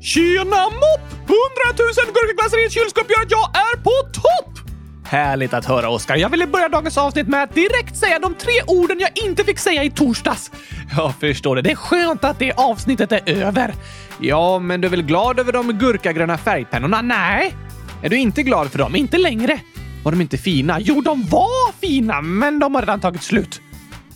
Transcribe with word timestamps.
Tjena 0.00 0.64
mopp! 0.64 1.00
100 1.12 1.34
000 1.78 2.14
gurkaglassar 2.14 2.62
i 2.62 2.66
ett 2.66 2.72
kylskåp 2.72 3.10
gör 3.10 3.22
att 3.22 3.30
jag 3.30 3.50
är 3.56 3.76
på 3.82 3.90
topp! 4.12 4.58
Härligt 5.04 5.54
att 5.54 5.64
höra, 5.64 5.88
Oskar. 5.88 6.16
Jag 6.16 6.28
ville 6.28 6.46
börja 6.46 6.68
dagens 6.68 6.98
avsnitt 6.98 7.28
med 7.28 7.42
att 7.42 7.54
direkt 7.54 7.96
säga 7.96 8.18
de 8.18 8.34
tre 8.34 8.52
orden 8.66 9.00
jag 9.00 9.10
inte 9.26 9.44
fick 9.44 9.58
säga 9.58 9.84
i 9.84 9.90
torsdags. 9.90 10.50
Jag 10.96 11.14
förstår 11.20 11.56
det. 11.56 11.62
Det 11.62 11.70
är 11.70 11.74
skönt 11.74 12.24
att 12.24 12.38
det 12.38 12.52
avsnittet 12.52 13.12
är 13.12 13.28
över. 13.28 13.74
Ja, 14.20 14.58
men 14.58 14.80
du 14.80 14.86
är 14.86 14.90
väl 14.90 15.02
glad 15.02 15.40
över 15.40 15.52
de 15.52 15.72
gurkagröna 15.72 16.38
färgpennorna? 16.38 17.02
Nej. 17.02 17.54
Är 18.02 18.08
du 18.08 18.16
inte 18.16 18.42
glad 18.42 18.70
för 18.70 18.78
dem? 18.78 18.96
Inte 18.96 19.18
längre. 19.18 19.60
Var 20.04 20.12
de 20.12 20.20
inte 20.20 20.38
fina? 20.38 20.80
Jo, 20.80 21.00
de 21.00 21.26
var 21.26 21.72
fina, 21.80 22.20
men 22.20 22.58
de 22.58 22.74
har 22.74 22.82
redan 22.82 23.00
tagit 23.00 23.22
slut. 23.22 23.60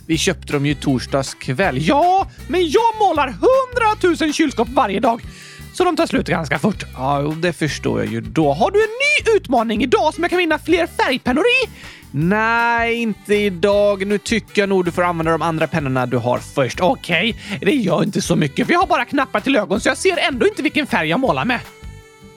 Vi 0.07 0.19
köpte 0.19 0.53
dem 0.53 0.67
ju 0.67 0.75
torsdags 0.75 1.35
kväll. 1.35 1.89
Ja, 1.89 2.31
men 2.49 2.71
jag 2.71 2.99
målar 3.01 3.29
hundratusen 3.29 4.33
kylskåp 4.33 4.69
varje 4.69 5.01
dag. 5.01 5.23
Så 5.73 5.85
de 5.85 5.97
tar 5.97 6.07
slut 6.07 6.29
ganska 6.29 6.59
fort. 6.59 6.85
Ja, 6.95 7.35
det 7.43 7.53
förstår 7.53 8.01
jag 8.01 8.13
ju. 8.13 8.21
Då 8.21 8.53
har 8.53 8.71
du 8.71 8.83
en 8.83 8.89
ny 8.89 9.37
utmaning 9.37 9.83
idag 9.83 10.15
som 10.15 10.25
jag 10.25 10.31
kan 10.31 10.39
vinna 10.39 10.59
fler 10.59 10.87
färgpennor 10.87 11.45
i. 11.45 11.69
Nej, 12.15 12.95
inte 12.95 13.35
idag. 13.35 14.07
Nu 14.07 14.19
tycker 14.19 14.63
jag 14.63 14.69
nog 14.69 14.85
du 14.85 14.91
får 14.91 15.03
använda 15.03 15.33
de 15.33 15.43
andra 15.43 15.67
pennorna 15.67 16.07
du 16.07 16.17
har 16.17 16.39
först. 16.39 16.81
Okej, 16.81 17.31
okay. 17.31 17.59
det 17.61 17.73
gör 17.73 18.03
inte 18.03 18.23
så 18.23 18.37
mycket 18.37 18.67
för 18.67 18.73
jag 18.73 18.81
har 18.81 18.87
bara 18.87 19.05
knappar 19.05 19.41
till 19.41 19.57
ögon 19.57 19.81
så 19.81 19.89
jag 19.89 19.97
ser 19.97 20.17
ändå 20.17 20.47
inte 20.47 20.63
vilken 20.63 20.87
färg 20.87 21.09
jag 21.09 21.21
målar 21.21 21.45
med. 21.45 21.61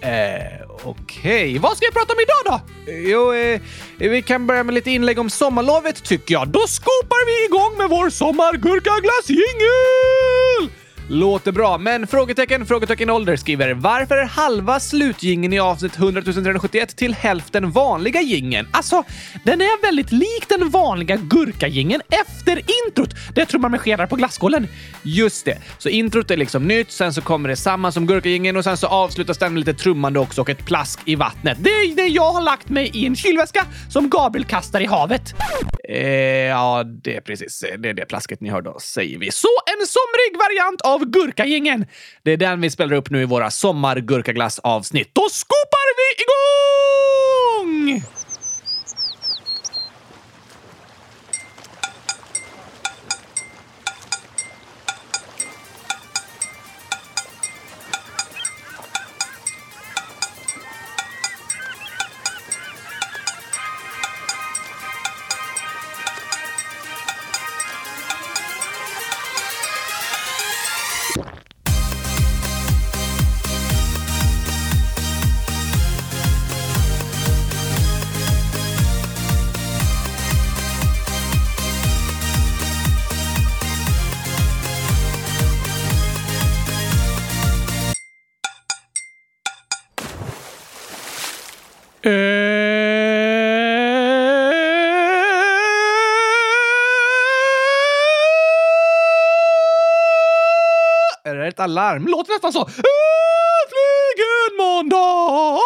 Eh, 0.01 0.41
okej. 0.83 0.85
Okay. 0.85 1.59
Vad 1.59 1.77
ska 1.77 1.85
vi 1.85 1.91
prata 1.91 2.13
om 2.13 2.19
idag 2.19 2.41
då? 2.45 2.59
Jo, 2.91 3.33
eh, 3.33 3.61
vi 3.97 4.21
kan 4.21 4.47
börja 4.47 4.63
med 4.63 4.75
lite 4.75 4.91
inlägg 4.91 5.19
om 5.19 5.29
sommarlovet 5.29 6.03
tycker 6.03 6.33
jag. 6.33 6.47
Då 6.47 6.67
skopar 6.67 7.25
vi 7.25 7.45
igång 7.45 7.77
med 7.77 7.89
vår 7.89 8.09
sommargurkaglass-jingel! 8.09 10.84
Låter 11.09 11.51
bra, 11.51 11.77
men 11.77 12.07
frågetecken, 12.07 12.65
frågetecken 12.65 13.09
ålder 13.09 13.35
skriver 13.35 13.73
“Varför 13.73 14.17
är 14.17 14.25
halva 14.25 14.79
slutgingen 14.79 15.53
i 15.53 15.59
avsnitt 15.59 15.97
100 15.97 16.21
371 16.21 16.95
till 16.95 17.13
hälften 17.13 17.71
vanliga 17.71 18.21
gingen? 18.21 18.67
Alltså, 18.71 19.03
den 19.43 19.61
är 19.61 19.81
väldigt 19.81 20.11
lik 20.11 20.49
den 20.49 20.69
vanliga 20.69 21.15
gurkagingen 21.15 22.01
efter 22.09 22.61
introt. 22.87 23.09
Det 23.35 23.45
tror 23.45 23.61
man 23.61 23.71
med 23.71 23.81
skedar 23.81 24.07
på 24.07 24.15
glasskålen. 24.15 24.67
Just 25.03 25.45
det, 25.45 25.57
så 25.77 25.89
introt 25.89 26.31
är 26.31 26.37
liksom 26.37 26.67
nytt, 26.67 26.91
sen 26.91 27.13
så 27.13 27.21
kommer 27.21 27.49
det 27.49 27.55
samma 27.55 27.91
som 27.91 28.07
gurkagingen 28.07 28.57
och 28.57 28.63
sen 28.63 28.77
så 28.77 28.87
avslutas 28.87 29.37
den 29.37 29.53
med 29.53 29.59
lite 29.59 29.73
trummande 29.73 30.19
också 30.19 30.41
och 30.41 30.49
ett 30.49 30.65
plask 30.65 30.99
i 31.05 31.15
vattnet. 31.15 31.57
Det 31.61 31.69
är 31.69 31.95
det 31.95 32.07
jag 32.07 32.31
har 32.31 32.41
lagt 32.41 32.69
mig 32.69 32.91
i 32.93 33.05
en 33.05 33.15
kylväska 33.15 33.65
som 33.89 34.09
Gabriel 34.09 34.45
kastar 34.45 34.81
i 34.81 34.85
havet. 34.85 35.35
Eh, 35.89 35.99
ja, 35.99 36.83
det 36.83 37.15
är 37.15 37.21
precis 37.21 37.63
det, 37.77 37.89
är 37.89 37.93
det 37.93 38.05
plasket 38.05 38.41
ni 38.41 38.49
hörde, 38.49 38.73
säger 38.79 39.19
vi. 39.19 39.31
Så 39.31 39.47
en 39.65 39.87
somrig 39.87 40.39
variant 40.39 40.81
av 40.81 40.94
av 40.95 41.05
Gurkagängen. 41.05 41.85
Det 42.23 42.31
är 42.31 42.37
den 42.37 42.61
vi 42.61 42.69
spelar 42.69 42.95
upp 42.95 43.09
nu 43.09 43.21
i 43.21 43.25
våra 43.25 43.51
sommargurkaglassavsnitt. 43.51 45.09
Då 45.13 45.27
skopar 45.31 45.87
vi 45.97 46.07
igång! 46.23 48.03
Ett 101.55 101.59
alarm. 101.59 102.07
Låter 102.07 102.33
nästan 102.33 102.53
så. 102.53 102.59
Äntligen 103.65 104.57
måndag! 104.57 105.59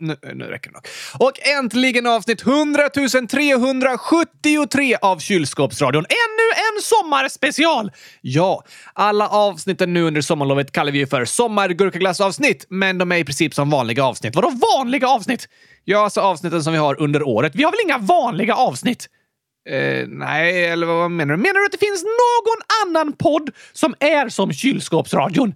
Nu, 0.00 0.16
nu 0.34 0.44
räcker 0.44 0.70
det 0.70 0.74
nog. 0.74 0.82
Och 1.18 1.46
äntligen 1.46 2.06
avsnitt 2.06 2.42
100 2.42 2.88
373 3.30 4.96
av 5.02 5.18
Kylskåpsradion. 5.18 6.04
Ännu 6.04 6.76
en 6.76 6.82
sommarspecial! 6.82 7.92
Ja, 8.20 8.64
alla 8.94 9.28
avsnitten 9.28 9.94
nu 9.94 10.02
under 10.02 10.20
sommarlovet 10.20 10.72
kallar 10.72 10.92
vi 10.92 10.98
ju 10.98 11.06
för 11.06 11.24
sommargurkaglassavsnitt, 11.24 12.66
men 12.68 12.98
de 12.98 13.12
är 13.12 13.16
i 13.16 13.24
princip 13.24 13.54
som 13.54 13.70
vanliga 13.70 14.04
avsnitt. 14.04 14.36
Vadå 14.36 14.52
vanliga 14.76 15.08
avsnitt? 15.08 15.48
Ja, 15.84 16.04
alltså 16.04 16.20
avsnitten 16.20 16.64
som 16.64 16.72
vi 16.72 16.78
har 16.78 17.00
under 17.00 17.22
året. 17.22 17.52
Vi 17.54 17.62
har 17.62 17.70
väl 17.70 17.80
inga 17.84 17.98
vanliga 17.98 18.54
avsnitt? 18.54 19.08
Eh, 19.68 20.06
nej, 20.08 20.64
eller 20.64 20.86
vad 20.86 21.10
menar 21.10 21.36
du? 21.36 21.42
Menar 21.42 21.60
du 21.60 21.66
att 21.66 21.72
det 21.72 21.78
finns 21.78 22.02
någon 22.02 22.62
annan 22.86 23.12
podd 23.12 23.50
som 23.72 23.94
är 24.00 24.28
som 24.28 24.52
kylskåpsradion? 24.52 25.54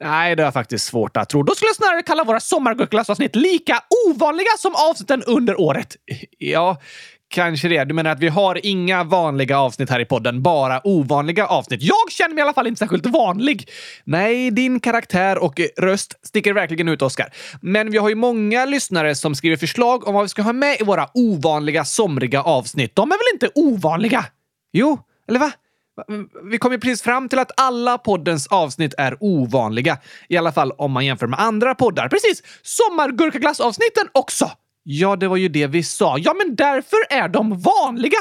Nej, 0.00 0.36
det 0.36 0.42
är 0.42 0.50
faktiskt 0.50 0.86
svårt 0.86 1.16
att 1.16 1.28
tro. 1.28 1.42
Då 1.42 1.54
skulle 1.54 1.68
jag 1.68 1.76
snarare 1.76 2.02
kalla 2.02 2.24
våra 2.24 2.40
sommargurkglassavsnitt 2.40 3.36
lika 3.36 3.80
ovanliga 4.08 4.48
som 4.58 4.74
avsnitten 4.74 5.22
under 5.22 5.60
året. 5.60 5.96
Ja, 6.38 6.80
Kanske 7.28 7.68
det. 7.68 7.84
Du 7.84 7.94
menar 7.94 8.10
att 8.10 8.20
vi 8.20 8.28
har 8.28 8.66
inga 8.66 9.04
vanliga 9.04 9.58
avsnitt 9.58 9.90
här 9.90 10.00
i 10.00 10.04
podden, 10.04 10.42
bara 10.42 10.80
ovanliga 10.86 11.46
avsnitt. 11.46 11.82
Jag 11.82 12.10
känner 12.10 12.34
mig 12.34 12.38
i 12.38 12.42
alla 12.42 12.52
fall 12.52 12.66
inte 12.66 12.78
särskilt 12.78 13.06
vanlig. 13.06 13.68
Nej, 14.04 14.50
din 14.50 14.80
karaktär 14.80 15.38
och 15.38 15.60
röst 15.76 16.26
sticker 16.26 16.52
verkligen 16.52 16.88
ut, 16.88 17.02
Oskar. 17.02 17.32
Men 17.60 17.90
vi 17.90 17.98
har 17.98 18.08
ju 18.08 18.14
många 18.14 18.64
lyssnare 18.64 19.14
som 19.14 19.34
skriver 19.34 19.56
förslag 19.56 20.08
om 20.08 20.14
vad 20.14 20.22
vi 20.22 20.28
ska 20.28 20.42
ha 20.42 20.52
med 20.52 20.80
i 20.80 20.84
våra 20.84 21.08
ovanliga, 21.14 21.84
somriga 21.84 22.42
avsnitt. 22.42 22.96
De 22.96 23.10
är 23.10 23.14
väl 23.14 23.34
inte 23.34 23.60
ovanliga? 23.60 24.24
Jo, 24.72 24.98
eller 25.28 25.40
va? 25.40 25.52
Vi 26.50 26.58
kom 26.58 26.72
ju 26.72 26.78
precis 26.78 27.02
fram 27.02 27.28
till 27.28 27.38
att 27.38 27.60
alla 27.60 27.98
poddens 27.98 28.46
avsnitt 28.46 28.94
är 28.98 29.16
ovanliga. 29.20 29.98
I 30.28 30.36
alla 30.36 30.52
fall 30.52 30.72
om 30.72 30.92
man 30.92 31.06
jämför 31.06 31.26
med 31.26 31.40
andra 31.40 31.74
poddar. 31.74 32.08
Precis! 32.08 32.42
Sommargurkaglassavsnitten 32.62 34.08
också! 34.12 34.50
Ja, 34.88 35.16
det 35.16 35.28
var 35.28 35.36
ju 35.36 35.48
det 35.48 35.66
vi 35.66 35.82
sa. 35.82 36.18
Ja, 36.18 36.34
men 36.34 36.56
därför 36.56 36.96
är 37.10 37.28
de 37.28 37.60
vanliga. 37.60 38.18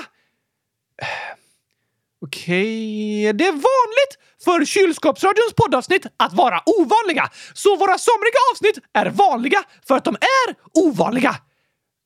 Okej, 2.21 3.23
okay. 3.23 3.33
det 3.33 3.47
är 3.47 3.51
vanligt 3.51 4.43
för 4.43 4.65
Kylskåpsradions 4.65 5.53
poddavsnitt 5.55 6.05
att 6.17 6.33
vara 6.33 6.61
ovanliga. 6.65 7.29
Så 7.53 7.75
våra 7.75 7.97
somriga 7.97 8.39
avsnitt 8.51 8.79
är 8.93 9.05
vanliga 9.09 9.63
för 9.87 9.95
att 9.95 10.03
de 10.03 10.15
är 10.15 10.55
ovanliga. 10.73 11.35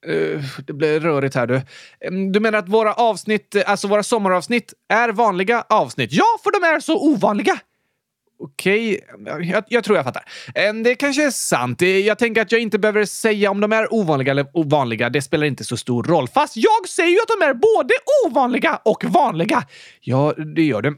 Uh, 0.07 0.43
det 0.67 0.73
blir 0.73 0.99
rörigt 0.99 1.35
här 1.35 1.47
du. 1.47 1.61
Du 2.31 2.39
menar 2.39 2.59
att 2.59 2.69
våra 2.69 2.93
avsnitt, 2.93 3.55
alltså 3.65 3.87
våra 3.87 4.03
sommaravsnitt, 4.03 4.73
är 4.89 5.09
vanliga 5.09 5.65
avsnitt? 5.69 6.13
Ja, 6.13 6.39
för 6.43 6.51
de 6.51 6.67
är 6.67 6.79
så 6.79 6.99
ovanliga. 6.99 7.59
Okej, 8.41 8.99
okay. 9.21 9.47
jag, 9.49 9.63
jag, 9.67 9.83
tror 9.83 9.97
jag 9.97 10.05
fattar. 10.05 10.23
Det 10.83 10.95
kanske 10.95 11.25
är 11.25 11.31
sant. 11.31 11.81
Eh, 11.81 11.87
jag 11.87 12.17
tänker 12.19 12.41
att 12.41 12.51
jag 12.51 12.61
inte 12.61 12.79
behöver 12.79 13.05
säga 13.05 13.51
om 13.51 13.61
de 13.61 13.73
är 13.73 13.93
ovanliga 13.93 14.31
eller 14.31 14.47
ovanliga. 14.53 15.09
Det 15.09 15.21
spelar 15.21 15.45
inte 15.45 15.63
så 15.63 15.77
stor 15.77 16.03
roll. 16.03 16.27
Fast 16.27 16.57
jag 16.57 16.89
säger 16.89 17.09
ju 17.09 17.17
att 17.17 17.39
de 17.39 17.45
är 17.45 17.53
både 17.53 17.93
ovanliga 18.25 18.79
och 18.85 19.03
vanliga. 19.03 19.63
Ja, 20.01 20.33
det 20.55 20.63
gör 20.63 20.81
du. 20.81 20.97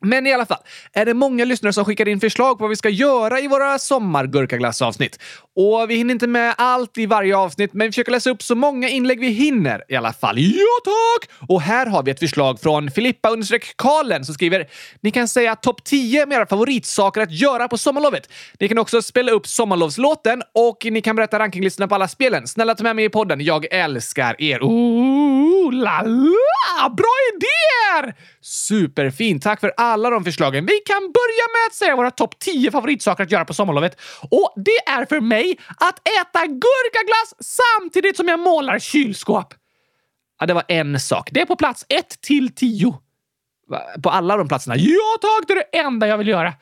Men 0.00 0.26
i 0.26 0.32
alla 0.32 0.46
fall, 0.46 0.62
är 0.92 1.04
det 1.04 1.14
många 1.14 1.44
lyssnare 1.44 1.72
som 1.72 1.84
skickar 1.84 2.08
in 2.08 2.20
förslag 2.20 2.58
på 2.58 2.64
vad 2.64 2.70
vi 2.70 2.76
ska 2.76 2.88
göra 2.88 3.40
i 3.40 3.48
våra 3.48 3.78
sommargurkaglassavsnitt. 3.78 5.18
Och 5.56 5.90
vi 5.90 5.94
hinner 5.94 6.14
inte 6.14 6.26
med 6.26 6.54
allt 6.58 6.98
i 6.98 7.06
varje 7.06 7.36
avsnitt, 7.36 7.72
men 7.72 7.86
vi 7.86 7.92
försöker 7.92 8.12
läsa 8.12 8.30
upp 8.30 8.42
så 8.42 8.54
många 8.54 8.88
inlägg 8.88 9.20
vi 9.20 9.28
hinner 9.28 9.84
i 9.88 9.96
alla 9.96 10.12
fall. 10.12 10.38
Ja, 10.38 10.64
tack! 10.84 11.30
Och 11.48 11.60
här 11.60 11.86
har 11.86 12.02
vi 12.02 12.10
ett 12.10 12.18
förslag 12.18 12.60
från 12.60 12.90
Filippa 12.90 13.28
Karlen 13.76 14.24
som 14.24 14.34
skriver 14.34 14.66
“Ni 15.00 15.10
kan 15.10 15.28
säga 15.28 15.56
topp 15.56 15.84
10 15.84 16.26
med 16.26 16.36
era 16.36 16.46
favoritsaker 16.46 17.20
att 17.20 17.32
göra 17.32 17.68
på 17.68 17.78
sommarlovet. 17.78 18.32
Ni 18.60 18.68
kan 18.68 18.78
också 18.78 19.02
spela 19.02 19.32
upp 19.32 19.46
sommarlovslåten 19.46 20.42
och 20.54 20.86
ni 20.90 21.02
kan 21.02 21.16
berätta 21.16 21.38
rankinglistorna 21.38 21.88
på 21.88 21.94
alla 21.94 22.08
spelen. 22.08 22.48
Snälla 22.48 22.74
ta 22.74 22.82
med 22.82 22.96
mig 22.96 23.04
i 23.04 23.08
podden. 23.08 23.40
Jag 23.40 23.72
älskar 23.72 24.42
er. 24.42 24.62
Ooh, 24.62 25.72
la 25.72 26.02
la! 26.02 26.88
Bra 26.88 27.14
idéer! 27.34 28.14
Superfint. 28.42 29.42
Tack 29.42 29.60
för 29.60 29.72
alla 29.76 30.10
de 30.10 30.24
förslagen. 30.24 30.66
Vi 30.66 30.78
kan 30.86 31.00
börja 31.00 31.46
med 31.52 31.66
att 31.66 31.74
säga 31.74 31.96
våra 31.96 32.10
topp 32.10 32.38
10 32.38 32.70
favoritsaker 32.70 33.24
att 33.24 33.30
göra 33.30 33.44
på 33.44 33.54
sommarlovet. 33.54 34.00
Och 34.30 34.52
det 34.56 34.90
är 34.90 35.06
för 35.06 35.20
mig 35.20 35.58
att 35.68 35.98
äta 35.98 36.46
gurkaglass 36.46 37.34
samtidigt 37.40 38.16
som 38.16 38.28
jag 38.28 38.40
målar 38.40 38.78
kylskåp. 38.78 39.54
Ja, 40.40 40.46
det 40.46 40.54
var 40.54 40.64
en 40.68 41.00
sak. 41.00 41.28
Det 41.32 41.40
är 41.40 41.46
på 41.46 41.56
plats 41.56 41.86
1 41.88 42.20
till 42.20 42.54
10. 42.54 42.98
På 44.02 44.10
alla 44.10 44.36
de 44.36 44.48
platserna. 44.48 44.76
Ja 44.76 45.16
tack, 45.20 45.48
det 45.48 45.52
är 45.52 45.56
det 45.56 45.78
enda 45.78 46.06
jag 46.06 46.18
vill 46.18 46.28
göra. 46.28 46.52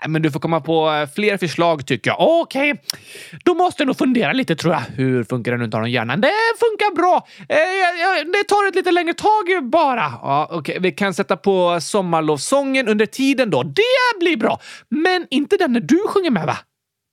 Äh, 0.00 0.08
men 0.08 0.22
du 0.22 0.30
får 0.30 0.40
komma 0.40 0.60
på 0.60 0.90
eh, 0.90 1.08
fler 1.14 1.36
förslag 1.36 1.86
tycker 1.86 2.10
jag. 2.10 2.16
Okej, 2.20 2.72
okay. 2.72 3.00
då 3.44 3.54
måste 3.54 3.82
jag 3.82 3.86
nog 3.86 3.98
fundera 3.98 4.32
lite 4.32 4.56
tror 4.56 4.72
jag. 4.72 4.80
Hur 4.80 5.24
funkar 5.24 5.52
det 5.52 5.58
nu 5.58 5.64
inte 5.64 5.76
har 5.76 5.82
någon 5.82 5.90
hjärna? 5.90 6.16
Det 6.16 6.32
funkar 6.58 6.94
bra. 6.94 7.26
Eh, 7.48 8.26
det 8.32 8.44
tar 8.44 8.68
ett 8.68 8.74
lite 8.74 8.90
längre 8.90 9.14
tag 9.14 9.70
bara. 9.70 10.12
Ja, 10.22 10.48
okay. 10.52 10.78
Vi 10.78 10.92
kan 10.92 11.14
sätta 11.14 11.36
på 11.36 11.80
sommarlovssången 11.80 12.88
under 12.88 13.06
tiden 13.06 13.50
då. 13.50 13.62
Det 13.62 14.18
blir 14.20 14.36
bra. 14.36 14.60
Men 14.88 15.26
inte 15.30 15.56
den 15.56 15.72
när 15.72 15.80
du 15.80 15.98
sjunger 16.08 16.30
med 16.30 16.46
va? 16.46 16.58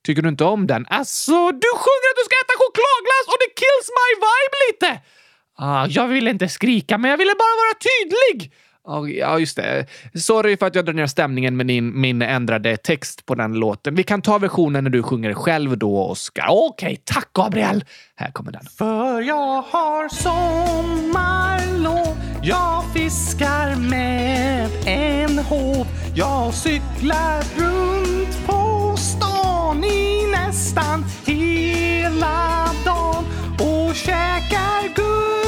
Tycker 0.06 0.22
du 0.22 0.28
inte 0.28 0.44
om 0.44 0.66
den? 0.66 0.86
Alltså, 0.88 1.32
du 1.32 1.70
sjunger 1.82 2.08
att 2.10 2.18
du 2.20 2.24
ska 2.28 2.34
äta 2.44 2.54
chokladglass 2.62 3.26
och 3.26 3.38
det 3.42 3.50
kills 3.62 3.86
my 3.98 4.10
vibe 4.26 4.56
lite! 4.66 5.00
Ah, 5.58 5.86
jag 5.86 6.08
ville 6.08 6.30
inte 6.30 6.48
skrika, 6.48 6.98
men 6.98 7.10
jag 7.10 7.18
ville 7.18 7.34
bara 7.34 7.56
vara 7.62 7.74
tydlig! 7.88 8.52
Ja, 8.86 9.38
just 9.38 9.56
det. 9.56 9.86
Sorry 10.14 10.56
för 10.56 10.66
att 10.66 10.74
jag 10.74 10.84
drar 10.84 10.92
ner 10.92 11.06
stämningen 11.06 11.56
med 11.56 11.66
din, 11.66 12.00
min 12.00 12.22
ändrade 12.22 12.76
text 12.76 13.26
på 13.26 13.34
den 13.34 13.52
låten. 13.52 13.94
Vi 13.94 14.02
kan 14.02 14.22
ta 14.22 14.38
versionen 14.38 14.84
när 14.84 14.90
du 14.90 15.02
sjunger 15.02 15.34
själv 15.34 15.78
då, 15.78 16.02
Oskar. 16.02 16.46
Okej, 16.48 16.86
okay, 16.86 16.96
tack 17.04 17.32
Gabriel! 17.32 17.84
Här 18.14 18.30
kommer 18.30 18.52
den. 18.52 18.62
För 18.78 19.20
jag 19.20 19.62
har 19.62 20.08
sommarlov 20.08 22.16
Jag 22.42 22.84
fiskar 22.94 23.76
med 23.76 24.70
en 24.86 25.38
håv 25.38 25.86
Jag 26.14 26.54
cyklar 26.54 27.58
runt 27.58 28.46
på 28.46 28.96
stan 28.96 29.84
i 29.84 30.32
nästan 30.32 31.04
hela 31.26 32.68
dagen 32.84 33.24
och 33.58 33.94
käkar 33.94 34.94
guld. 34.94 35.39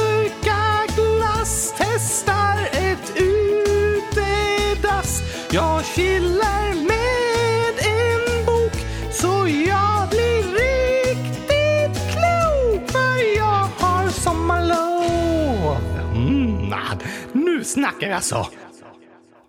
Nu 17.63 17.67
snackar 17.67 18.11
alltså! 18.11 18.47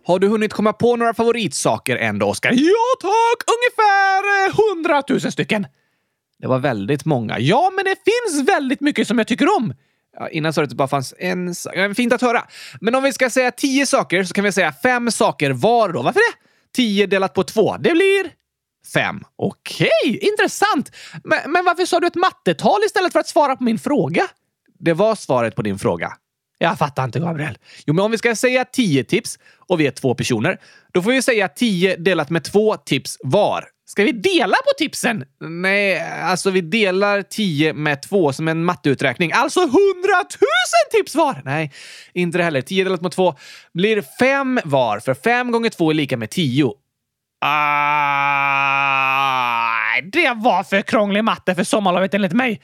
Har 0.06 0.18
du 0.18 0.28
hunnit 0.28 0.52
komma 0.52 0.72
på 0.72 0.96
några 0.96 1.14
favoritsaker 1.14 1.96
ändå, 1.96 2.26
Oskar? 2.26 2.52
Ja 2.52 2.84
tack! 3.00 3.56
Ungefär 3.56 4.46
eh, 4.46 4.54
hundratusen 4.56 5.32
stycken. 5.32 5.66
Det 6.38 6.46
var 6.46 6.58
väldigt 6.58 7.04
många. 7.04 7.38
Ja, 7.38 7.72
men 7.76 7.84
det 7.84 7.96
finns 8.04 8.48
väldigt 8.48 8.80
mycket 8.80 9.08
som 9.08 9.18
jag 9.18 9.26
tycker 9.26 9.56
om. 9.56 9.74
Ja, 10.18 10.28
innan 10.28 10.52
sa 10.52 10.60
du 10.60 10.64
att 10.64 10.70
det 10.70 10.76
bara 10.76 10.88
fanns 10.88 11.14
en 11.18 11.54
sak. 11.54 11.74
Fint 11.96 12.12
att 12.12 12.20
höra. 12.20 12.46
Men 12.80 12.94
om 12.94 13.02
vi 13.02 13.12
ska 13.12 13.30
säga 13.30 13.50
tio 13.50 13.86
saker 13.86 14.24
så 14.24 14.34
kan 14.34 14.44
vi 14.44 14.52
säga 14.52 14.72
fem 14.82 15.10
saker 15.10 15.50
var 15.50 15.88
då. 15.88 16.02
Varför 16.02 16.20
det? 16.20 16.36
Tio 16.74 17.06
delat 17.06 17.34
på 17.34 17.42
två. 17.42 17.76
Det 17.76 17.90
blir 17.90 18.30
fem. 18.94 19.20
Okej, 19.36 19.88
okay, 20.08 20.28
intressant. 20.30 20.96
Men, 21.24 21.52
men 21.52 21.64
varför 21.64 21.86
sa 21.86 22.00
du 22.00 22.06
ett 22.06 22.14
mattetal 22.14 22.80
istället 22.86 23.12
för 23.12 23.20
att 23.20 23.28
svara 23.28 23.56
på 23.56 23.64
min 23.64 23.78
fråga? 23.78 24.26
Det 24.78 24.92
var 24.92 25.14
svaret 25.14 25.56
på 25.56 25.62
din 25.62 25.78
fråga. 25.78 26.12
Jag 26.58 26.78
fattar 26.78 27.04
inte, 27.04 27.20
Gabriel. 27.20 27.58
Jo, 27.86 27.94
men 27.94 28.04
om 28.04 28.10
vi 28.10 28.18
ska 28.18 28.36
säga 28.36 28.64
tio 28.64 29.04
tips 29.04 29.38
och 29.68 29.80
vi 29.80 29.86
är 29.86 29.90
två 29.90 30.14
personer, 30.14 30.58
då 30.92 31.02
får 31.02 31.10
vi 31.10 31.22
säga 31.22 31.48
tio 31.48 31.96
delat 31.96 32.30
med 32.30 32.44
två 32.44 32.76
tips 32.76 33.18
var. 33.22 33.64
Ska 33.86 34.04
vi 34.04 34.12
dela 34.12 34.56
på 34.56 34.70
tipsen? 34.78 35.24
Nej, 35.40 36.00
alltså 36.22 36.50
vi 36.50 36.60
delar 36.60 37.22
10 37.22 37.72
med 37.72 38.02
2 38.02 38.32
som 38.32 38.48
en 38.48 38.64
matteuträkning. 38.64 39.32
Alltså 39.32 39.60
100 39.60 39.72
000 39.72 39.80
tips 40.92 41.14
var! 41.14 41.42
Nej, 41.44 41.72
inte 42.12 42.38
det 42.38 42.44
heller. 42.44 42.60
10 42.60 42.84
delat 42.84 43.00
med 43.00 43.12
2 43.12 43.34
blir 43.74 44.04
5 44.18 44.60
var, 44.64 45.00
för 45.00 45.14
5 45.14 45.50
gånger 45.50 45.70
2 45.70 45.90
är 45.90 45.94
lika 45.94 46.16
med 46.16 46.30
10. 46.30 46.72
Ah, 47.40 47.54
det 50.12 50.32
var 50.36 50.62
för 50.62 50.82
krånglig 50.82 51.24
matte 51.24 51.54
för 51.54 51.64
sommarlovet 51.64 52.14
enligt 52.14 52.32
mig. 52.32 52.60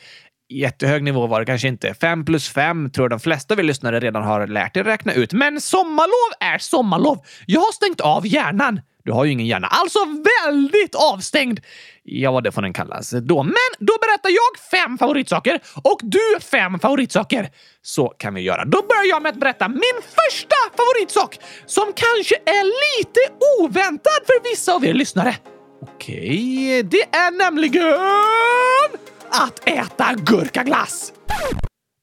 Jättehög 0.50 1.02
nivå 1.02 1.26
var 1.26 1.40
det 1.40 1.46
kanske 1.46 1.68
inte. 1.68 1.94
5 1.94 2.24
plus 2.24 2.48
5 2.48 2.90
tror 2.90 3.04
jag 3.04 3.10
de 3.10 3.20
flesta 3.20 3.54
av 3.54 3.60
er 3.60 3.64
lyssnare 3.64 4.00
redan 4.00 4.22
har 4.22 4.46
lärt 4.46 4.76
er 4.76 4.84
räkna 4.84 5.12
ut. 5.12 5.32
Men 5.32 5.60
sommarlov 5.60 6.32
är 6.40 6.58
sommarlov. 6.58 7.18
Jag 7.46 7.60
har 7.60 7.72
stängt 7.72 8.00
av 8.00 8.26
hjärnan. 8.26 8.80
Du 9.04 9.12
har 9.12 9.24
ju 9.24 9.32
ingen 9.32 9.46
hjärna. 9.46 9.66
Alltså 9.66 9.98
väldigt 10.44 10.94
avstängd! 10.94 11.60
Ja, 12.02 12.32
vad 12.32 12.44
det 12.44 12.52
får 12.52 12.62
den 12.62 12.72
kallas 12.72 13.10
då. 13.10 13.42
Men 13.42 13.70
då 13.78 13.92
berättar 14.00 14.30
jag 14.30 14.80
fem 14.80 14.98
favoritsaker 14.98 15.60
och 15.82 16.00
du 16.02 16.40
fem 16.40 16.78
favoritsaker. 16.78 17.50
Så 17.82 18.08
kan 18.08 18.34
vi 18.34 18.40
göra. 18.40 18.64
Då 18.64 18.82
börjar 18.88 19.08
jag 19.08 19.22
med 19.22 19.30
att 19.30 19.40
berätta 19.40 19.68
min 19.68 19.98
första 20.02 20.56
favoritsak 20.76 21.38
som 21.66 21.84
kanske 21.84 22.34
är 22.34 22.64
lite 22.64 23.20
oväntad 23.60 24.20
för 24.26 24.50
vissa 24.50 24.74
av 24.74 24.84
er 24.84 24.94
lyssnare. 24.94 25.36
Okej, 25.82 26.82
det 26.82 27.02
är 27.02 27.38
nämligen 27.38 27.82
att 29.30 29.68
äta 29.68 30.14
gurkaglass. 30.14 31.12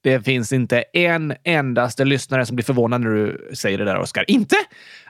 Det 0.04 0.22
finns 0.22 0.54
inte 0.54 0.84
en 0.94 1.34
endaste 1.44 2.06
lyssnare 2.06 2.46
som 2.46 2.56
blir 2.56 2.66
förvånad 2.66 3.02
när 3.02 3.10
du 3.10 3.50
säger 3.56 3.78
det 3.78 3.86
där, 3.86 3.98
Oskar. 3.98 4.26
Inte? 4.28 4.56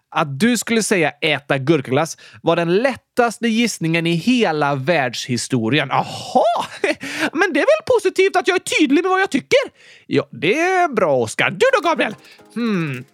Att 0.10 0.40
du 0.40 0.58
skulle 0.58 0.84
säga 0.84 1.10
äta 1.10 1.58
gurkaglass 1.58 2.18
var 2.42 2.56
den 2.56 2.76
lättaste 2.76 3.48
gissningen 3.48 4.08
i 4.08 4.14
hela 4.14 4.76
världshistorien. 4.76 5.92
Aha! 5.92 6.46
Men 7.34 7.54
det 7.54 7.60
är 7.60 7.66
väl 7.66 7.96
positivt 8.00 8.36
att 8.36 8.48
jag 8.48 8.56
är 8.56 8.80
tydlig 8.80 9.04
med 9.04 9.10
vad 9.10 9.22
jag 9.22 9.32
tycker? 9.32 9.60
Ja, 10.06 10.28
det 10.32 10.60
är 10.60 10.88
bra, 10.88 11.16
Oskar. 11.16 11.50
Du 11.50 11.66
då, 11.74 11.90
Gabriel? 11.90 12.16
Hmm. 12.56 13.06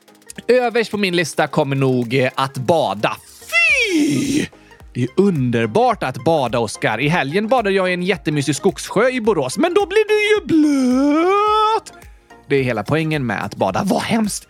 Överst 0.48 0.92
på 0.92 0.98
min 0.98 1.16
lista 1.16 1.48
kommer 1.48 1.76
nog 1.76 2.30
att 2.36 2.58
bada. 2.58 3.18
Fy! 3.40 4.46
Det 4.94 5.04
är 5.04 5.10
underbart 5.18 6.04
att 6.04 6.24
bada, 6.24 6.60
Oskar. 6.60 7.00
I 7.00 7.08
helgen 7.08 7.48
badade 7.48 7.76
jag 7.76 7.90
i 7.90 7.94
en 7.94 8.04
jättemysig 8.04 8.56
skogssjö 8.56 9.10
i 9.10 9.22
Borås, 9.22 9.58
men 9.58 9.74
då 9.74 9.86
blir 9.86 10.08
du 10.08 10.36
ju 10.36 10.46
blöt! 10.46 11.94
Det 12.48 12.56
är 12.56 12.64
hela 12.64 12.84
poängen 12.84 13.26
med 13.26 13.46
att 13.46 13.56
bada. 13.56 13.82
Vad 13.86 14.02
hemskt! 14.02 14.48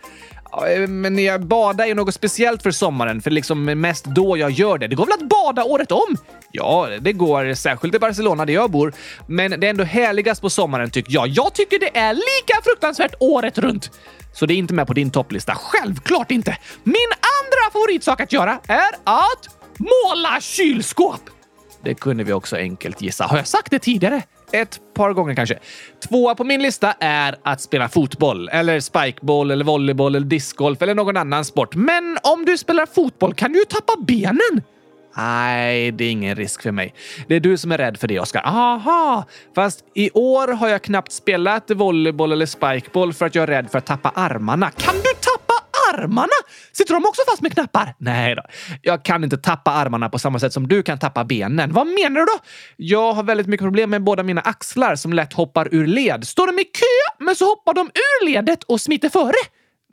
Eh, 0.68 0.88
men 0.88 1.24
jag 1.24 1.46
bada 1.46 1.86
är 1.86 1.94
något 1.94 2.14
speciellt 2.14 2.62
för 2.62 2.70
sommaren, 2.70 3.22
för 3.22 3.30
liksom 3.30 3.64
mest 3.64 4.04
då 4.04 4.36
jag 4.36 4.50
gör 4.50 4.78
det. 4.78 4.88
Det 4.88 4.94
går 4.94 5.06
väl 5.06 5.12
att 5.12 5.28
bada 5.28 5.64
året 5.64 5.92
om? 5.92 6.16
Ja, 6.52 6.88
det 7.00 7.12
går. 7.12 7.54
Särskilt 7.54 7.94
i 7.94 7.98
Barcelona 7.98 8.46
där 8.46 8.54
jag 8.54 8.70
bor. 8.70 8.92
Men 9.26 9.60
det 9.60 9.66
är 9.66 9.70
ändå 9.70 9.84
härligast 9.84 10.40
på 10.40 10.50
sommaren 10.50 10.90
tycker 10.90 11.12
jag. 11.12 11.28
Jag 11.28 11.54
tycker 11.54 11.78
det 11.78 11.98
är 11.98 12.14
lika 12.14 12.62
fruktansvärt 12.64 13.14
året 13.20 13.58
runt. 13.58 13.90
Så 14.32 14.46
det 14.46 14.54
är 14.54 14.56
inte 14.56 14.74
med 14.74 14.86
på 14.86 14.92
din 14.92 15.10
topplista. 15.10 15.54
Självklart 15.54 16.30
inte! 16.30 16.58
Min 16.84 17.10
andra 17.40 17.72
favoritsak 17.72 18.20
att 18.20 18.32
göra 18.32 18.60
är 18.66 18.90
att 19.04 19.53
måla 19.78 20.40
kylskåp! 20.40 21.30
Det 21.82 21.94
kunde 21.94 22.24
vi 22.24 22.32
också 22.32 22.56
enkelt 22.56 23.02
gissa. 23.02 23.24
Har 23.24 23.36
jag 23.36 23.46
sagt 23.46 23.70
det 23.70 23.78
tidigare? 23.78 24.22
Ett 24.52 24.80
par 24.94 25.12
gånger 25.12 25.34
kanske. 25.34 25.58
Tvåa 26.08 26.34
på 26.34 26.44
min 26.44 26.62
lista 26.62 26.94
är 27.00 27.36
att 27.42 27.60
spela 27.60 27.88
fotboll, 27.88 28.48
eller 28.48 28.80
spikeball, 28.80 29.50
eller 29.50 29.64
volleyboll, 29.64 30.14
eller 30.14 30.26
discgolf 30.26 30.82
eller 30.82 30.94
någon 30.94 31.16
annan 31.16 31.44
sport. 31.44 31.74
Men 31.74 32.18
om 32.22 32.44
du 32.44 32.58
spelar 32.58 32.86
fotboll 32.86 33.34
kan 33.34 33.52
du 33.52 33.58
ju 33.58 33.64
tappa 33.64 33.92
benen! 34.06 34.62
Nej, 35.16 35.92
det 35.92 36.04
är 36.04 36.10
ingen 36.10 36.36
risk 36.36 36.62
för 36.62 36.70
mig. 36.70 36.94
Det 37.28 37.34
är 37.34 37.40
du 37.40 37.56
som 37.56 37.72
är 37.72 37.78
rädd 37.78 37.96
för 38.00 38.08
det, 38.08 38.20
Oskar. 38.20 38.42
Aha! 38.44 39.24
Fast 39.54 39.84
i 39.94 40.10
år 40.10 40.48
har 40.48 40.68
jag 40.68 40.82
knappt 40.82 41.12
spelat 41.12 41.70
volleyboll 41.70 42.32
eller 42.32 42.46
spikeball 42.46 43.12
för 43.12 43.26
att 43.26 43.34
jag 43.34 43.42
är 43.42 43.46
rädd 43.46 43.70
för 43.70 43.78
att 43.78 43.86
tappa 43.86 44.08
armarna. 44.08 44.70
Kan 44.70 44.94
du 44.94 45.13
armarna? 45.92 46.32
Sitter 46.72 46.94
de 46.94 47.04
också 47.04 47.22
fast 47.30 47.42
med 47.42 47.52
knappar? 47.52 47.94
Nej 47.98 48.34
då. 48.34 48.42
Jag 48.82 49.04
kan 49.04 49.24
inte 49.24 49.36
tappa 49.36 49.70
armarna 49.70 50.08
på 50.08 50.18
samma 50.18 50.38
sätt 50.38 50.52
som 50.52 50.68
du 50.68 50.82
kan 50.82 50.98
tappa 50.98 51.24
benen. 51.24 51.72
Vad 51.72 51.86
menar 51.86 52.20
du 52.20 52.26
då? 52.26 52.38
Jag 52.76 53.12
har 53.12 53.22
väldigt 53.22 53.46
mycket 53.46 53.64
problem 53.64 53.90
med 53.90 54.02
båda 54.02 54.22
mina 54.22 54.40
axlar 54.40 54.96
som 54.96 55.12
lätt 55.12 55.32
hoppar 55.32 55.68
ur 55.74 55.86
led. 55.86 56.26
Står 56.26 56.46
de 56.46 56.58
i 56.58 56.64
kö, 56.64 57.24
men 57.24 57.36
så 57.36 57.44
hoppar 57.44 57.74
de 57.74 57.86
ur 57.86 58.26
ledet 58.26 58.64
och 58.64 58.80
smiter 58.80 59.08
före. 59.08 59.34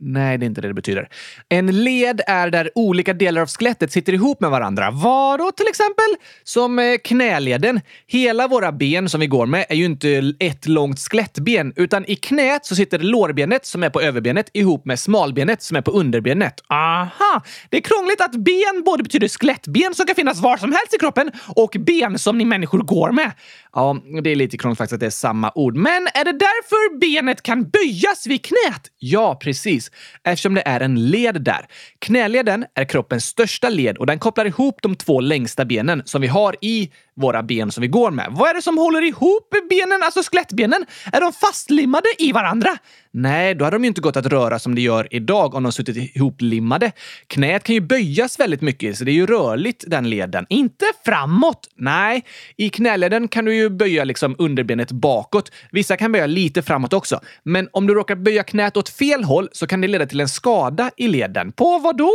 Nej, 0.04 0.38
det 0.38 0.46
är 0.46 0.48
inte 0.48 0.62
det 0.62 0.68
det 0.68 0.74
betyder. 0.74 1.10
En 1.50 1.84
led 1.84 2.22
är 2.28 2.50
där 2.50 2.70
olika 2.76 3.14
delar 3.14 3.42
av 3.42 3.48
skelettet 3.48 3.92
sitter 3.92 4.14
ihop 4.14 4.42
med 4.42 4.50
varandra. 4.50 4.92
Vadå 4.92 5.52
till 5.52 5.68
exempel? 5.68 6.06
Som 6.44 6.80
eh, 6.80 6.98
knäleden. 7.04 7.82
Hela 8.08 8.48
våra 8.48 8.72
ben 8.72 9.10
som 9.10 9.20
vi 9.20 9.28
går 9.28 9.46
med 9.46 9.66
är 9.70 9.76
ju 9.76 9.86
inte 9.86 10.34
ett 10.40 10.68
långt 10.68 11.00
skelettben, 11.00 11.74
utan 11.76 12.06
i 12.06 12.16
knät 12.16 12.66
så 12.66 12.76
sitter 12.76 13.00
lårbenet 13.00 13.66
som 13.66 13.84
är 13.84 13.90
på 13.90 14.02
överbenet 14.02 14.50
ihop 14.54 14.86
med 14.86 15.00
smalbenet 15.00 15.62
som 15.62 15.78
är 15.78 15.82
på 15.82 15.92
underbenet. 15.92 16.64
Aha! 16.68 17.44
Det 17.70 17.78
är 17.78 17.82
krångligt 17.82 18.22
att 18.22 18.36
ben 18.36 18.84
både 18.86 19.04
betyder 19.04 19.28
skelettben 19.28 19.94
som 19.94 20.06
kan 20.06 20.16
finnas 20.16 20.42
var 20.42 20.58
som 20.58 20.72
helst 20.72 20.94
i 20.94 20.98
kroppen 20.98 21.32
och 21.56 21.76
ben 21.80 22.20
som 22.20 22.38
ni 22.38 22.46
människor 22.46 22.80
går 22.80 23.12
med. 23.12 23.32
Ja, 23.74 23.98
det 24.24 24.30
är 24.30 24.36
lite 24.36 24.58
krångligt 24.58 24.78
faktiskt 24.78 24.94
att 24.94 25.00
det 25.00 25.06
är 25.06 25.10
samma 25.10 25.52
ord. 25.56 25.76
Men 25.76 26.08
är 26.14 26.26
det 26.26 26.32
därför 26.32 27.00
benet 27.00 27.42
kan 27.42 27.70
böjas 27.70 28.28
vid 28.28 28.46
knät? 28.46 28.88
Ja, 29.00 29.36
precis. 29.36 29.91
Eftersom 30.24 30.54
det 30.54 30.64
är 30.66 30.80
en 30.80 31.10
led 31.10 31.42
där. 31.42 31.66
Knäleden 32.00 32.66
är 32.76 32.86
kroppens 32.86 33.26
största 33.26 33.70
led 33.70 33.98
och 33.98 34.06
den 34.06 34.20
kopplar 34.20 34.46
ihop 34.46 34.82
de 34.82 34.96
två 34.96 35.22
längsta 35.22 35.66
benen 35.66 36.02
som 36.06 36.22
vi 36.22 36.28
har 36.28 36.56
i 36.62 36.92
våra 37.22 37.44
ben 37.44 37.72
som 37.72 37.82
vi 37.82 37.88
går 37.88 38.12
med. 38.12 38.28
Vad 38.32 38.50
är 38.50 38.54
det 38.54 38.62
som 38.62 38.78
håller 38.78 39.02
ihop 39.02 39.50
benen, 39.70 40.04
alltså 40.04 40.22
skelettbenen? 40.24 40.86
Är 41.14 41.22
de 41.22 41.34
fastlimmade 41.34 42.08
i 42.20 42.32
varandra? 42.32 42.78
Nej, 43.14 43.56
då 43.56 43.66
hade 43.66 43.76
de 43.76 43.84
ju 43.84 43.88
inte 43.88 44.02
gått 44.02 44.18
att 44.18 44.26
röra 44.26 44.60
som 44.60 44.76
det 44.76 44.82
gör 44.82 45.08
idag 45.12 45.56
om 45.56 45.64
de 45.64 45.72
suttit 45.72 46.16
ihoplimmade. 46.16 46.92
Knät 47.28 47.64
kan 47.64 47.76
ju 47.76 47.82
böjas 47.82 48.40
väldigt 48.40 48.62
mycket, 48.62 48.98
så 48.98 49.04
det 49.04 49.12
är 49.12 49.14
ju 49.14 49.26
rörligt 49.26 49.84
den 49.88 50.10
leden. 50.10 50.46
Inte 50.50 50.86
framåt! 51.06 51.68
Nej, 51.76 52.26
i 52.58 52.70
knäleden 52.70 53.28
kan 53.28 53.46
du 53.46 53.56
ju 53.56 53.70
böja 53.70 54.04
liksom 54.04 54.36
underbenet 54.38 54.92
bakåt. 54.92 55.52
Vissa 55.72 55.98
kan 55.98 56.12
böja 56.12 56.26
lite 56.26 56.62
framåt 56.62 56.94
också. 56.94 57.20
Men 57.44 57.70
om 57.72 57.88
du 57.88 57.94
råkar 57.94 58.16
böja 58.16 58.44
knät 58.44 58.78
åt 58.78 58.90
fel 58.90 59.24
håll 59.24 59.50
så 59.52 59.68
kan 59.68 59.82
det 59.82 59.88
leda 59.88 60.06
till 60.06 60.20
en 60.20 60.30
skada 60.30 60.92
i 60.98 61.08
leden. 61.08 61.52
På 61.52 61.80
vad 61.80 61.98
då? 61.98 62.12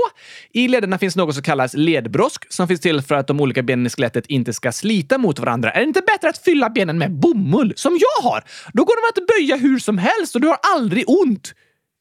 I 0.52 0.68
lederna 0.68 0.98
finns 0.98 1.16
något 1.16 1.34
som 1.34 1.42
kallas 1.42 1.75
ledbrosk 1.75 2.52
som 2.52 2.68
finns 2.68 2.80
till 2.80 3.02
för 3.02 3.14
att 3.14 3.26
de 3.26 3.40
olika 3.40 3.62
benen 3.62 3.86
i 3.86 3.90
skelettet 3.90 4.26
inte 4.26 4.52
ska 4.52 4.72
slita 4.72 4.95
mot 5.18 5.38
varandra. 5.38 5.70
Är 5.70 5.80
det 5.80 5.86
inte 5.86 6.02
bättre 6.06 6.28
att 6.28 6.38
fylla 6.38 6.70
benen 6.70 6.98
med 6.98 7.12
bomull, 7.12 7.72
som 7.76 7.98
jag 8.00 8.30
har? 8.30 8.44
Då 8.72 8.84
går 8.84 8.96
de 8.96 9.20
att 9.22 9.28
böja 9.28 9.56
hur 9.56 9.78
som 9.78 9.98
helst 9.98 10.34
och 10.34 10.40
du 10.40 10.46
har 10.48 10.58
aldrig 10.74 11.04
ont. 11.06 11.54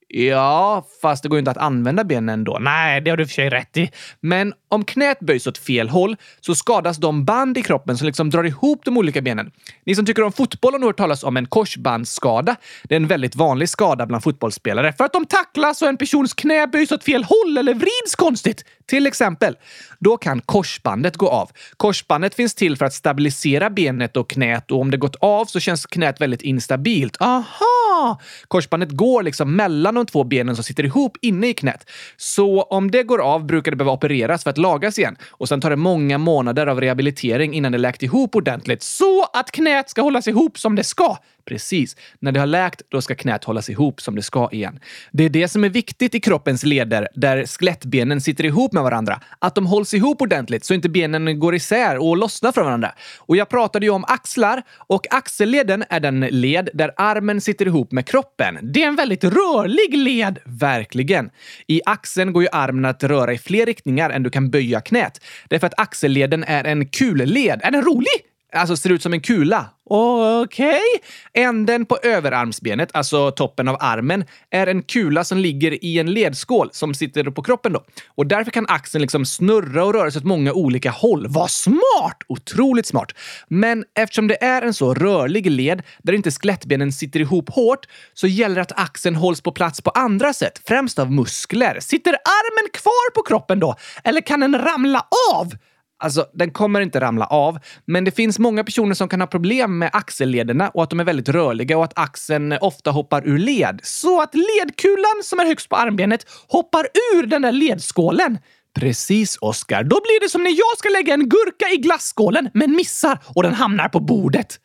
Ja, 0.07 0.87
fast 1.01 1.23
det 1.23 1.29
går 1.29 1.37
ju 1.37 1.39
inte 1.39 1.51
att 1.51 1.57
använda 1.57 2.03
benen 2.03 2.43
då. 2.43 2.57
Nej, 2.61 3.01
det 3.01 3.09
har 3.09 3.17
du 3.17 3.25
för 3.25 3.33
sig 3.33 3.49
rätt 3.49 3.77
i. 3.77 3.91
Men 4.19 4.53
om 4.69 4.85
knät 4.85 5.19
böjs 5.19 5.47
åt 5.47 5.57
fel 5.57 5.89
håll 5.89 6.15
så 6.41 6.55
skadas 6.55 6.97
de 6.97 7.25
band 7.25 7.57
i 7.57 7.61
kroppen 7.61 7.97
som 7.97 8.07
liksom 8.07 8.29
drar 8.29 8.43
ihop 8.43 8.85
de 8.85 8.97
olika 8.97 9.21
benen. 9.21 9.51
Ni 9.85 9.95
som 9.95 10.05
tycker 10.05 10.23
om 10.23 10.31
fotboll 10.31 10.73
har 10.73 10.79
nog 10.79 10.89
hört 10.89 10.97
talas 10.97 11.23
om 11.23 11.37
en 11.37 11.45
korsbandsskada. 11.45 12.55
Det 12.83 12.95
är 12.95 12.99
en 12.99 13.07
väldigt 13.07 13.35
vanlig 13.35 13.69
skada 13.69 14.05
bland 14.05 14.23
fotbollsspelare 14.23 14.93
för 14.93 15.03
att 15.03 15.13
de 15.13 15.25
tacklas 15.25 15.81
och 15.81 15.87
en 15.87 15.97
persons 15.97 16.33
knä 16.33 16.67
böjs 16.67 16.91
åt 16.91 17.03
fel 17.03 17.23
håll 17.23 17.57
eller 17.57 17.73
vrids 17.73 18.15
konstigt. 18.15 18.65
Till 18.85 19.07
exempel. 19.07 19.57
Då 19.99 20.17
kan 20.17 20.41
korsbandet 20.41 21.17
gå 21.17 21.29
av. 21.29 21.51
Korsbandet 21.77 22.35
finns 22.35 22.55
till 22.55 22.77
för 22.77 22.85
att 22.85 22.93
stabilisera 22.93 23.69
benet 23.69 24.17
och 24.17 24.29
knät 24.29 24.71
och 24.71 24.81
om 24.81 24.91
det 24.91 24.97
gått 24.97 25.15
av 25.15 25.45
så 25.45 25.59
känns 25.59 25.85
knät 25.85 26.21
väldigt 26.21 26.41
instabilt. 26.41 27.21
Aha! 27.21 28.19
Korsbandet 28.47 28.91
går 28.91 29.23
liksom 29.23 29.55
mellan 29.55 29.94
de 29.95 30.05
två 30.05 30.23
benen 30.23 30.55
som 30.55 30.63
sitter 30.63 30.83
ihop 30.83 31.17
inne 31.21 31.47
i 31.47 31.53
knät. 31.53 31.89
Så 32.17 32.61
om 32.61 32.91
det 32.91 33.03
går 33.03 33.21
av 33.21 33.45
brukar 33.45 33.71
det 33.71 33.77
behöva 33.77 33.93
opereras 33.93 34.43
för 34.43 34.49
att 34.49 34.57
lagas 34.57 34.99
igen 34.99 35.15
och 35.29 35.47
sen 35.49 35.61
tar 35.61 35.69
det 35.69 35.75
många 35.75 36.17
månader 36.17 36.67
av 36.67 36.81
rehabilitering 36.81 37.53
innan 37.53 37.71
det 37.71 37.77
läkt 37.77 38.03
ihop 38.03 38.35
ordentligt 38.35 38.83
så 38.83 39.23
att 39.33 39.51
knät 39.51 39.89
ska 39.89 40.01
hållas 40.01 40.27
ihop 40.27 40.59
som 40.59 40.75
det 40.75 40.83
ska. 40.83 41.17
Precis. 41.45 41.95
När 42.19 42.31
det 42.31 42.39
har 42.39 42.47
läkt, 42.47 42.81
då 42.89 43.01
ska 43.01 43.15
knät 43.15 43.43
hållas 43.43 43.69
ihop 43.69 44.01
som 44.01 44.15
det 44.15 44.21
ska 44.21 44.49
igen. 44.51 44.79
Det 45.11 45.23
är 45.23 45.29
det 45.29 45.47
som 45.47 45.63
är 45.63 45.69
viktigt 45.69 46.15
i 46.15 46.19
kroppens 46.19 46.63
leder, 46.63 47.07
där 47.15 47.45
skelettbenen 47.45 48.21
sitter 48.21 48.45
ihop 48.45 48.73
med 48.73 48.83
varandra. 48.83 49.21
Att 49.39 49.55
de 49.55 49.65
hålls 49.65 49.93
ihop 49.93 50.21
ordentligt 50.21 50.65
så 50.65 50.73
inte 50.73 50.89
benen 50.89 51.39
går 51.39 51.55
isär 51.55 51.97
och 51.97 52.17
lossnar 52.17 52.51
från 52.51 52.65
varandra. 52.65 52.91
Och 53.17 53.37
jag 53.37 53.49
pratade 53.49 53.85
ju 53.85 53.89
om 53.89 54.05
axlar 54.07 54.63
och 54.69 55.07
axelleden 55.09 55.83
är 55.89 55.99
den 55.99 56.19
led 56.19 56.69
där 56.73 56.91
armen 56.97 57.41
sitter 57.41 57.65
ihop 57.65 57.91
med 57.91 58.05
kroppen. 58.05 58.59
Det 58.61 58.83
är 58.83 58.87
en 58.87 58.95
väldigt 58.95 59.23
rörlig 59.23 59.84
led. 59.93 60.39
Verkligen. 60.45 61.29
I 61.67 61.81
axeln 61.85 62.33
går 62.33 62.43
ju 62.43 62.49
armen 62.51 62.85
att 62.85 63.03
röra 63.03 63.33
i 63.33 63.37
fler 63.37 63.65
riktningar 63.65 64.09
än 64.09 64.23
du 64.23 64.29
kan 64.29 64.49
böja 64.49 64.81
knät. 64.81 65.21
Därför 65.49 65.67
att 65.67 65.79
axelleden 65.79 66.43
är 66.43 66.63
en 66.63 66.85
kulled. 66.85 67.61
Är 67.63 67.71
den 67.71 67.81
rolig? 67.81 68.25
Alltså 68.53 68.77
ser 68.77 68.89
ut 68.89 69.01
som 69.01 69.13
en 69.13 69.21
kula. 69.21 69.69
Okej. 69.89 70.67
Okay. 70.67 71.43
Änden 71.43 71.85
på 71.85 71.97
överarmsbenet, 72.03 72.89
alltså 72.93 73.31
toppen 73.31 73.67
av 73.67 73.77
armen, 73.79 74.25
är 74.49 74.67
en 74.67 74.83
kula 74.83 75.23
som 75.23 75.37
ligger 75.37 75.85
i 75.85 75.99
en 75.99 76.13
ledskål 76.13 76.69
som 76.71 76.93
sitter 76.93 77.23
på 77.23 77.43
kroppen. 77.43 77.73
då. 77.73 77.83
Och 78.07 78.27
Därför 78.27 78.51
kan 78.51 78.65
axeln 78.69 79.01
liksom 79.01 79.25
snurra 79.25 79.85
och 79.85 79.93
röra 79.93 80.11
sig 80.11 80.19
åt 80.19 80.25
många 80.25 80.53
olika 80.53 80.91
håll. 80.91 81.25
Vad 81.29 81.51
smart! 81.51 82.17
Otroligt 82.27 82.85
smart. 82.85 83.11
Men 83.47 83.85
eftersom 83.99 84.27
det 84.27 84.43
är 84.43 84.61
en 84.61 84.73
så 84.73 84.93
rörlig 84.93 85.51
led 85.51 85.81
där 86.03 86.13
inte 86.13 86.31
skelettbenen 86.31 86.91
sitter 86.91 87.19
ihop 87.19 87.49
hårt 87.49 87.85
så 88.13 88.27
gäller 88.27 88.55
det 88.55 88.61
att 88.61 88.79
axeln 88.79 89.15
hålls 89.15 89.41
på 89.41 89.51
plats 89.51 89.81
på 89.81 89.89
andra 89.89 90.33
sätt, 90.33 90.61
främst 90.67 90.99
av 90.99 91.11
muskler. 91.11 91.79
Sitter 91.79 92.11
armen 92.11 92.69
kvar 92.73 93.13
på 93.15 93.21
kroppen 93.21 93.59
då? 93.59 93.75
Eller 94.03 94.21
kan 94.21 94.39
den 94.39 94.57
ramla 94.57 95.05
av? 95.33 95.53
Alltså, 95.97 96.25
den 96.33 96.51
kommer 96.51 96.81
inte 96.81 96.99
ramla 96.99 97.25
av, 97.25 97.59
men 97.85 98.03
det 98.03 98.11
finns 98.11 98.39
många 98.39 98.63
personer 98.63 98.93
som 98.93 99.09
kan 99.09 99.21
ha 99.21 99.27
problem 99.27 99.77
med 99.77 99.89
axellederna 99.93 100.69
och 100.69 100.83
att 100.83 100.89
de 100.89 100.99
är 100.99 101.03
väldigt 101.03 101.29
rörliga 101.29 101.77
och 101.77 101.83
att 101.83 101.99
axeln 101.99 102.57
ofta 102.61 102.91
hoppar 102.91 103.27
ur 103.27 103.37
led. 103.37 103.79
Så 103.83 104.21
att 104.21 104.35
ledkulan 104.35 105.21
som 105.23 105.39
är 105.39 105.45
högst 105.45 105.69
på 105.69 105.75
armbenet 105.75 106.25
hoppar 106.47 106.87
ur 107.13 107.27
den 107.27 107.41
där 107.41 107.51
ledskålen. 107.51 108.37
Precis, 108.79 109.37
Oskar. 109.41 109.83
Då 109.83 110.01
blir 110.01 110.21
det 110.21 110.29
som 110.29 110.43
när 110.43 110.49
jag 110.49 110.77
ska 110.77 110.89
lägga 110.89 111.13
en 111.13 111.29
gurka 111.29 111.65
i 111.73 111.77
glasskålen 111.77 112.49
men 112.53 112.71
missar 112.71 113.19
och 113.35 113.43
den 113.43 113.53
hamnar 113.53 113.89
på 113.89 113.99
bordet. 113.99 114.59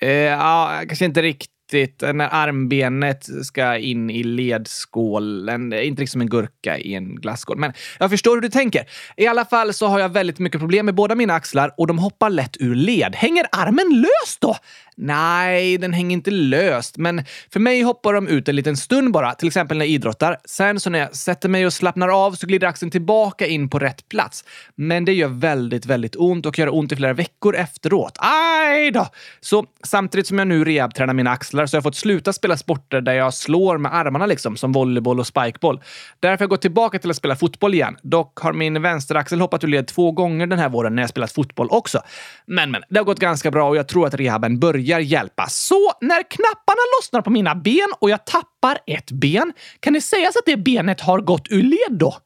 Eh, 0.00 0.10
ja, 0.10 0.82
kanske 0.86 1.04
inte 1.04 1.22
riktigt 1.22 1.50
riktigt 1.74 2.14
när 2.14 2.28
armbenet 2.32 3.28
ska 3.42 3.76
in 3.76 4.10
i 4.10 4.22
ledskålen. 4.22 5.72
Inte 5.72 6.00
liksom 6.00 6.20
en 6.20 6.28
gurka 6.28 6.78
i 6.78 6.94
en 6.94 7.16
glasskål. 7.16 7.58
Men 7.58 7.72
jag 7.98 8.10
förstår 8.10 8.34
hur 8.34 8.40
du 8.42 8.48
tänker. 8.48 8.84
I 9.16 9.26
alla 9.26 9.44
fall 9.44 9.72
så 9.72 9.86
har 9.86 9.98
jag 9.98 10.08
väldigt 10.08 10.38
mycket 10.38 10.60
problem 10.60 10.86
med 10.86 10.94
båda 10.94 11.14
mina 11.14 11.34
axlar 11.34 11.74
och 11.76 11.86
de 11.86 11.98
hoppar 11.98 12.30
lätt 12.30 12.56
ur 12.60 12.74
led. 12.74 13.16
Hänger 13.16 13.46
armen 13.52 14.02
löst 14.02 14.40
då? 14.40 14.56
Nej, 15.02 15.78
den 15.78 15.92
hänger 15.92 16.16
inte 16.16 16.30
löst, 16.30 16.96
men 16.96 17.24
för 17.52 17.60
mig 17.60 17.82
hoppar 17.82 18.14
de 18.14 18.28
ut 18.28 18.48
en 18.48 18.56
liten 18.56 18.76
stund 18.76 19.12
bara, 19.12 19.34
till 19.34 19.46
exempel 19.46 19.78
när 19.78 19.84
jag 19.84 19.90
idrottar. 19.90 20.36
Sen 20.44 20.80
så 20.80 20.90
när 20.90 20.98
jag 20.98 21.16
sätter 21.16 21.48
mig 21.48 21.66
och 21.66 21.72
slappnar 21.72 22.26
av 22.26 22.32
så 22.32 22.46
glider 22.46 22.66
axeln 22.66 22.90
tillbaka 22.90 23.46
in 23.46 23.70
på 23.70 23.78
rätt 23.78 24.08
plats. 24.08 24.44
Men 24.74 25.04
det 25.04 25.12
gör 25.12 25.28
väldigt, 25.28 25.86
väldigt 25.86 26.16
ont 26.16 26.46
och 26.46 26.58
gör 26.58 26.74
ont 26.74 26.92
i 26.92 26.96
flera 26.96 27.12
veckor 27.12 27.56
efteråt. 27.56 28.16
Aj 28.18 28.90
då! 28.90 29.06
Så 29.40 29.66
samtidigt 29.84 30.26
som 30.26 30.38
jag 30.38 30.48
nu 30.48 30.64
rehabtränar 30.64 31.14
mina 31.14 31.30
axlar 31.30 31.59
så 31.66 31.74
har 31.74 31.78
jag 31.78 31.82
fått 31.82 31.96
sluta 31.96 32.32
spela 32.32 32.56
sporter 32.56 33.00
där 33.00 33.12
jag 33.12 33.34
slår 33.34 33.78
med 33.78 33.94
armarna 33.94 34.26
liksom, 34.26 34.56
som 34.56 34.72
volleyboll 34.72 35.20
och 35.20 35.26
spikeboll. 35.26 35.80
Därför 36.20 36.38
har 36.38 36.42
jag 36.42 36.50
gått 36.50 36.62
tillbaka 36.62 36.98
till 36.98 37.10
att 37.10 37.16
spela 37.16 37.36
fotboll 37.36 37.74
igen. 37.74 37.96
Dock 38.02 38.38
har 38.38 38.52
min 38.52 38.82
vänsteraxel 38.82 39.40
hoppat 39.40 39.64
ur 39.64 39.68
led 39.68 39.86
två 39.86 40.12
gånger 40.12 40.46
den 40.46 40.58
här 40.58 40.68
våren 40.68 40.94
när 40.94 41.02
jag 41.02 41.10
spelat 41.10 41.32
fotboll 41.32 41.68
också. 41.70 42.00
Men, 42.46 42.70
men, 42.70 42.82
det 42.88 42.98
har 42.98 43.04
gått 43.04 43.18
ganska 43.18 43.50
bra 43.50 43.68
och 43.68 43.76
jag 43.76 43.88
tror 43.88 44.06
att 44.06 44.14
rehaben 44.14 44.58
börjar 44.58 45.00
hjälpa. 45.00 45.46
Så 45.48 45.92
när 46.00 46.22
knapparna 46.30 46.82
lossnar 46.98 47.22
på 47.22 47.30
mina 47.30 47.54
ben 47.54 47.92
och 48.00 48.10
jag 48.10 48.26
tappar 48.26 48.78
ett 48.86 49.10
ben, 49.10 49.52
kan 49.80 49.92
det 49.92 50.00
sägas 50.00 50.36
att 50.36 50.46
det 50.46 50.56
benet 50.56 51.00
har 51.00 51.20
gått 51.20 51.46
ur 51.50 51.62
led 51.62 51.98
då? 51.98 52.16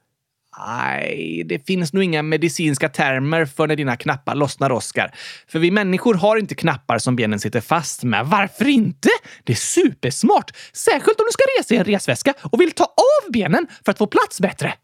Nej, 0.59 1.43
det 1.47 1.67
finns 1.67 1.93
nog 1.93 2.05
inga 2.05 2.23
medicinska 2.23 2.89
termer 2.89 3.47
för 3.47 3.67
när 3.67 3.77
dina 3.77 3.97
knappar 3.97 4.35
lossnar, 4.35 4.73
Oskar. 4.73 5.15
För 5.49 5.59
vi 5.59 5.71
människor 5.71 6.15
har 6.15 6.37
inte 6.37 6.55
knappar 6.55 6.99
som 6.99 7.17
benen 7.17 7.41
sitter 7.41 7.61
fast 7.61 8.03
med. 8.03 8.27
Varför 8.27 8.69
inte? 8.69 9.09
Det 9.45 9.53
är 9.53 9.57
supersmart! 9.57 10.51
Särskilt 10.73 11.21
om 11.21 11.27
du 11.27 11.33
ska 11.33 11.45
resa 11.61 11.75
i 11.75 11.79
en 11.79 11.85
resväska 11.85 12.35
och 12.41 12.61
vill 12.61 12.73
ta 12.73 12.85
av 12.85 13.33
benen 13.33 13.67
för 13.85 13.93
att 13.93 13.99
få 13.99 14.07
plats 14.07 14.41
bättre. 14.41 14.75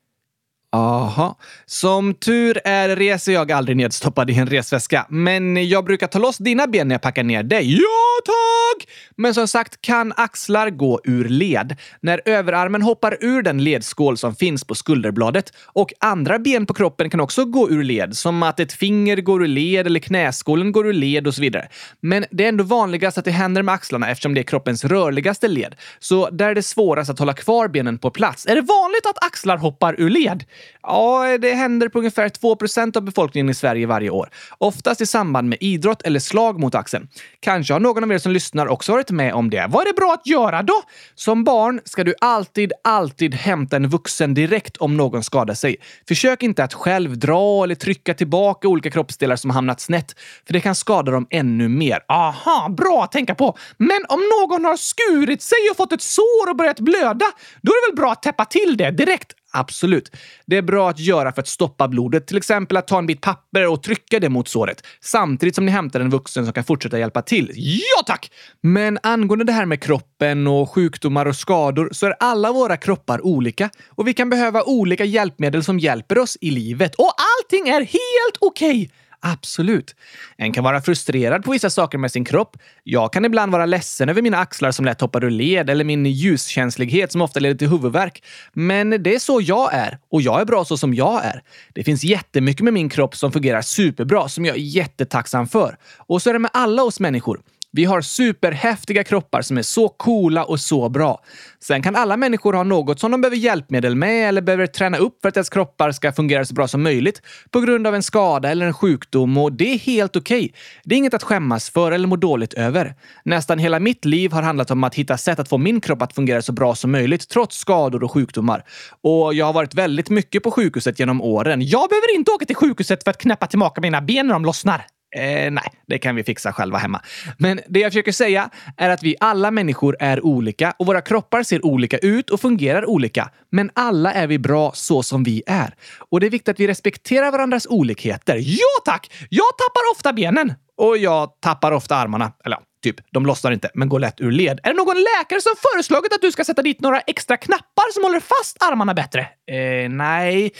Aha. 0.72 1.38
Som 1.66 2.14
tur 2.14 2.60
är 2.64 2.96
reser 2.96 3.32
jag 3.32 3.52
aldrig 3.52 3.76
nedstoppad 3.76 4.30
i 4.30 4.34
en 4.34 4.46
resväska, 4.46 5.06
men 5.08 5.68
jag 5.68 5.84
brukar 5.84 6.06
ta 6.06 6.18
loss 6.18 6.38
dina 6.38 6.66
ben 6.66 6.88
när 6.88 6.94
jag 6.94 7.02
packar 7.02 7.22
ner 7.22 7.42
dig. 7.42 7.74
Ja, 7.74 8.20
tack! 8.24 8.88
Men 9.16 9.34
som 9.34 9.48
sagt 9.48 9.80
kan 9.80 10.12
axlar 10.16 10.70
gå 10.70 11.00
ur 11.04 11.28
led 11.28 11.76
när 12.00 12.20
överarmen 12.24 12.82
hoppar 12.82 13.16
ur 13.20 13.42
den 13.42 13.64
ledskål 13.64 14.16
som 14.16 14.34
finns 14.34 14.64
på 14.64 14.74
skulderbladet. 14.74 15.52
Och 15.66 15.92
andra 16.00 16.38
ben 16.38 16.66
på 16.66 16.74
kroppen 16.74 17.10
kan 17.10 17.20
också 17.20 17.44
gå 17.44 17.70
ur 17.70 17.84
led, 17.84 18.16
som 18.16 18.42
att 18.42 18.60
ett 18.60 18.72
finger 18.72 19.16
går 19.16 19.42
ur 19.42 19.48
led 19.48 19.86
eller 19.86 20.00
knäskålen 20.00 20.72
går 20.72 20.86
ur 20.86 20.92
led 20.92 21.26
och 21.26 21.34
så 21.34 21.40
vidare. 21.40 21.68
Men 22.00 22.24
det 22.30 22.44
är 22.44 22.48
ändå 22.48 22.64
vanligast 22.64 23.18
att 23.18 23.24
det 23.24 23.30
händer 23.30 23.62
med 23.62 23.74
axlarna 23.74 24.10
eftersom 24.10 24.34
det 24.34 24.40
är 24.40 24.44
kroppens 24.44 24.84
rörligaste 24.84 25.48
led. 25.48 25.74
Så 25.98 26.30
där 26.30 26.48
är 26.48 26.54
det 26.54 26.62
svårast 26.62 27.10
att 27.10 27.18
hålla 27.18 27.34
kvar 27.34 27.68
benen 27.68 27.98
på 27.98 28.10
plats. 28.10 28.46
Är 28.46 28.54
det 28.54 28.62
vanligt 28.62 29.06
att 29.06 29.24
axlar 29.24 29.56
hoppar 29.56 29.94
ur 29.98 30.10
led? 30.10 30.44
Ja, 30.82 31.38
det 31.38 31.54
händer 31.54 31.88
på 31.88 31.98
ungefär 31.98 32.28
2% 32.28 32.96
av 32.96 33.02
befolkningen 33.02 33.48
i 33.50 33.54
Sverige 33.54 33.86
varje 33.86 34.10
år. 34.10 34.30
Oftast 34.58 35.00
i 35.00 35.06
samband 35.06 35.48
med 35.48 35.58
idrott 35.60 36.02
eller 36.02 36.20
slag 36.20 36.60
mot 36.60 36.74
axeln. 36.74 37.08
Kanske 37.40 37.72
har 37.72 37.80
någon 37.80 38.04
av 38.04 38.12
er 38.12 38.18
som 38.18 38.32
lyssnar 38.32 38.66
också 38.66 38.92
varit 38.92 39.10
med 39.10 39.34
om 39.34 39.50
det. 39.50 39.66
Vad 39.68 39.82
är 39.82 39.86
det 39.86 39.96
bra 39.96 40.12
att 40.12 40.26
göra 40.26 40.62
då? 40.62 40.82
Som 41.14 41.44
barn 41.44 41.80
ska 41.84 42.04
du 42.04 42.14
alltid, 42.20 42.72
alltid 42.84 43.34
hämta 43.34 43.76
en 43.76 43.88
vuxen 43.88 44.34
direkt 44.34 44.76
om 44.76 44.96
någon 44.96 45.22
skadar 45.22 45.54
sig. 45.54 45.76
Försök 46.08 46.42
inte 46.42 46.64
att 46.64 46.74
själv 46.74 47.18
dra 47.18 47.64
eller 47.64 47.74
trycka 47.74 48.14
tillbaka 48.14 48.68
olika 48.68 48.90
kroppsdelar 48.90 49.36
som 49.36 49.50
hamnat 49.50 49.80
snett, 49.80 50.14
för 50.46 50.52
det 50.52 50.60
kan 50.60 50.74
skada 50.74 51.12
dem 51.12 51.26
ännu 51.30 51.68
mer. 51.68 51.98
Aha, 52.08 52.68
bra 52.68 53.04
att 53.04 53.12
tänka 53.12 53.34
på. 53.34 53.58
Men 53.76 54.04
om 54.08 54.20
någon 54.20 54.64
har 54.64 54.76
skurit 54.76 55.42
sig 55.42 55.58
och 55.70 55.76
fått 55.76 55.92
ett 55.92 56.02
sår 56.02 56.50
och 56.50 56.56
börjat 56.56 56.80
blöda, 56.80 57.26
då 57.62 57.72
är 57.72 57.86
det 57.86 57.92
väl 57.92 57.96
bra 57.96 58.12
att 58.12 58.22
täppa 58.22 58.44
till 58.44 58.76
det 58.76 58.90
direkt? 58.90 59.32
Absolut. 59.52 60.16
Det 60.46 60.56
är 60.56 60.62
bra 60.62 60.90
att 60.90 60.98
göra 60.98 61.32
för 61.32 61.42
att 61.42 61.48
stoppa 61.48 61.88
blodet, 61.88 62.26
till 62.26 62.36
exempel 62.36 62.76
att 62.76 62.88
ta 62.88 62.98
en 62.98 63.06
bit 63.06 63.20
papper 63.20 63.68
och 63.68 63.82
trycka 63.82 64.20
det 64.20 64.28
mot 64.28 64.48
såret, 64.48 64.86
samtidigt 65.00 65.54
som 65.54 65.66
ni 65.66 65.72
hämtar 65.72 66.00
en 66.00 66.10
vuxen 66.10 66.44
som 66.44 66.52
kan 66.52 66.64
fortsätta 66.64 66.98
hjälpa 66.98 67.22
till. 67.22 67.52
Ja 67.54 68.02
tack! 68.06 68.30
Men 68.60 68.98
angående 69.02 69.44
det 69.44 69.52
här 69.52 69.66
med 69.66 69.82
kroppen 69.82 70.46
och 70.46 70.70
sjukdomar 70.70 71.26
och 71.26 71.36
skador 71.36 71.88
så 71.92 72.06
är 72.06 72.14
alla 72.20 72.52
våra 72.52 72.76
kroppar 72.76 73.26
olika 73.26 73.70
och 73.88 74.08
vi 74.08 74.14
kan 74.14 74.30
behöva 74.30 74.62
olika 74.62 75.04
hjälpmedel 75.04 75.64
som 75.64 75.78
hjälper 75.78 76.18
oss 76.18 76.38
i 76.40 76.50
livet. 76.50 76.94
Och 76.94 77.12
allting 77.18 77.68
är 77.68 77.80
helt 77.80 78.36
okej! 78.40 78.84
Okay. 78.84 78.88
Absolut. 79.22 79.94
En 80.36 80.52
kan 80.52 80.64
vara 80.64 80.80
frustrerad 80.80 81.44
på 81.44 81.50
vissa 81.50 81.70
saker 81.70 81.98
med 81.98 82.12
sin 82.12 82.24
kropp. 82.24 82.56
Jag 82.82 83.12
kan 83.12 83.24
ibland 83.24 83.52
vara 83.52 83.66
ledsen 83.66 84.08
över 84.08 84.22
mina 84.22 84.38
axlar 84.38 84.70
som 84.70 84.84
lätt 84.84 85.00
hoppar 85.00 85.24
ur 85.24 85.30
led 85.30 85.70
eller 85.70 85.84
min 85.84 86.06
ljuskänslighet 86.06 87.12
som 87.12 87.20
ofta 87.20 87.40
leder 87.40 87.54
till 87.54 87.68
huvudvärk. 87.68 88.22
Men 88.52 88.90
det 88.90 89.14
är 89.14 89.18
så 89.18 89.40
jag 89.40 89.74
är 89.74 89.98
och 90.10 90.22
jag 90.22 90.40
är 90.40 90.44
bra 90.44 90.64
så 90.64 90.76
som 90.76 90.94
jag 90.94 91.24
är. 91.24 91.42
Det 91.72 91.84
finns 91.84 92.04
jättemycket 92.04 92.64
med 92.64 92.72
min 92.72 92.88
kropp 92.88 93.16
som 93.16 93.32
fungerar 93.32 93.62
superbra 93.62 94.28
som 94.28 94.44
jag 94.44 94.56
är 94.56 94.60
jättetacksam 94.60 95.48
för. 95.48 95.76
Och 95.96 96.22
så 96.22 96.30
är 96.30 96.32
det 96.32 96.38
med 96.38 96.50
alla 96.54 96.82
oss 96.82 97.00
människor. 97.00 97.40
Vi 97.72 97.84
har 97.84 98.00
superhäftiga 98.00 99.04
kroppar 99.04 99.42
som 99.42 99.58
är 99.58 99.62
så 99.62 99.88
coola 99.88 100.44
och 100.44 100.60
så 100.60 100.88
bra. 100.88 101.22
Sen 101.62 101.82
kan 101.82 101.96
alla 101.96 102.16
människor 102.16 102.52
ha 102.52 102.62
något 102.62 103.00
som 103.00 103.10
de 103.10 103.20
behöver 103.20 103.36
hjälpmedel 103.36 103.96
med 103.96 104.28
eller 104.28 104.42
behöver 104.42 104.66
träna 104.66 104.98
upp 104.98 105.18
för 105.22 105.28
att 105.28 105.34
deras 105.34 105.50
kroppar 105.50 105.92
ska 105.92 106.12
fungera 106.12 106.44
så 106.44 106.54
bra 106.54 106.68
som 106.68 106.82
möjligt 106.82 107.22
på 107.50 107.60
grund 107.60 107.86
av 107.86 107.94
en 107.94 108.02
skada 108.02 108.50
eller 108.50 108.66
en 108.66 108.74
sjukdom 108.74 109.38
och 109.38 109.52
det 109.52 109.74
är 109.74 109.78
helt 109.78 110.16
okej. 110.16 110.44
Okay. 110.44 110.52
Det 110.84 110.94
är 110.94 110.98
inget 110.98 111.14
att 111.14 111.22
skämmas 111.22 111.70
för 111.70 111.92
eller 111.92 112.08
må 112.08 112.16
dåligt 112.16 112.54
över. 112.54 112.94
Nästan 113.24 113.58
hela 113.58 113.80
mitt 113.80 114.04
liv 114.04 114.32
har 114.32 114.42
handlat 114.42 114.70
om 114.70 114.84
att 114.84 114.94
hitta 114.94 115.16
sätt 115.16 115.38
att 115.38 115.48
få 115.48 115.58
min 115.58 115.80
kropp 115.80 116.02
att 116.02 116.14
fungera 116.14 116.42
så 116.42 116.52
bra 116.52 116.74
som 116.74 116.90
möjligt 116.90 117.28
trots 117.28 117.56
skador 117.56 118.04
och 118.04 118.12
sjukdomar. 118.12 118.64
Och 119.02 119.34
jag 119.34 119.46
har 119.46 119.52
varit 119.52 119.74
väldigt 119.74 120.10
mycket 120.10 120.42
på 120.42 120.50
sjukhuset 120.50 120.98
genom 120.98 121.22
åren. 121.22 121.62
Jag 121.62 121.88
behöver 121.88 122.14
inte 122.14 122.30
åka 122.30 122.44
till 122.44 122.56
sjukhuset 122.56 123.04
för 123.04 123.10
att 123.10 123.18
knäppa 123.18 123.46
tillbaka 123.46 123.80
mina 123.80 124.00
ben 124.00 124.26
när 124.26 124.34
de 124.34 124.44
lossnar. 124.44 124.86
Eh, 125.16 125.50
nej, 125.50 125.72
det 125.86 125.98
kan 125.98 126.16
vi 126.16 126.24
fixa 126.24 126.52
själva 126.52 126.78
hemma. 126.78 127.00
Men 127.38 127.60
det 127.68 127.80
jag 127.80 127.92
försöker 127.92 128.12
säga 128.12 128.50
är 128.76 128.90
att 128.90 129.02
vi 129.02 129.16
alla 129.20 129.50
människor 129.50 129.96
är 130.00 130.24
olika 130.24 130.74
och 130.78 130.86
våra 130.86 131.00
kroppar 131.00 131.42
ser 131.42 131.64
olika 131.64 131.98
ut 131.98 132.30
och 132.30 132.40
fungerar 132.40 132.86
olika. 132.86 133.30
Men 133.50 133.70
alla 133.74 134.12
är 134.12 134.26
vi 134.26 134.38
bra 134.38 134.72
så 134.74 135.02
som 135.02 135.24
vi 135.24 135.42
är. 135.46 135.74
Och 136.10 136.20
det 136.20 136.26
är 136.26 136.30
viktigt 136.30 136.48
att 136.48 136.60
vi 136.60 136.66
respekterar 136.66 137.30
varandras 137.30 137.66
olikheter. 137.66 138.36
Ja 138.36 138.82
tack! 138.84 139.12
Jag 139.28 139.48
tappar 139.58 139.92
ofta 139.96 140.12
benen. 140.12 140.54
Och 140.76 140.98
jag 140.98 141.40
tappar 141.40 141.72
ofta 141.72 141.96
armarna. 141.96 142.32
Eller 142.44 142.58
Typ, 142.82 142.96
de 143.10 143.26
lossnar 143.26 143.52
inte, 143.52 143.70
men 143.74 143.88
går 143.88 144.00
lätt 144.00 144.20
ur 144.20 144.30
led. 144.30 144.60
Är 144.62 144.70
det 144.70 144.76
någon 144.76 144.96
läkare 144.96 145.40
som 145.40 145.52
föreslagit 145.72 146.12
att 146.12 146.20
du 146.20 146.32
ska 146.32 146.44
sätta 146.44 146.62
dit 146.62 146.80
några 146.80 147.00
extra 147.00 147.36
knappar 147.36 147.92
som 147.92 148.02
håller 148.02 148.20
fast 148.20 148.62
armarna 148.62 148.94
bättre? 148.94 149.20
Eh, 149.20 149.88
nej. 149.90 150.52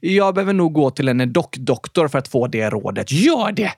Jag 0.00 0.34
behöver 0.34 0.52
nog 0.52 0.72
gå 0.72 0.90
till 0.90 1.08
en 1.08 1.32
dockdoktor 1.32 2.08
för 2.08 2.18
att 2.18 2.28
få 2.28 2.46
det 2.46 2.70
rådet. 2.70 3.12
Gör 3.12 3.52
det! 3.52 3.72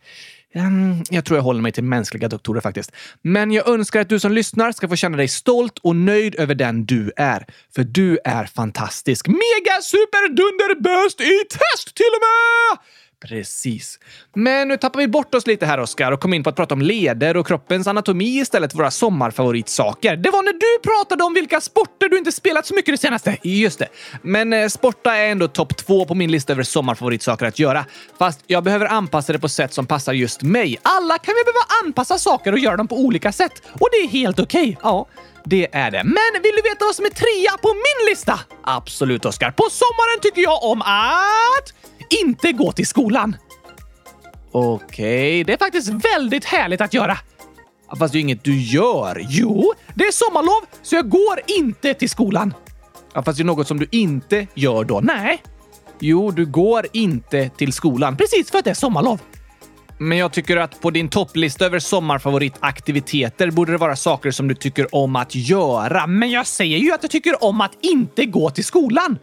Ehm, 0.55 1.03
jag 1.11 1.25
tror 1.25 1.39
jag 1.39 1.43
håller 1.43 1.61
mig 1.61 1.73
till 1.73 1.85
mänskliga 1.85 2.29
doktorer 2.29 2.61
faktiskt. 2.61 2.93
Men 3.23 3.53
jag 3.53 3.69
önskar 3.69 4.01
att 4.01 4.09
du 4.09 4.21
som 4.21 4.33
lyssnar 4.33 4.73
ska 4.73 4.89
få 4.89 4.97
känna 4.97 5.17
dig 5.17 5.29
stolt 5.29 5.79
och 5.79 5.97
nöjd 5.97 6.35
över 6.35 6.55
den 6.55 6.87
du 6.87 7.13
är. 7.17 7.47
För 7.75 7.85
du 7.85 8.19
är 8.25 8.45
fantastisk. 8.45 9.29
Mega 9.29 9.81
super 9.83 10.29
dunder 10.29 10.81
bäst 10.81 11.21
i 11.21 11.45
test 11.49 11.95
till 11.95 12.13
och 12.17 12.23
med! 12.23 13.00
Precis. 13.29 13.99
Men 14.35 14.69
nu 14.69 14.77
tappar 14.77 15.01
vi 15.01 15.09
bort 15.09 15.35
oss 15.35 15.47
lite 15.47 15.67
här, 15.67 15.81
Oskar, 15.81 16.13
och 16.13 16.21
kom 16.21 16.35
in 16.35 16.43
på 16.43 16.51
att 16.51 16.57
prata 16.57 16.75
om 16.75 16.83
leder 16.83 17.37
och 17.37 17.47
kroppens 17.47 17.87
anatomi 17.87 18.41
istället 18.41 18.71
för 18.71 18.79
våra 18.79 18.91
sommarfavoritsaker. 18.91 20.17
Det 20.17 20.31
var 20.31 20.43
när 20.43 20.53
du 20.53 20.91
pratade 20.91 21.25
om 21.25 21.35
vilka 21.35 21.61
sporter 21.61 22.09
du 22.09 22.19
inte 22.19 22.33
spelat 22.33 22.67
så 22.67 22.75
mycket 22.75 22.95
det 22.95 22.99
senaste. 22.99 23.37
Just 23.43 23.79
det. 23.79 23.89
Men 24.23 24.53
eh, 24.53 24.69
sporta 24.69 25.17
är 25.17 25.31
ändå 25.31 25.49
topp 25.49 25.77
två 25.77 26.05
på 26.05 26.15
min 26.15 26.31
lista 26.31 26.53
över 26.53 26.63
sommarfavoritsaker 26.63 27.47
att 27.47 27.59
göra. 27.59 27.85
Fast 28.19 28.41
jag 28.47 28.65
behöver 28.65 28.87
anpassa 28.87 29.33
det 29.33 29.39
på 29.39 29.49
sätt 29.49 29.75
som 29.75 29.87
passar 29.87 30.13
just 30.13 30.43
mig. 30.43 30.79
Alla 30.83 31.19
kan 31.19 31.35
vi 31.35 31.53
behöva 31.53 31.85
anpassa 31.85 32.19
saker 32.19 32.53
och 32.53 32.59
göra 32.59 32.77
dem 32.77 32.89
på 32.89 32.99
olika 32.99 33.33
sätt. 33.33 33.63
Och 33.73 33.89
det 33.93 33.97
är 33.97 34.09
helt 34.09 34.39
okej. 34.39 34.63
Okay. 34.63 34.77
Ja. 34.83 35.07
Det 35.45 35.69
är 35.73 35.91
det. 35.91 36.05
Men 36.05 36.43
vill 36.43 36.53
du 36.57 36.63
veta 36.63 36.85
vad 36.85 36.95
som 36.95 37.05
är 37.05 37.11
trea 37.11 37.59
på 37.63 37.69
min 37.69 38.11
lista? 38.11 38.41
Absolut, 38.63 39.25
Oskar. 39.25 39.51
På 39.51 39.69
sommaren 39.71 40.21
tycker 40.23 40.43
jag 40.43 40.65
om 40.65 40.83
att 40.83 41.75
inte 42.23 42.53
gå 42.53 42.73
till 42.73 42.87
skolan. 42.87 43.37
Okej, 44.53 44.77
okay, 44.85 45.45
det 45.45 45.53
är 45.53 45.59
faktiskt 45.59 45.89
väldigt 45.89 46.45
härligt 46.45 46.81
att 46.81 46.95
göra. 46.95 47.19
Fast 47.99 48.13
det 48.13 48.19
är 48.19 48.21
inget 48.21 48.45
du 48.45 48.61
gör. 48.61 49.27
Jo, 49.29 49.73
det 49.95 50.05
är 50.05 50.13
sommarlov, 50.13 50.67
så 50.83 50.95
jag 50.95 51.09
går 51.09 51.41
inte 51.47 51.95
till 51.95 52.11
skolan. 52.11 52.55
Ja, 53.15 53.23
fast 53.23 53.39
det 53.39 53.43
är 53.43 53.45
något 53.45 53.69
som 53.69 53.79
du 53.79 53.87
inte 53.91 54.47
gör 54.55 54.85
då. 54.85 55.01
Nej. 55.01 55.43
Jo, 56.01 56.31
du 56.31 56.47
går 56.47 56.87
inte 56.93 57.49
till 57.49 57.73
skolan. 57.73 58.17
Precis 58.17 58.51
för 58.51 58.59
att 58.59 58.65
det 58.65 58.71
är 58.71 58.75
sommarlov. 58.75 59.21
Men 59.99 60.19
jag 60.19 60.33
tycker 60.33 60.57
att 60.57 60.81
på 60.81 60.91
din 60.91 61.09
topplista 61.09 61.67
över 61.67 61.79
sommarfavoritaktiviteter 61.79 63.51
borde 63.51 63.73
det 63.73 63.79
vara 63.79 63.97
saker 63.97 64.31
som 64.31 64.49
du 64.49 64.55
tycker 64.55 64.95
om 64.95 65.17
att 65.17 65.35
göra. 65.35 66.07
Men 66.07 66.31
jag 66.31 66.47
säger 66.47 66.79
ju 66.79 66.93
att 66.93 67.03
jag 67.03 67.11
tycker 67.11 67.45
om 67.45 67.61
att 67.61 67.73
inte 67.81 68.25
gå 68.25 68.51
till 68.51 68.65
skolan. 68.65 69.19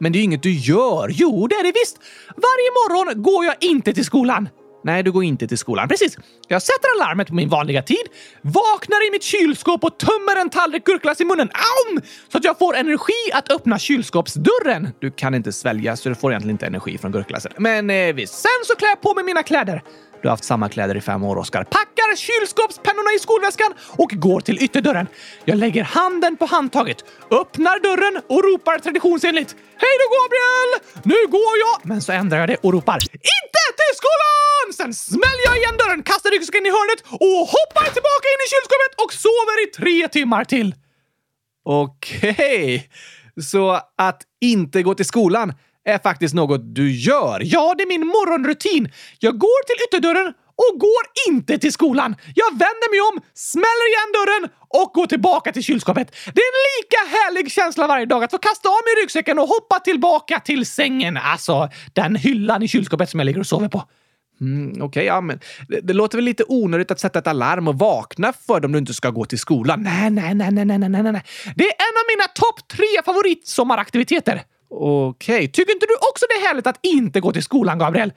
Men 0.00 0.12
det 0.12 0.16
är 0.16 0.20
ju 0.20 0.24
inget 0.24 0.42
du 0.42 0.52
gör. 0.52 1.08
Jo, 1.12 1.46
det 1.46 1.54
är 1.54 1.62
det 1.62 1.72
visst. 1.72 1.98
Varje 2.28 2.70
morgon 2.70 3.22
går 3.22 3.44
jag 3.44 3.54
inte 3.60 3.92
till 3.92 4.04
skolan. 4.04 4.48
Nej, 4.84 5.02
du 5.02 5.12
går 5.12 5.24
inte 5.24 5.48
till 5.48 5.58
skolan. 5.58 5.88
Precis. 5.88 6.18
Jag 6.48 6.62
sätter 6.62 6.88
alarmet 7.00 7.28
på 7.28 7.34
min 7.34 7.48
vanliga 7.48 7.82
tid, 7.82 8.06
vaknar 8.42 9.08
i 9.08 9.10
mitt 9.10 9.22
kylskåp 9.22 9.84
och 9.84 9.98
tömmer 9.98 10.40
en 10.40 10.50
tallrik 10.50 10.84
gurkglass 10.84 11.20
i 11.20 11.24
munnen. 11.24 11.48
Aum! 11.48 12.00
Så 12.32 12.38
att 12.38 12.44
jag 12.44 12.58
får 12.58 12.76
energi 12.76 13.30
att 13.32 13.50
öppna 13.50 13.78
kylskåpsdörren. 13.78 14.88
Du 15.00 15.10
kan 15.10 15.34
inte 15.34 15.52
svälja, 15.52 15.96
så 15.96 16.08
du 16.08 16.14
får 16.14 16.32
egentligen 16.32 16.54
inte 16.54 16.66
energi 16.66 16.98
från 16.98 17.12
gurkglassen. 17.12 17.52
Men 17.58 17.90
eh, 17.90 18.14
visst. 18.14 18.34
Sen 18.34 18.50
så 18.64 18.76
klär 18.76 18.88
jag 18.88 19.00
på 19.00 19.14
mig 19.14 19.24
mina 19.24 19.42
kläder. 19.42 19.82
Du 20.24 20.28
har 20.28 20.32
haft 20.32 20.44
samma 20.44 20.68
kläder 20.68 20.96
i 20.96 21.00
fem 21.00 21.22
år, 21.24 21.36
Oskar. 21.36 21.64
Packar 21.64 22.16
kylskåpspennorna 22.16 23.10
i 23.16 23.18
skolväskan 23.18 23.74
och 24.02 24.10
går 24.12 24.40
till 24.40 24.62
ytterdörren. 24.62 25.06
Jag 25.44 25.58
lägger 25.58 25.84
handen 25.84 26.36
på 26.36 26.46
handtaget, 26.46 27.04
öppnar 27.30 27.76
dörren 27.88 28.22
och 28.28 28.44
ropar 28.44 28.78
traditionsenligt 28.78 29.50
Hej 29.82 29.94
då 30.00 30.06
Gabriel! 30.16 30.70
Nu 31.10 31.18
går 31.36 31.54
jag! 31.64 31.74
Men 31.90 32.02
så 32.02 32.12
ändrar 32.12 32.38
jag 32.38 32.48
det 32.48 32.56
och 32.56 32.72
ropar 32.72 33.00
Inte 33.12 33.62
till 33.80 33.94
skolan! 34.00 34.66
Sen 34.78 34.94
smäller 34.94 35.44
jag 35.44 35.56
igen 35.56 35.76
dörren, 35.78 36.02
kastar 36.02 36.30
ryggsäcken 36.30 36.66
i 36.66 36.70
hörnet 36.76 37.00
och 37.26 37.42
hoppar 37.56 37.86
tillbaka 37.96 38.26
in 38.32 38.40
i 38.46 38.48
kylskåpet 38.52 38.92
och 39.02 39.12
sover 39.24 39.56
i 39.64 39.66
tre 39.80 40.08
timmar 40.08 40.44
till. 40.44 40.74
Okej, 41.64 42.30
okay. 42.30 42.82
så 43.52 43.80
att 44.08 44.20
inte 44.40 44.82
gå 44.82 44.94
till 44.94 45.06
skolan 45.14 45.52
är 45.84 45.98
faktiskt 45.98 46.34
något 46.34 46.74
du 46.74 46.90
gör. 46.92 47.40
Ja, 47.44 47.74
det 47.78 47.82
är 47.82 47.88
min 47.88 48.06
morgonrutin. 48.06 48.92
Jag 49.18 49.38
går 49.38 49.66
till 49.66 49.84
ytterdörren 49.86 50.34
och 50.56 50.80
går 50.80 51.04
inte 51.28 51.58
till 51.58 51.72
skolan. 51.72 52.16
Jag 52.34 52.50
vänder 52.50 52.90
mig 52.92 53.00
om, 53.12 53.20
smäller 53.34 53.86
igen 53.92 54.10
dörren 54.18 54.50
och 54.68 54.92
går 54.94 55.06
tillbaka 55.06 55.52
till 55.52 55.62
kylskåpet. 55.62 56.10
Det 56.34 56.40
är 56.40 56.50
en 56.54 56.62
lika 56.78 57.16
härlig 57.16 57.52
känsla 57.52 57.86
varje 57.86 58.06
dag 58.06 58.24
att 58.24 58.30
få 58.30 58.38
kasta 58.38 58.68
av 58.68 58.80
mig 58.84 59.02
ryggsäcken 59.02 59.38
och 59.38 59.48
hoppa 59.48 59.80
tillbaka 59.80 60.40
till 60.40 60.66
sängen. 60.66 61.16
Alltså, 61.16 61.68
den 61.92 62.16
hyllan 62.16 62.62
i 62.62 62.68
kylskåpet 62.68 63.10
som 63.10 63.20
jag 63.20 63.26
ligger 63.26 63.40
och 63.40 63.46
sover 63.46 63.68
på. 63.68 63.82
Mm, 64.40 64.70
Okej, 64.70 64.82
okay, 64.82 65.04
ja, 65.04 65.20
men 65.20 65.40
det, 65.68 65.80
det, 65.80 65.92
låter 65.92 66.18
väl 66.18 66.24
lite 66.24 66.44
onödigt 66.48 66.90
att 66.90 67.00
sätta 67.00 67.18
ett 67.18 67.26
alarm 67.26 67.68
och 67.68 67.78
vakna 67.78 68.32
för 68.46 68.64
om 68.64 68.72
du 68.72 68.78
inte 68.78 68.94
ska 68.94 69.10
gå 69.10 69.24
till 69.24 69.38
skolan. 69.38 69.82
Nej, 69.82 70.10
nej, 70.10 70.34
nej, 70.34 70.50
nej, 70.50 70.66
nej, 70.66 70.78
nej, 70.78 71.02
nej. 71.02 71.22
Det 71.56 71.64
är 71.64 71.72
en 71.72 71.96
av 72.00 72.06
mina 72.08 72.28
topp 72.34 72.68
tre 72.68 73.02
favoritsommaraktiviteter. 73.04 74.42
Okej, 74.76 75.34
okay. 75.34 75.48
tycker 75.48 75.72
inte 75.72 75.86
du 75.86 75.94
också 76.10 76.26
det 76.28 76.34
är 76.34 76.48
härligt 76.48 76.66
att 76.66 76.78
inte 76.82 77.20
gå 77.20 77.32
till 77.32 77.42
skolan, 77.42 77.78
Gabriel? 77.78 78.12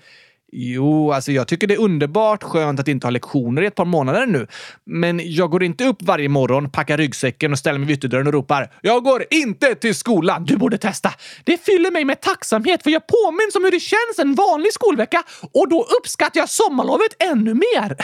Jo, 0.51 1.11
alltså 1.11 1.31
jag 1.31 1.47
tycker 1.47 1.67
det 1.67 1.73
är 1.73 1.79
underbart 1.79 2.43
skönt 2.43 2.79
att 2.79 2.87
inte 2.87 3.07
ha 3.07 3.11
lektioner 3.11 3.61
i 3.61 3.65
ett 3.65 3.75
par 3.75 3.85
månader 3.85 4.25
nu. 4.25 4.47
Men 4.85 5.21
jag 5.23 5.51
går 5.51 5.63
inte 5.63 5.85
upp 5.85 6.01
varje 6.01 6.29
morgon, 6.29 6.69
packar 6.71 6.97
ryggsäcken 6.97 7.51
och 7.51 7.59
ställer 7.59 7.79
mig 7.79 7.87
vid 7.87 7.97
ytterdörren 7.97 8.27
och 8.27 8.33
ropar 8.33 8.71
“Jag 8.81 9.03
går 9.03 9.25
inte 9.29 9.75
till 9.75 9.95
skolan!” 9.95 10.45
Du 10.45 10.57
borde 10.57 10.77
testa! 10.77 11.13
Det 11.43 11.65
fyller 11.65 11.91
mig 11.91 12.05
med 12.05 12.21
tacksamhet 12.21 12.83
för 12.83 12.89
jag 12.89 13.01
påminns 13.07 13.55
om 13.55 13.63
hur 13.63 13.71
det 13.71 13.79
känns 13.79 14.19
en 14.19 14.35
vanlig 14.35 14.73
skolvecka 14.73 15.23
och 15.53 15.69
då 15.69 15.87
uppskattar 15.99 16.39
jag 16.39 16.49
sommarlovet 16.49 17.23
ännu 17.23 17.53
mer. 17.53 17.97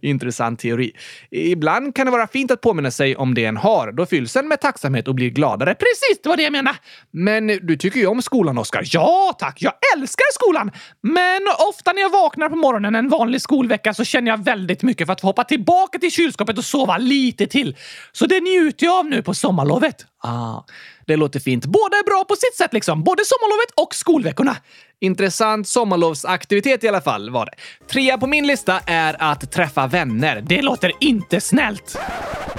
Intressant 0.00 0.60
teori. 0.60 0.92
Ibland 1.30 1.94
kan 1.94 2.06
det 2.06 2.12
vara 2.12 2.26
fint 2.26 2.50
att 2.50 2.60
påminna 2.60 2.90
sig 2.90 3.16
om 3.16 3.34
det 3.34 3.44
en 3.44 3.56
har. 3.56 3.92
Då 3.92 4.06
fylls 4.06 4.36
en 4.36 4.48
med 4.48 4.60
tacksamhet 4.60 5.08
och 5.08 5.14
blir 5.14 5.30
gladare. 5.30 5.74
Precis, 5.74 6.22
det 6.22 6.28
var 6.28 6.36
det 6.36 6.42
jag 6.42 6.52
menade! 6.52 6.76
Men 7.10 7.46
du 7.46 7.76
tycker 7.76 8.00
ju 8.00 8.06
om 8.06 8.22
skolan, 8.22 8.58
Oskar. 8.58 8.82
Ja, 8.84 9.36
tack! 9.38 9.62
Jag 9.62 9.72
älskar 9.96 10.32
skolan! 10.32 10.70
Men 11.00 11.31
men 11.40 11.54
ofta 11.68 11.92
när 11.92 12.02
jag 12.02 12.10
vaknar 12.10 12.48
på 12.48 12.56
morgonen 12.56 12.94
en 12.94 13.08
vanlig 13.08 13.40
skolvecka 13.40 13.94
så 13.94 14.04
känner 14.04 14.30
jag 14.30 14.44
väldigt 14.44 14.82
mycket 14.82 15.06
för 15.06 15.12
att 15.12 15.20
få 15.20 15.26
hoppa 15.26 15.44
tillbaka 15.44 15.98
till 15.98 16.10
kylskåpet 16.10 16.58
och 16.58 16.64
sova 16.64 16.98
lite 16.98 17.46
till. 17.46 17.76
Så 18.12 18.26
det 18.26 18.40
njuter 18.40 18.86
jag 18.86 18.98
av 18.98 19.06
nu 19.06 19.22
på 19.22 19.34
sommarlovet. 19.34 20.06
Ah, 20.22 20.64
det 21.06 21.16
låter 21.16 21.40
fint. 21.40 21.66
Båda 21.66 21.96
är 21.96 22.04
bra 22.04 22.24
på 22.24 22.36
sitt 22.36 22.56
sätt 22.56 22.72
liksom. 22.72 23.04
Både 23.04 23.22
sommarlovet 23.24 23.70
och 23.74 23.94
skolveckorna. 23.94 24.56
Intressant 25.00 25.68
sommarlovsaktivitet 25.68 26.84
i 26.84 26.88
alla 26.88 27.00
fall 27.00 27.30
var 27.30 27.46
det. 27.46 27.86
Trea 27.92 28.18
på 28.18 28.26
min 28.26 28.46
lista 28.46 28.80
är 28.86 29.16
att 29.18 29.52
träffa 29.52 29.86
vänner. 29.86 30.40
Det 30.46 30.62
låter 30.62 30.92
inte 31.00 31.40
snällt. 31.40 31.98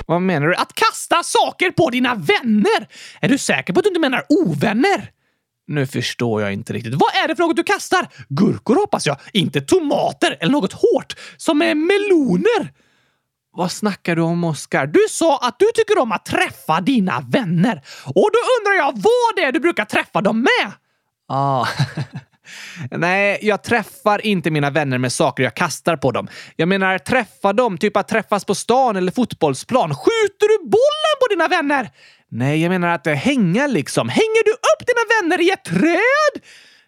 Vad 0.07 0.21
menar 0.21 0.47
du? 0.47 0.55
Att 0.55 0.73
kasta 0.73 1.23
saker 1.23 1.71
på 1.71 1.89
dina 1.89 2.15
vänner? 2.15 2.87
Är 3.21 3.29
du 3.29 3.37
säker 3.37 3.73
på 3.73 3.79
att 3.79 3.83
du 3.83 3.89
inte 3.89 3.99
menar 3.99 4.25
ovänner? 4.29 5.11
Nu 5.67 5.87
förstår 5.87 6.41
jag 6.41 6.53
inte 6.53 6.73
riktigt. 6.73 6.93
Vad 6.93 7.23
är 7.23 7.27
det 7.27 7.35
för 7.35 7.43
något 7.43 7.55
du 7.55 7.63
kastar? 7.63 8.07
Gurkor 8.29 8.75
hoppas 8.75 9.07
jag. 9.07 9.17
Inte 9.33 9.61
tomater 9.61 10.37
eller 10.39 10.51
något 10.51 10.73
hårt 10.73 11.15
som 11.37 11.61
är 11.61 11.75
meloner. 11.75 12.73
Vad 13.55 13.71
snackar 13.71 14.15
du 14.15 14.21
om, 14.21 14.43
Oskar? 14.43 14.87
Du 14.87 14.99
sa 15.09 15.37
att 15.37 15.59
du 15.59 15.65
tycker 15.75 15.99
om 15.99 16.11
att 16.11 16.25
träffa 16.25 16.81
dina 16.81 17.21
vänner. 17.29 17.81
Och 18.05 18.29
då 18.33 18.39
undrar 18.59 18.73
jag 18.77 18.91
vad 18.93 19.35
det 19.35 19.41
är 19.41 19.51
du 19.51 19.59
brukar 19.59 19.85
träffa 19.85 20.21
dem 20.21 20.41
med? 20.41 20.71
Ah. 21.27 21.67
Nej, 22.91 23.39
jag 23.41 23.63
träffar 23.63 24.25
inte 24.25 24.51
mina 24.51 24.69
vänner 24.69 24.97
med 24.97 25.11
saker 25.11 25.43
jag 25.43 25.55
kastar 25.55 25.95
på 25.95 26.11
dem. 26.11 26.27
Jag 26.55 26.67
menar 26.67 26.97
träffa 26.97 27.53
dem, 27.53 27.77
typ 27.77 27.97
att 27.97 28.07
träffas 28.07 28.45
på 28.45 28.55
stan 28.55 28.95
eller 28.95 29.11
fotbollsplan. 29.11 29.95
Skjuter 29.95 30.47
du 30.47 30.69
bollen 30.69 31.15
på 31.21 31.27
dina 31.29 31.47
vänner? 31.47 31.91
Nej, 32.35 32.61
jag 32.61 32.69
menar 32.69 32.87
att 32.87 33.07
eh, 33.07 33.13
hänga 33.13 33.67
liksom. 33.67 34.09
Hänger 34.09 34.43
du 34.43 34.51
upp 34.51 34.87
dina 34.87 35.21
vänner 35.21 35.43
i 35.43 35.51
ett 35.51 35.63
träd? 35.63 36.43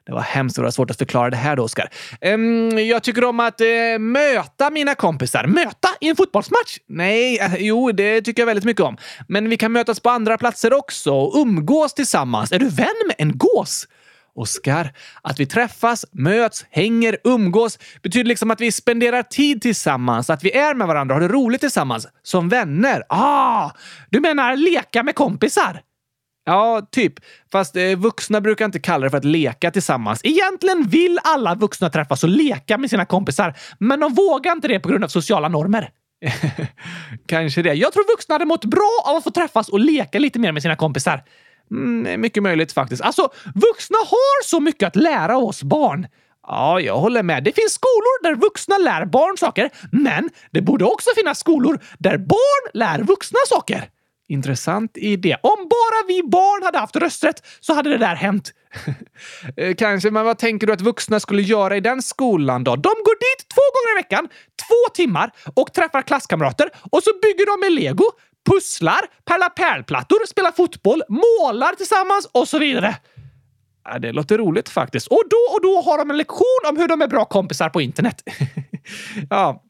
Det 0.05 0.11
var 0.11 0.21
hemskt 0.21 0.57
vad 0.57 0.73
svårt 0.73 0.91
att 0.91 0.97
förklara 0.97 1.29
det 1.29 1.37
här 1.37 1.55
då, 1.55 1.63
Oskar. 1.63 1.89
Um, 2.21 2.79
jag 2.79 3.03
tycker 3.03 3.23
om 3.23 3.39
att 3.39 3.61
uh, 3.61 3.99
möta 3.99 4.69
mina 4.69 4.95
kompisar. 4.95 5.47
Möta 5.47 5.89
i 6.01 6.09
en 6.09 6.15
fotbollsmatch? 6.15 6.77
Nej, 6.87 7.39
uh, 7.41 7.55
jo, 7.59 7.91
det 7.91 8.21
tycker 8.21 8.41
jag 8.41 8.47
väldigt 8.47 8.65
mycket 8.65 8.83
om. 8.83 8.97
Men 9.27 9.49
vi 9.49 9.57
kan 9.57 9.71
mötas 9.71 9.99
på 9.99 10.09
andra 10.09 10.37
platser 10.37 10.73
också 10.73 11.11
och 11.11 11.41
umgås 11.41 11.93
tillsammans. 11.93 12.51
Är 12.51 12.59
du 12.59 12.69
vän 12.69 12.95
med 13.07 13.15
en 13.17 13.37
gås? 13.37 13.87
Oskar, 14.35 14.93
att 15.21 15.39
vi 15.39 15.45
träffas, 15.45 16.05
möts, 16.11 16.65
hänger, 16.69 17.17
umgås 17.23 17.79
betyder 18.01 18.27
liksom 18.27 18.51
att 18.51 18.61
vi 18.61 18.71
spenderar 18.71 19.23
tid 19.23 19.61
tillsammans, 19.61 20.29
att 20.29 20.43
vi 20.43 20.57
är 20.57 20.73
med 20.73 20.87
varandra 20.87 21.15
och 21.15 21.21
har 21.21 21.27
det 21.27 21.33
roligt 21.33 21.61
tillsammans. 21.61 22.07
Som 22.23 22.49
vänner. 22.49 23.03
Ah, 23.09 23.71
du 24.09 24.19
menar 24.19 24.55
leka 24.55 25.03
med 25.03 25.15
kompisar? 25.15 25.81
Ja, 26.45 26.87
typ. 26.91 27.13
Fast 27.51 27.75
eh, 27.75 27.95
vuxna 27.97 28.41
brukar 28.41 28.65
inte 28.65 28.79
kalla 28.79 29.03
det 29.03 29.09
för 29.09 29.17
att 29.17 29.25
leka 29.25 29.71
tillsammans. 29.71 30.21
Egentligen 30.23 30.83
vill 30.83 31.19
alla 31.23 31.55
vuxna 31.55 31.89
träffas 31.89 32.23
och 32.23 32.29
leka 32.29 32.77
med 32.77 32.89
sina 32.89 33.05
kompisar, 33.05 33.53
men 33.79 33.99
de 33.99 34.13
vågar 34.13 34.51
inte 34.51 34.67
det 34.67 34.79
på 34.79 34.89
grund 34.89 35.03
av 35.03 35.07
sociala 35.07 35.47
normer. 35.47 35.89
Kanske 37.27 37.61
det. 37.61 37.73
Jag 37.73 37.93
tror 37.93 38.13
vuxna 38.13 38.35
hade 38.35 38.45
mått 38.45 38.65
bra 38.65 39.03
av 39.05 39.15
att 39.15 39.23
få 39.23 39.31
träffas 39.31 39.69
och 39.69 39.79
leka 39.79 40.19
lite 40.19 40.39
mer 40.39 40.51
med 40.51 40.61
sina 40.61 40.75
kompisar. 40.75 41.23
Mm, 41.71 42.21
mycket 42.21 42.43
möjligt 42.43 42.71
faktiskt. 42.71 43.01
Alltså, 43.01 43.29
vuxna 43.55 43.97
har 43.97 44.43
så 44.43 44.59
mycket 44.59 44.87
att 44.87 44.95
lära 44.95 45.37
oss 45.37 45.63
barn. 45.63 46.07
Ja, 46.47 46.79
jag 46.79 46.97
håller 46.97 47.23
med. 47.23 47.43
Det 47.43 47.51
finns 47.51 47.73
skolor 47.73 48.23
där 48.23 48.35
vuxna 48.35 48.77
lär 48.77 49.05
barn 49.05 49.37
saker, 49.37 49.69
men 49.91 50.29
det 50.51 50.61
borde 50.61 50.85
också 50.85 51.09
finnas 51.15 51.39
skolor 51.39 51.79
där 51.99 52.17
barn 52.17 52.71
lär 52.73 53.03
vuxna 53.03 53.39
saker. 53.49 53.89
Intressant 54.27 54.97
idé. 54.97 55.37
Om 55.41 55.69
bara 55.69 56.07
vi 56.07 56.23
barn 56.23 56.63
hade 56.63 56.77
haft 56.77 56.95
rösträtt 56.95 57.45
så 57.59 57.73
hade 57.73 57.89
det 57.89 57.97
där 57.97 58.15
hänt. 58.15 58.51
Eh, 59.57 59.75
kanske, 59.75 60.11
men 60.11 60.25
vad 60.25 60.37
tänker 60.37 60.67
du 60.67 60.73
att 60.73 60.81
vuxna 60.81 61.19
skulle 61.19 61.41
göra 61.41 61.77
i 61.77 61.79
den 61.79 62.01
skolan 62.01 62.63
då? 62.63 62.75
De 62.75 62.89
går 62.89 63.19
dit 63.19 63.49
två 63.53 63.61
gånger 63.73 63.97
i 63.97 64.01
veckan, 64.01 64.27
två 64.67 64.93
timmar 64.93 65.31
och 65.53 65.73
träffar 65.73 66.01
klasskamrater 66.01 66.69
och 66.91 67.03
så 67.03 67.11
bygger 67.21 67.45
de 67.45 67.59
med 67.59 67.81
lego, 67.81 68.03
pusslar, 68.45 69.01
pärlar 69.25 69.49
pärlplattor, 69.49 70.25
spelar 70.27 70.51
fotboll, 70.51 71.01
målar 71.09 71.75
tillsammans 71.75 72.29
och 72.31 72.47
så 72.47 72.59
vidare. 72.59 72.95
det 73.99 74.11
låter 74.11 74.37
roligt 74.37 74.69
faktiskt. 74.69 75.07
Och 75.07 75.23
då 75.29 75.55
och 75.55 75.61
då 75.61 75.81
har 75.81 75.97
de 75.97 76.09
en 76.09 76.17
lektion 76.17 76.61
om 76.69 76.77
hur 76.77 76.87
de 76.87 77.01
är 77.01 77.07
bra 77.07 77.25
kompisar 77.25 77.69
på 77.69 77.81
internet. 77.81 78.23
ja, 79.29 79.64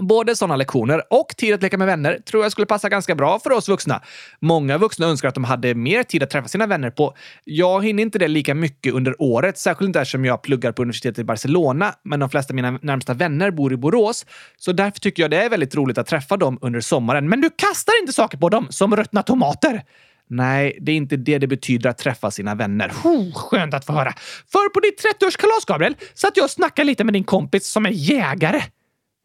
Både 0.00 0.36
sådana 0.36 0.56
lektioner 0.56 1.02
och 1.10 1.28
tid 1.36 1.54
att 1.54 1.62
leka 1.62 1.78
med 1.78 1.86
vänner 1.86 2.18
tror 2.18 2.42
jag 2.42 2.52
skulle 2.52 2.66
passa 2.66 2.88
ganska 2.88 3.14
bra 3.14 3.38
för 3.38 3.52
oss 3.52 3.68
vuxna. 3.68 4.02
Många 4.40 4.78
vuxna 4.78 5.06
önskar 5.06 5.28
att 5.28 5.34
de 5.34 5.44
hade 5.44 5.74
mer 5.74 6.02
tid 6.02 6.22
att 6.22 6.30
träffa 6.30 6.48
sina 6.48 6.66
vänner 6.66 6.90
på. 6.90 7.14
Jag 7.44 7.84
hinner 7.84 8.02
inte 8.02 8.18
det 8.18 8.28
lika 8.28 8.54
mycket 8.54 8.94
under 8.94 9.22
året, 9.22 9.58
särskilt 9.58 9.88
inte 9.88 10.00
eftersom 10.00 10.24
jag 10.24 10.42
pluggar 10.42 10.72
på 10.72 10.82
universitetet 10.82 11.18
i 11.18 11.24
Barcelona, 11.24 11.94
men 12.02 12.20
de 12.20 12.30
flesta 12.30 12.50
av 12.50 12.54
mina 12.54 12.70
närmsta 12.82 13.14
vänner 13.14 13.50
bor 13.50 13.72
i 13.72 13.76
Borås. 13.76 14.26
Så 14.58 14.72
därför 14.72 15.00
tycker 15.00 15.22
jag 15.22 15.30
det 15.30 15.44
är 15.44 15.50
väldigt 15.50 15.74
roligt 15.74 15.98
att 15.98 16.06
träffa 16.06 16.36
dem 16.36 16.58
under 16.60 16.80
sommaren. 16.80 17.28
Men 17.28 17.40
du 17.40 17.50
kastar 17.56 18.00
inte 18.00 18.12
saker 18.12 18.38
på 18.38 18.48
dem, 18.48 18.66
som 18.70 18.96
ruttna 18.96 19.22
tomater. 19.22 19.82
Nej, 20.28 20.78
det 20.80 20.92
är 20.92 20.96
inte 20.96 21.16
det 21.16 21.38
det 21.38 21.46
betyder 21.46 21.90
att 21.90 21.98
träffa 21.98 22.30
sina 22.30 22.54
vänner. 22.54 22.92
Oh, 23.04 23.34
skönt 23.34 23.74
att 23.74 23.86
få 23.86 23.92
höra. 23.92 24.14
För 24.52 24.68
på 24.68 24.80
ditt 24.80 25.04
30-årskalas, 25.04 25.66
Gabriel, 25.66 25.96
satt 26.14 26.36
jag 26.36 26.44
och 26.44 26.50
snackade 26.50 26.86
lite 26.86 27.04
med 27.04 27.14
din 27.14 27.24
kompis 27.24 27.66
som 27.66 27.86
är 27.86 27.90
jägare. 27.90 28.62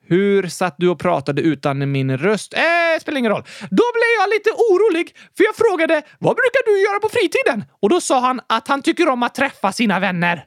Hur 0.09 0.47
satt 0.47 0.75
du 0.77 0.89
och 0.89 0.99
pratade 0.99 1.41
utan 1.41 1.91
min 1.91 2.17
röst? 2.17 2.53
Eh, 2.53 2.99
spelar 3.01 3.19
ingen 3.19 3.31
roll. 3.31 3.43
Då 3.69 3.83
blev 3.93 4.11
jag 4.19 4.29
lite 4.29 4.49
orolig, 4.49 5.15
för 5.37 5.43
jag 5.43 5.55
frågade 5.55 6.01
vad 6.19 6.35
brukar 6.35 6.65
du 6.65 6.81
göra 6.81 6.99
på 6.99 7.09
fritiden? 7.09 7.65
Och 7.81 7.89
då 7.89 8.01
sa 8.01 8.19
han 8.19 8.41
att 8.47 8.67
han 8.67 8.81
tycker 8.81 9.09
om 9.09 9.23
att 9.23 9.35
träffa 9.35 9.71
sina 9.71 9.99
vänner. 9.99 10.45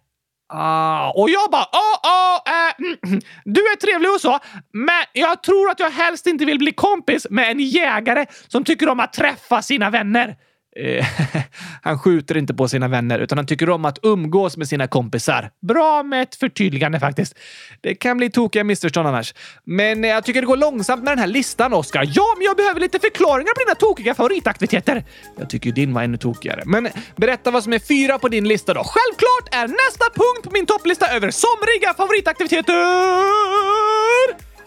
Ah, 0.55 1.11
och 1.11 1.31
jag 1.31 1.51
bara, 1.51 1.67
åh, 1.73 1.99
åh, 2.03 2.53
äh, 2.53 3.19
du 3.45 3.61
är 3.61 3.77
trevlig 3.77 4.11
och 4.11 4.21
så, 4.21 4.39
men 4.73 5.05
jag 5.13 5.43
tror 5.43 5.71
att 5.71 5.81
jag 5.81 5.91
helst 5.91 6.27
inte 6.27 6.45
vill 6.45 6.59
bli 6.59 6.73
kompis 6.73 7.27
med 7.31 7.51
en 7.51 7.61
jägare 7.61 8.27
som 8.49 8.65
tycker 8.65 8.89
om 8.89 9.01
att 9.01 9.13
träffa 9.13 9.63
sina 9.63 9.91
vänner. 9.91 10.37
Eh, 10.77 11.07
han 11.83 11.99
skjuter 11.99 12.37
inte 12.37 12.55
på 12.55 12.69
sina 12.69 12.89
vänner, 12.89 13.19
utan 13.19 13.39
han 13.39 13.47
tycker 13.47 13.71
om 13.71 13.85
att 13.85 13.99
umgås 14.03 14.57
med 14.57 14.69
sina 14.69 14.87
kompisar. 14.87 15.51
Bra 15.61 16.03
med 16.03 16.23
ett 16.23 16.35
förtydligande 16.35 17.01
faktiskt. 17.01 17.39
Det 17.81 17.95
kan 17.95 18.17
bli 18.17 18.31
tokiga 18.31 18.65
missförstånd 18.65 19.09
annars. 19.09 19.35
Men 19.65 20.05
eh, 20.05 20.11
jag 20.11 20.25
tycker 20.25 20.41
det 20.41 20.47
går 20.47 20.57
långsamt 20.57 21.05
med 21.05 21.13
den 21.13 21.19
här 21.19 21.27
listan, 21.27 21.73
Oskar. 21.73 22.11
Ja, 22.15 22.35
men 22.37 22.45
jag 22.45 22.57
behöver 22.57 22.81
lite 22.81 22.99
förklaringar 22.99 23.55
på 23.55 23.61
dina 23.61 23.75
tokiga 23.75 24.15
favoritaktiviteter. 24.15 25.05
Jag 25.39 25.51
tycker 25.51 25.73
din 25.73 25.95
var 25.95 26.03
ännu 26.03 26.17
tokigare. 26.17 26.63
Men 26.67 26.89
berätta 27.17 27.51
vad 27.51 27.65
som 27.65 27.73
är 27.73 27.79
fyra 27.79 28.19
på 28.19 28.29
din 28.29 28.49
lista 28.49 28.75
då. 28.75 28.85
Självklart 28.85 29.55
är 29.55 29.69
nästa 29.69 30.05
punkt 30.15 30.45
på 30.45 30.51
min 30.53 30.67
topplista 30.67 31.09
över 31.09 31.31
somriga 31.31 31.95
favoritaktiviteter 31.95 33.43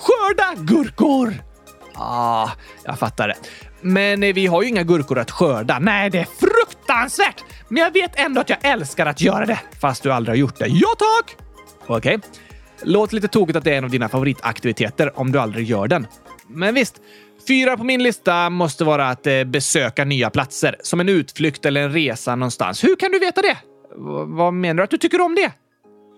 skörda 0.06 0.54
gurkor. 0.58 1.34
Ah, 1.94 2.50
jag 2.84 3.00
fattar 3.00 3.28
det. 3.28 3.36
Men 3.86 4.24
eh, 4.24 4.34
vi 4.34 4.48
har 4.48 4.62
ju 4.62 4.70
inga 4.70 4.84
gurkor 4.84 5.20
att 5.20 5.32
skörda. 5.32 5.80
Nej, 5.80 6.10
det 6.10 6.20
är 6.20 6.28
fruktansvärt! 6.40 7.44
Men 7.68 7.84
jag 7.84 7.92
vet 7.92 8.20
ändå 8.20 8.42
att 8.42 8.50
jag 8.50 8.60
älskar 8.62 9.06
att 9.06 9.22
göra 9.22 9.46
det. 9.46 9.60
Fast 9.82 10.04
du 10.04 10.12
aldrig 10.12 10.32
har 10.32 10.38
gjort 10.38 10.60
det. 10.60 10.68
Ja, 10.68 10.88
tack! 10.98 11.36
Okej. 11.88 12.16
Okay. 12.16 12.30
Låter 12.84 13.16
lite 13.16 13.28
tokigt 13.28 13.58
att 13.58 13.64
det 13.64 13.74
är 13.74 13.78
en 13.78 13.84
av 13.84 13.90
dina 13.90 14.10
favoritaktiviteter 14.10 15.20
om 15.20 15.32
du 15.32 15.40
aldrig 15.40 15.70
gör 15.70 15.88
den. 15.88 16.08
Men 16.48 16.74
visst, 16.74 16.96
fyra 17.48 17.78
på 17.78 17.84
min 17.84 18.04
lista 18.04 18.50
måste 18.50 18.84
vara 18.84 19.10
att 19.10 19.28
eh, 19.28 19.44
besöka 19.44 20.06
nya 20.06 20.30
platser. 20.30 20.76
Som 20.82 21.00
en 21.00 21.10
utflykt 21.10 21.66
eller 21.66 21.82
en 21.82 21.94
resa 21.94 22.36
någonstans. 22.36 22.84
Hur 22.84 22.96
kan 22.96 23.12
du 23.12 23.20
veta 23.20 23.42
det? 23.42 23.58
V 23.98 24.24
vad 24.26 24.54
menar 24.54 24.76
du 24.76 24.84
att 24.84 24.90
du 24.90 24.98
tycker 24.98 25.22
om 25.22 25.36
det? 25.36 25.52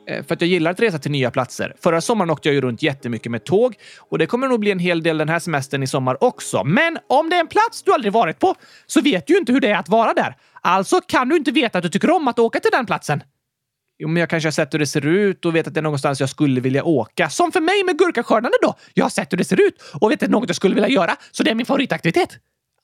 Eh, 0.08 0.24
för 0.24 0.34
att 0.34 0.42
jag 0.42 0.50
gillar 0.50 0.72
att 0.72 0.80
resa 0.80 1.00
till 1.00 1.12
nya 1.12 1.32
platser. 1.32 1.76
Förra 1.80 2.02
sommaren 2.02 2.30
åkte 2.30 2.50
jag 2.50 2.56
ju 2.56 2.62
runt 2.62 2.82
jättemycket 2.82 3.32
med 3.32 3.44
tåg 3.44 3.76
och 4.00 4.18
det 4.18 4.26
kommer 4.26 4.48
nog 4.48 4.60
bli 4.60 4.72
en 4.72 4.80
hel 4.80 5.04
del 5.04 5.18
den 5.18 5.30
här 5.30 5.40
semestern 5.40 5.84
i 5.84 5.88
sommar 5.88 6.24
också. 6.24 6.64
Men 6.64 6.98
om 7.08 7.30
det 7.30 7.36
är 7.36 7.40
en 7.40 7.48
plats 7.48 7.84
du 7.84 7.94
aldrig 7.94 8.14
varit 8.14 8.40
på 8.40 8.56
så 8.86 9.02
vet 9.02 9.28
du 9.28 9.34
ju 9.34 9.40
inte 9.40 9.54
hur 9.54 9.60
det 9.60 9.68
är 9.68 9.78
att 9.78 9.90
vara 9.90 10.14
där. 10.14 10.36
Alltså 10.62 11.02
kan 11.08 11.30
du 11.30 11.36
inte 11.36 11.52
veta 11.52 11.78
att 11.78 11.84
du 11.84 11.90
tycker 11.90 12.10
om 12.10 12.28
att 12.28 12.40
åka 12.40 12.60
till 12.60 12.72
den 12.72 12.86
platsen. 12.86 13.24
Jo, 14.00 14.08
men 14.08 14.20
jag 14.20 14.30
kanske 14.30 14.48
har 14.48 14.52
sett 14.52 14.74
hur 14.74 14.80
det 14.80 14.88
ser 14.88 15.06
ut 15.06 15.46
och 15.46 15.56
vet 15.56 15.68
att 15.68 15.74
det 15.74 15.80
är 15.80 15.84
någonstans 15.84 16.20
jag 16.20 16.30
skulle 16.30 16.62
vilja 16.62 16.84
åka. 16.84 17.30
Som 17.30 17.52
för 17.52 17.62
mig 17.62 17.84
med 17.84 17.98
gurkaskördande 17.98 18.58
då. 18.62 18.76
Jag 18.94 19.06
har 19.06 19.10
sett 19.10 19.34
hur 19.34 19.38
det 19.38 19.46
ser 19.46 19.62
ut 19.62 19.82
och 20.02 20.12
vet 20.12 20.16
att 20.16 20.20
det 20.20 20.26
är 20.26 20.30
något 20.30 20.50
jag 20.50 20.56
skulle 20.56 20.76
vilja 20.76 20.90
göra, 20.90 21.16
så 21.32 21.44
det 21.44 21.52
är 21.52 21.56
min 21.56 21.66
favoritaktivitet. 21.66 22.30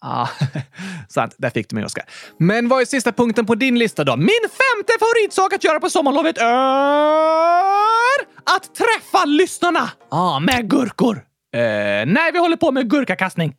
Ah, 0.05 0.27
sant. 1.09 1.35
Där 1.37 1.49
fick 1.49 1.69
du 1.69 1.75
mig, 1.75 1.85
Oskar. 1.85 2.05
Men 2.37 2.69
vad 2.69 2.81
är 2.81 2.85
sista 2.85 3.11
punkten 3.11 3.45
på 3.45 3.55
din 3.55 3.79
lista 3.79 4.03
då? 4.03 4.15
Min 4.15 4.27
femte 4.41 4.93
favoritsak 4.99 5.53
att 5.53 5.63
göra 5.63 5.79
på 5.79 5.89
sommarlovet 5.89 6.37
är 6.37 6.43
att 8.55 8.75
träffa 8.75 9.25
lyssnarna! 9.25 9.89
ah, 10.09 10.39
med 10.39 10.69
gurkor. 10.69 11.15
Eh, 11.55 11.59
nej, 12.05 12.31
vi 12.33 12.39
håller 12.39 12.57
på 12.57 12.71
med 12.71 12.89
gurkakastning. 12.89 13.55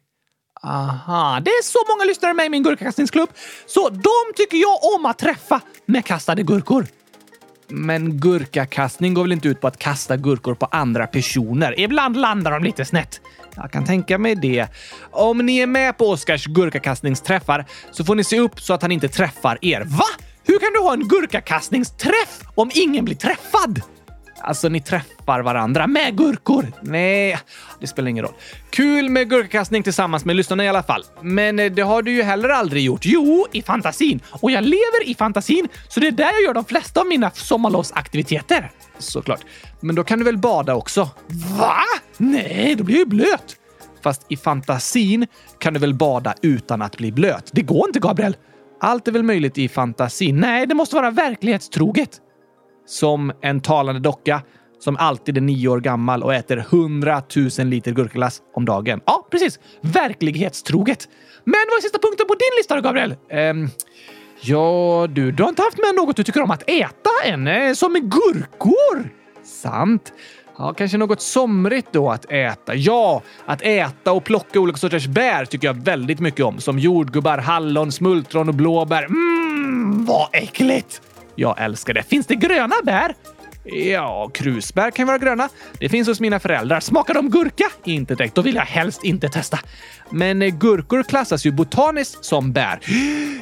Aha, 0.63 1.41
det 1.45 1.51
är 1.51 1.63
så 1.63 1.79
många 1.89 2.05
lyssnare 2.05 2.35
med 2.35 2.47
i 2.47 2.49
min 2.49 2.63
gurkakastningsklubb, 2.63 3.29
så 3.67 3.89
de 3.89 4.33
tycker 4.37 4.57
jag 4.57 4.95
om 4.97 5.07
att 5.07 5.19
träffa 5.19 5.61
med 5.87 6.05
kastade 6.05 6.43
gurkor. 6.43 6.87
Men 7.69 8.21
gurkakastning 8.21 9.15
går 9.15 9.23
väl 9.23 9.33
inte 9.33 9.49
ut 9.49 9.61
på 9.61 9.67
att 9.67 9.79
kasta 9.79 10.17
gurkor 10.17 10.55
på 10.55 10.67
andra 10.67 11.07
personer? 11.07 11.81
Ibland 11.81 12.17
landar 12.17 12.51
de 12.51 12.65
lite 12.65 12.85
snett. 12.85 13.21
Jag 13.57 13.71
kan 13.71 13.85
tänka 13.85 14.19
mig 14.19 14.35
det. 14.35 14.67
Om 15.11 15.39
ni 15.39 15.59
är 15.59 15.67
med 15.67 15.99
på 15.99 16.11
Oskars 16.11 16.47
gurkakastningsträffar 16.47 17.65
så 17.91 18.05
får 18.05 18.15
ni 18.15 18.25
se 18.25 18.39
upp 18.39 18.61
så 18.61 18.75
att 18.75 18.83
han 18.83 18.93
inte 18.93 19.09
träffar 19.09 19.59
er. 19.63 19.81
Va? 19.81 20.05
Hur 20.47 20.59
kan 20.59 20.73
du 20.73 20.81
ha 20.81 20.93
en 20.93 21.09
gurkakastningsträff 21.09 22.41
om 22.55 22.71
ingen 22.75 23.05
blir 23.05 23.17
träffad? 23.17 23.83
Alltså, 24.47 24.69
ni 24.69 24.81
träffar 24.81 25.41
varandra 25.41 25.87
med 25.87 26.17
gurkor. 26.17 26.73
Nej, 26.81 27.39
det 27.81 27.87
spelar 27.87 28.09
ingen 28.09 28.25
roll. 28.25 28.35
Kul 28.71 29.09
med 29.09 29.31
gurkakastning 29.31 29.83
tillsammans 29.83 30.25
med 30.25 30.37
lyssnarna 30.37 30.65
i 30.65 30.69
alla 30.69 30.83
fall. 30.83 31.05
Men 31.21 31.59
eh, 31.59 31.73
det 31.73 31.83
har 31.83 32.03
du 32.03 32.13
ju 32.13 32.23
heller 32.23 32.49
aldrig 32.49 32.85
gjort. 32.85 33.01
Jo, 33.05 33.47
i 33.53 33.63
fantasin. 33.63 34.21
Och 34.31 34.51
jag 34.51 34.65
lever 34.65 35.05
i 35.09 35.15
fantasin, 35.15 35.69
så 35.89 36.01
det 36.01 36.07
är 36.07 36.13
där 36.13 36.33
jag 36.33 36.43
gör 36.43 36.55
de 36.55 36.65
flesta 36.65 37.01
av 37.01 37.07
mina 37.07 37.31
sommarlovsaktiviteter. 37.31 38.71
Såklart. 38.99 39.41
Men 39.81 39.95
då 39.95 40.05
kan 40.05 40.19
du 40.19 40.25
väl 40.25 40.39
bada 40.39 40.75
också? 40.75 41.11
Va? 41.59 41.77
Nej, 42.17 42.75
då 42.75 42.85
blir 42.85 42.95
jag 42.95 43.01
ju 43.01 43.07
blöt. 43.07 43.57
Fast 44.03 44.27
i 44.29 44.37
fantasin 44.37 45.27
kan 45.59 45.75
du 45.75 45.81
väl 45.81 45.95
bada 45.95 46.35
utan 46.43 46.83
att 46.83 46.97
bli 46.97 47.13
blöt? 47.13 47.51
Det 47.53 47.63
går 47.63 47.87
inte, 47.89 48.01
Gabriel. 48.01 48.37
Allt 48.81 49.09
är 49.09 49.13
väl 49.13 49.23
möjligt 49.23 49.59
i 49.59 49.69
fantasin? 49.69 50.37
Nej, 50.41 50.67
det 50.67 50.75
måste 50.75 50.97
vara 50.97 51.11
verklighetstroget. 51.11 52.21
Som 52.87 53.33
en 53.43 53.61
talande 53.61 54.01
docka 54.01 54.43
som 54.79 54.97
alltid 54.97 55.37
är 55.37 55.41
nio 55.41 55.69
år 55.69 55.81
gammal 55.81 56.23
och 56.23 56.35
äter 56.35 56.57
hundratusen 56.71 57.71
liter 57.71 57.93
gurkaglass 57.93 58.43
om 58.55 58.65
dagen. 58.65 59.01
Ja, 59.07 59.27
precis. 59.31 59.59
Verklighetstroget. 59.81 61.09
Men 61.45 61.55
vad 61.71 61.79
är 61.79 61.83
sista 61.83 61.99
punkten 61.99 62.27
på 62.27 62.35
din 62.35 62.59
lista 62.59 62.75
då, 62.75 62.81
Gabriel? 62.81 63.15
Um, 63.33 63.71
Ja, 64.47 65.07
du, 65.11 65.33
du 65.33 65.43
har 65.43 65.51
inte 65.51 65.63
haft 65.63 65.79
med 65.79 65.95
något 65.95 66.17
du 66.17 66.25
tycker 66.25 66.43
om 66.43 66.51
att 66.51 66.71
äta 66.71 67.11
än, 67.25 67.47
eh, 67.47 67.73
som 67.73 67.97
är 67.97 68.01
gurkor. 68.01 69.11
Sant. 69.45 70.13
Ja, 70.59 70.75
kanske 70.75 70.99
något 70.99 71.21
somrigt 71.21 71.89
då 71.93 72.11
att 72.11 72.33
äta. 72.33 72.75
Ja, 72.75 73.23
att 73.47 73.63
äta 73.63 74.13
och 74.13 74.25
plocka 74.25 74.61
olika 74.61 74.79
sorters 74.79 75.07
bär 75.07 75.45
tycker 75.45 75.69
jag 75.69 75.85
väldigt 75.85 76.21
mycket 76.21 76.45
om. 76.45 76.59
Som 76.59 76.79
jordgubbar, 76.79 77.39
hallon, 77.39 77.93
smultron 77.93 78.49
och 78.49 78.55
blåbär. 78.55 79.09
Mmm, 79.09 80.05
vad 80.05 80.29
äckligt! 80.33 81.03
Jag 81.35 81.63
älskar 81.63 81.95
det. 81.95 82.03
Finns 82.03 82.27
det 82.27 82.35
gröna 82.35 82.75
bär? 82.85 83.15
Ja, 83.65 84.31
krusbär 84.35 84.91
kan 84.91 85.07
vara 85.07 85.19
gröna. 85.19 85.49
Det 85.79 85.89
finns 85.89 86.09
hos 86.09 86.21
mina 86.21 86.41
föräldrar. 86.41 86.81
Smakar 86.81 87.15
de 87.15 87.31
gurka? 87.31 87.71
Inte 87.85 88.15
direkt. 88.15 88.35
Då 88.35 88.43
vill 88.43 88.55
jag 88.55 88.63
helst 88.63 89.05
inte 89.05 89.29
testa. 89.29 89.59
Men 90.11 90.43
eh, 90.43 90.49
gurkor 90.49 91.03
klassas 91.03 91.47
ju 91.47 91.51
botaniskt 91.51 92.25
som 92.25 92.53
bär. 92.53 92.81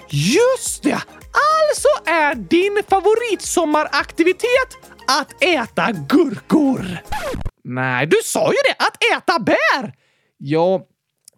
Just 0.08 0.82
det! 0.82 1.02
Alltså 1.32 1.88
är 2.06 2.34
din 2.34 2.82
favoritsommaraktivitet 2.88 4.78
att 5.08 5.42
äta 5.42 5.92
gurkor? 5.92 6.98
Nej, 7.64 8.06
du 8.06 8.16
sa 8.24 8.46
ju 8.46 8.58
det! 8.68 8.84
Att 8.84 9.22
äta 9.22 9.38
bär! 9.38 9.94
Ja, 10.38 10.80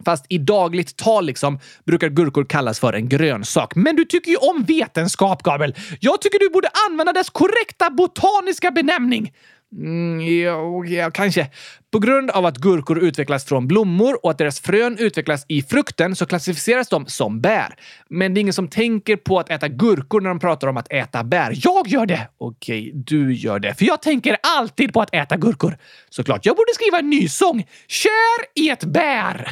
Fast 0.05 0.25
i 0.29 0.37
dagligt 0.37 0.97
tal 0.97 1.25
liksom 1.25 1.59
brukar 1.85 2.09
gurkor 2.09 2.45
kallas 2.45 2.79
för 2.79 2.93
en 2.93 3.09
grönsak. 3.09 3.75
Men 3.75 3.95
du 3.95 4.05
tycker 4.05 4.31
ju 4.31 4.37
om 4.37 4.63
vetenskap, 4.63 5.43
Gabriel. 5.43 5.75
Jag 5.99 6.21
tycker 6.21 6.39
du 6.39 6.49
borde 6.49 6.69
använda 6.89 7.13
dess 7.13 7.29
korrekta 7.29 7.89
botaniska 7.89 8.71
benämning. 8.71 9.31
Mm, 9.73 10.21
ja, 10.21 10.85
ja, 10.85 11.11
kanske. 11.11 11.49
På 11.91 11.99
grund 11.99 12.31
av 12.31 12.45
att 12.45 12.57
gurkor 12.57 12.99
utvecklas 12.99 13.45
från 13.45 13.67
blommor 13.67 14.25
och 14.25 14.31
att 14.31 14.37
deras 14.37 14.59
frön 14.59 14.97
utvecklas 14.97 15.45
i 15.47 15.61
frukten 15.61 16.15
så 16.15 16.25
klassificeras 16.25 16.89
de 16.89 17.05
som 17.07 17.41
bär. 17.41 17.75
Men 18.09 18.33
det 18.33 18.39
är 18.39 18.41
ingen 18.41 18.53
som 18.53 18.67
tänker 18.67 19.15
på 19.15 19.39
att 19.39 19.49
äta 19.49 19.67
gurkor 19.67 20.21
när 20.21 20.29
de 20.29 20.39
pratar 20.39 20.67
om 20.67 20.77
att 20.77 20.91
äta 20.91 21.23
bär. 21.23 21.53
Jag 21.63 21.87
gör 21.87 22.05
det! 22.05 22.29
Okej, 22.37 22.91
du 22.95 23.33
gör 23.33 23.59
det. 23.59 23.73
För 23.73 23.85
jag 23.85 24.01
tänker 24.01 24.37
alltid 24.57 24.93
på 24.93 25.01
att 25.01 25.13
äta 25.13 25.37
gurkor. 25.37 25.77
Såklart, 26.09 26.45
jag 26.45 26.55
borde 26.55 26.73
skriva 26.73 26.99
en 26.99 27.09
ny 27.09 27.27
sång. 27.27 27.67
Kär 27.87 28.61
i 28.63 28.69
ett 28.69 28.83
bär! 28.83 29.51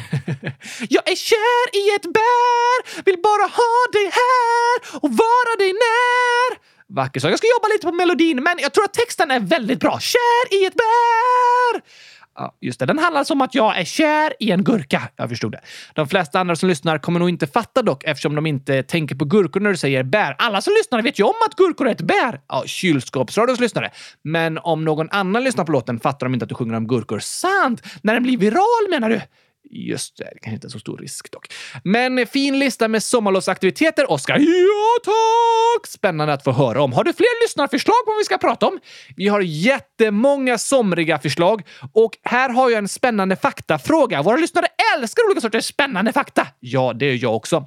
jag 0.88 1.10
är 1.10 1.16
kär 1.16 1.76
i 1.80 1.94
ett 1.96 2.12
bär, 2.12 3.04
vill 3.04 3.18
bara 3.22 3.46
ha 3.46 3.92
dig 3.92 4.04
här 4.04 5.00
och 5.02 5.10
vara 5.10 5.56
dig 5.58 5.72
när. 5.72 6.73
Vacker 6.88 7.20
sång. 7.20 7.30
Jag 7.30 7.38
ska 7.38 7.46
jobba 7.58 7.68
lite 7.68 7.86
på 7.86 7.92
melodin, 7.92 8.42
men 8.42 8.58
jag 8.58 8.74
tror 8.74 8.84
att 8.84 8.94
texten 8.94 9.30
är 9.30 9.40
väldigt 9.40 9.80
bra. 9.80 9.98
Kär 10.00 10.54
i 10.62 10.64
ett 10.66 10.74
bär! 10.74 11.82
Ja, 12.36 12.56
just 12.60 12.80
det. 12.80 12.86
Den 12.86 12.98
handlar 12.98 13.18
alltså 13.18 13.34
om 13.34 13.40
att 13.40 13.54
jag 13.54 13.78
är 13.78 13.84
kär 13.84 14.32
i 14.40 14.50
en 14.50 14.64
gurka. 14.64 15.02
Jag 15.16 15.28
förstod 15.28 15.52
det. 15.52 15.60
De 15.94 16.08
flesta 16.08 16.40
andra 16.40 16.56
som 16.56 16.68
lyssnar 16.68 16.98
kommer 16.98 17.20
nog 17.20 17.28
inte 17.28 17.46
fatta 17.46 17.82
dock 17.82 18.04
eftersom 18.04 18.34
de 18.34 18.46
inte 18.46 18.82
tänker 18.82 19.14
på 19.14 19.24
gurkor 19.24 19.60
när 19.60 19.70
du 19.70 19.76
säger 19.76 20.02
bär. 20.02 20.34
Alla 20.38 20.60
som 20.60 20.72
lyssnar 20.78 21.02
vet 21.02 21.18
ju 21.18 21.24
om 21.24 21.34
att 21.46 21.54
gurkor 21.54 21.88
är 21.88 21.92
ett 21.92 22.00
bär. 22.00 22.40
Ja, 22.48 22.62
kylskåpsradions 22.66 23.60
lyssnare. 23.60 23.90
Men 24.22 24.58
om 24.58 24.84
någon 24.84 25.10
annan 25.10 25.44
lyssnar 25.44 25.64
på 25.64 25.72
låten 25.72 26.00
fattar 26.00 26.26
de 26.26 26.34
inte 26.34 26.44
att 26.44 26.48
du 26.48 26.54
sjunger 26.54 26.74
om 26.74 26.86
gurkor. 26.86 27.18
Sant! 27.18 27.82
När 28.02 28.14
den 28.14 28.22
blir 28.22 28.38
viral 28.38 28.90
menar 28.90 29.10
du? 29.10 29.20
Just 29.70 30.16
det, 30.16 30.24
det 30.24 30.38
kanske 30.42 30.54
inte 30.54 30.66
är 30.66 30.70
så 30.70 30.78
stor 30.78 30.98
risk 30.98 31.30
dock. 31.30 31.46
Men 31.84 32.26
fin 32.26 32.58
lista 32.58 32.88
med 32.88 33.02
sommarlovsaktiviteter, 33.02 34.10
Oskar. 34.10 34.38
Ja, 34.38 34.98
tack! 35.04 35.86
Spännande 35.86 36.32
att 36.32 36.44
få 36.44 36.52
höra 36.52 36.82
om. 36.82 36.92
Har 36.92 37.04
du 37.04 37.12
fler 37.12 37.44
lyssnarförslag 37.44 38.04
på 38.04 38.10
vad 38.10 38.18
vi 38.18 38.24
ska 38.24 38.38
prata 38.38 38.66
om? 38.66 38.78
Vi 39.16 39.28
har 39.28 39.40
jättemånga 39.40 40.58
somriga 40.58 41.18
förslag 41.18 41.62
och 41.92 42.10
här 42.22 42.48
har 42.48 42.70
jag 42.70 42.78
en 42.78 42.88
spännande 42.88 43.36
faktafråga. 43.36 44.22
Våra 44.22 44.36
lyssnare 44.36 44.66
älskar 44.96 45.22
olika 45.26 45.40
sorters 45.40 45.64
spännande 45.64 46.12
fakta. 46.12 46.46
Ja, 46.60 46.92
det 46.92 47.06
gör 47.06 47.22
jag 47.22 47.36
också. 47.36 47.64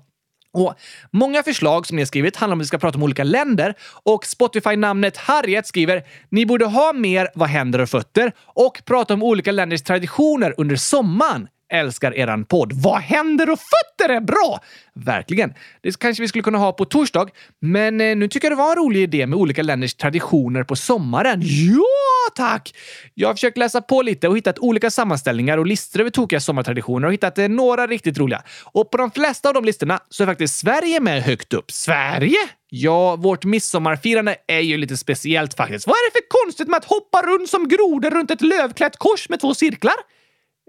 Och 0.53 0.73
många 1.11 1.43
förslag 1.43 1.87
som 1.87 1.95
ni 1.95 2.01
har 2.01 2.07
skrivit 2.07 2.35
handlar 2.35 2.53
om 2.53 2.59
att 2.59 2.63
vi 2.63 2.67
ska 2.67 2.77
prata 2.77 2.97
om 2.97 3.03
olika 3.03 3.23
länder 3.23 3.73
och 4.03 4.25
Spotify-namnet 4.25 5.17
Harriet 5.17 5.67
skriver 5.67 6.03
“Ni 6.29 6.45
borde 6.45 6.65
ha 6.65 6.93
mer 6.93 7.29
Vad 7.35 7.49
händer 7.49 7.81
och 7.81 7.89
fötter” 7.89 8.31
och 8.39 8.81
prata 8.85 9.13
om 9.13 9.23
olika 9.23 9.51
länders 9.51 9.81
traditioner 9.81 10.53
under 10.57 10.75
sommaren 10.75 11.47
älskar 11.73 12.17
eran 12.17 12.45
podd. 12.45 12.73
Vad 12.73 13.01
händer 13.01 13.49
och 13.49 13.59
fötter 13.59 14.13
är 14.13 14.21
bra! 14.21 14.59
Verkligen. 14.93 15.53
Det 15.81 15.99
kanske 15.99 16.23
vi 16.23 16.27
skulle 16.27 16.43
kunna 16.43 16.57
ha 16.57 16.71
på 16.71 16.85
torsdag, 16.85 17.29
men 17.61 18.01
eh, 18.01 18.15
nu 18.15 18.27
tycker 18.27 18.45
jag 18.45 18.51
det 18.57 18.63
var 18.63 18.71
en 18.71 18.75
rolig 18.75 19.01
idé 19.01 19.27
med 19.27 19.39
olika 19.39 19.63
länders 19.63 19.95
traditioner 19.95 20.63
på 20.63 20.75
sommaren. 20.75 21.41
Ja, 21.43 22.33
tack! 22.35 22.75
Jag 23.13 23.29
har 23.29 23.33
försökt 23.33 23.57
läsa 23.57 23.81
på 23.81 24.01
lite 24.01 24.27
och 24.27 24.37
hittat 24.37 24.59
olika 24.59 24.91
sammanställningar 24.91 25.57
och 25.57 25.65
listor 25.65 25.99
över 25.99 26.09
tokiga 26.09 26.39
sommartraditioner 26.39 27.07
och 27.07 27.13
hittat 27.13 27.37
eh, 27.37 27.47
några 27.47 27.87
riktigt 27.87 28.17
roliga. 28.17 28.43
Och 28.63 28.91
på 28.91 28.97
de 28.97 29.11
flesta 29.11 29.47
av 29.49 29.53
de 29.53 29.65
listorna 29.65 29.99
så 30.09 30.23
är 30.23 30.27
faktiskt 30.27 30.59
Sverige 30.59 30.99
med 30.99 31.23
högt 31.23 31.53
upp. 31.53 31.71
Sverige? 31.71 32.37
Ja, 32.69 33.15
vårt 33.15 33.45
midsommarfirande 33.45 34.35
är 34.47 34.59
ju 34.59 34.77
lite 34.77 34.97
speciellt 34.97 35.53
faktiskt. 35.53 35.87
Vad 35.87 35.93
är 35.93 36.11
det 36.11 36.19
för 36.19 36.43
konstigt 36.43 36.67
med 36.67 36.77
att 36.77 36.85
hoppa 36.85 37.21
runt 37.21 37.49
som 37.49 37.67
grodor 37.67 38.11
runt 38.11 38.31
ett 38.31 38.41
lövklätt 38.41 38.97
kors 38.97 39.29
med 39.29 39.39
två 39.39 39.53
cirklar? 39.53 39.95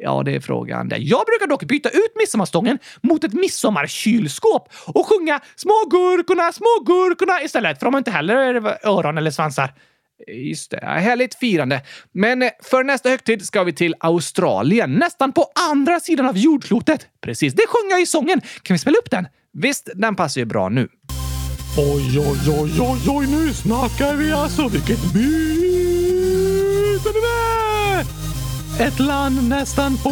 Ja, 0.00 0.22
det 0.22 0.34
är 0.34 0.40
frågan. 0.40 0.90
Jag 0.96 1.26
brukar 1.26 1.46
dock 1.46 1.64
byta 1.64 1.88
ut 1.88 2.12
midsommarstången 2.16 2.78
mot 3.02 3.24
ett 3.24 3.32
midsommarkylskåp 3.32 4.68
och 4.86 5.06
sjunga 5.06 5.40
“Små 5.56 5.84
gurkorna, 5.90 6.52
små 6.52 6.84
gurkorna” 6.86 7.42
istället, 7.42 7.78
för 7.78 7.86
de 7.86 7.94
har 7.94 7.98
inte 7.98 8.10
heller 8.10 8.78
öron 8.86 9.18
eller 9.18 9.30
svansar. 9.30 9.74
Just 10.26 10.70
det, 10.70 10.80
härligt 10.84 11.34
firande. 11.34 11.80
Men 12.12 12.42
eh, 12.42 12.50
för 12.62 12.84
nästa 12.84 13.08
högtid 13.08 13.46
ska 13.46 13.64
vi 13.64 13.72
till 13.72 13.94
Australien, 14.00 14.94
nästan 14.94 15.32
på 15.32 15.46
andra 15.70 16.00
sidan 16.00 16.26
av 16.26 16.38
jordklotet. 16.38 17.06
Precis, 17.20 17.54
det 17.54 17.62
sjöng 17.68 17.90
jag 17.90 18.00
i 18.00 18.06
sången. 18.06 18.40
Kan 18.40 18.74
vi 18.74 18.78
spela 18.78 18.98
upp 18.98 19.10
den? 19.10 19.26
Visst, 19.52 19.88
den 19.94 20.16
passar 20.16 20.40
ju 20.40 20.44
bra 20.44 20.68
nu. 20.68 20.88
Oj, 21.78 22.18
oj, 22.18 22.38
oj, 22.60 22.70
oj, 22.80 23.00
oj, 23.08 23.26
nu 23.26 23.52
snackar 23.52 24.16
vi 24.16 24.32
alltså. 24.32 24.68
Vilket 24.68 25.14
myt! 25.14 25.58
Ett 28.80 28.98
land 28.98 29.48
nästan 29.48 29.96
på 29.96 30.08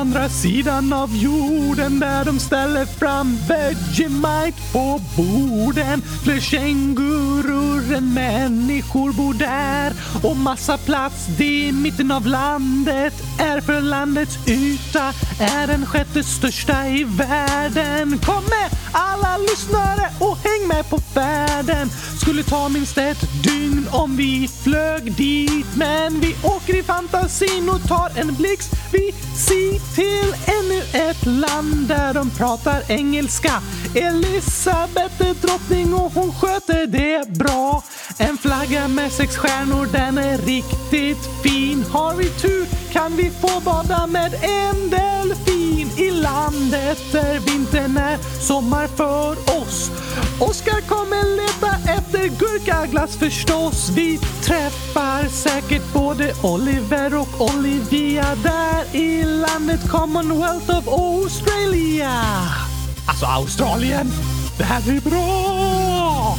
andra 0.00 0.28
sidan 0.28 0.92
av 0.92 1.16
jorden 1.16 2.00
där 2.00 2.24
de 2.24 2.38
ställer 2.38 2.86
fram 2.86 3.38
Vegemite 3.48 4.72
på 4.72 5.00
borden. 5.16 6.02
Fler 6.22 6.40
kängurur 6.40 7.94
än 7.94 8.14
människor 8.14 9.12
bor 9.12 9.34
där 9.34 9.92
och 10.22 10.36
massa 10.36 10.78
plats 10.78 11.26
det 11.38 11.66
i 11.66 11.72
mitten 11.72 12.10
av 12.10 12.26
landet 12.26 13.14
är 13.38 13.60
för 13.60 13.80
landets 13.80 14.38
yta 14.48 15.12
är 15.40 15.66
den 15.66 15.86
sjätte 15.86 16.22
största 16.22 16.86
i 16.86 17.04
världen. 17.04 18.18
Kom 18.18 18.44
med 18.44 18.70
alla 18.92 19.38
lyssnare 19.38 20.10
och 20.18 20.36
häng 20.36 20.68
med 20.68 20.90
på 20.90 20.98
färden. 20.98 21.90
Skulle 22.20 22.42
ta 22.42 22.68
minst 22.68 22.98
ett 22.98 23.42
dygn 23.42 23.88
om 23.90 24.16
vi 24.16 24.48
flög 24.62 25.12
dit 25.12 25.66
men 25.74 26.20
vi 26.20 26.36
åker 26.42 26.76
i 26.76 26.82
fantasin 26.82 27.68
och 27.68 27.88
tar 27.88 28.05
en 28.14 28.34
blixt. 28.34 28.72
Vi 28.92 29.12
ser 29.36 29.94
till 29.94 30.34
ännu 30.46 31.08
ett 31.08 31.26
land 31.26 31.88
där 31.88 32.14
de 32.14 32.30
pratar 32.30 32.82
engelska. 32.88 33.62
Elisabeth 33.94 35.22
är 35.28 35.34
drottning 35.34 35.94
och 35.94 36.12
hon 36.12 36.32
sköter 36.32 36.86
det 36.86 37.28
bra. 37.28 37.82
En 38.18 38.38
flagga 38.38 38.88
med 38.88 39.12
sex 39.12 39.36
stjärnor, 39.36 39.88
den 39.92 40.18
är 40.18 40.38
riktigt 40.38 41.28
fin. 41.42 41.84
Har 41.92 42.14
vi 42.14 42.24
tur 42.24 42.66
kan 42.92 43.16
vi 43.16 43.30
få 43.30 43.60
bada 43.60 44.06
med 44.06 44.34
en 44.34 44.90
delfin 44.90 45.85
i 45.98 46.10
landet 46.10 47.12
där 47.12 47.38
vintern 47.38 47.96
är 47.96 48.18
sommar 48.40 48.86
för 48.86 49.32
oss. 49.32 49.90
Oskar 50.40 50.80
kommer 50.80 51.36
leta 51.36 51.92
efter 51.98 52.28
gurkaglass 52.28 53.16
förstås. 53.16 53.90
Vi 53.96 54.18
träffar 54.18 55.28
säkert 55.28 55.92
både 55.92 56.34
Oliver 56.42 57.14
och 57.14 57.40
Olivia 57.40 58.26
där 58.42 58.96
i 58.96 59.22
landet 59.22 59.90
Commonwealth 59.90 60.78
of 60.78 60.88
Australia. 60.88 62.12
Alltså 63.08 63.26
Australien! 63.26 64.06
Det 64.58 64.64
här 64.64 64.82
blir 64.82 65.00
bra! 65.00 66.36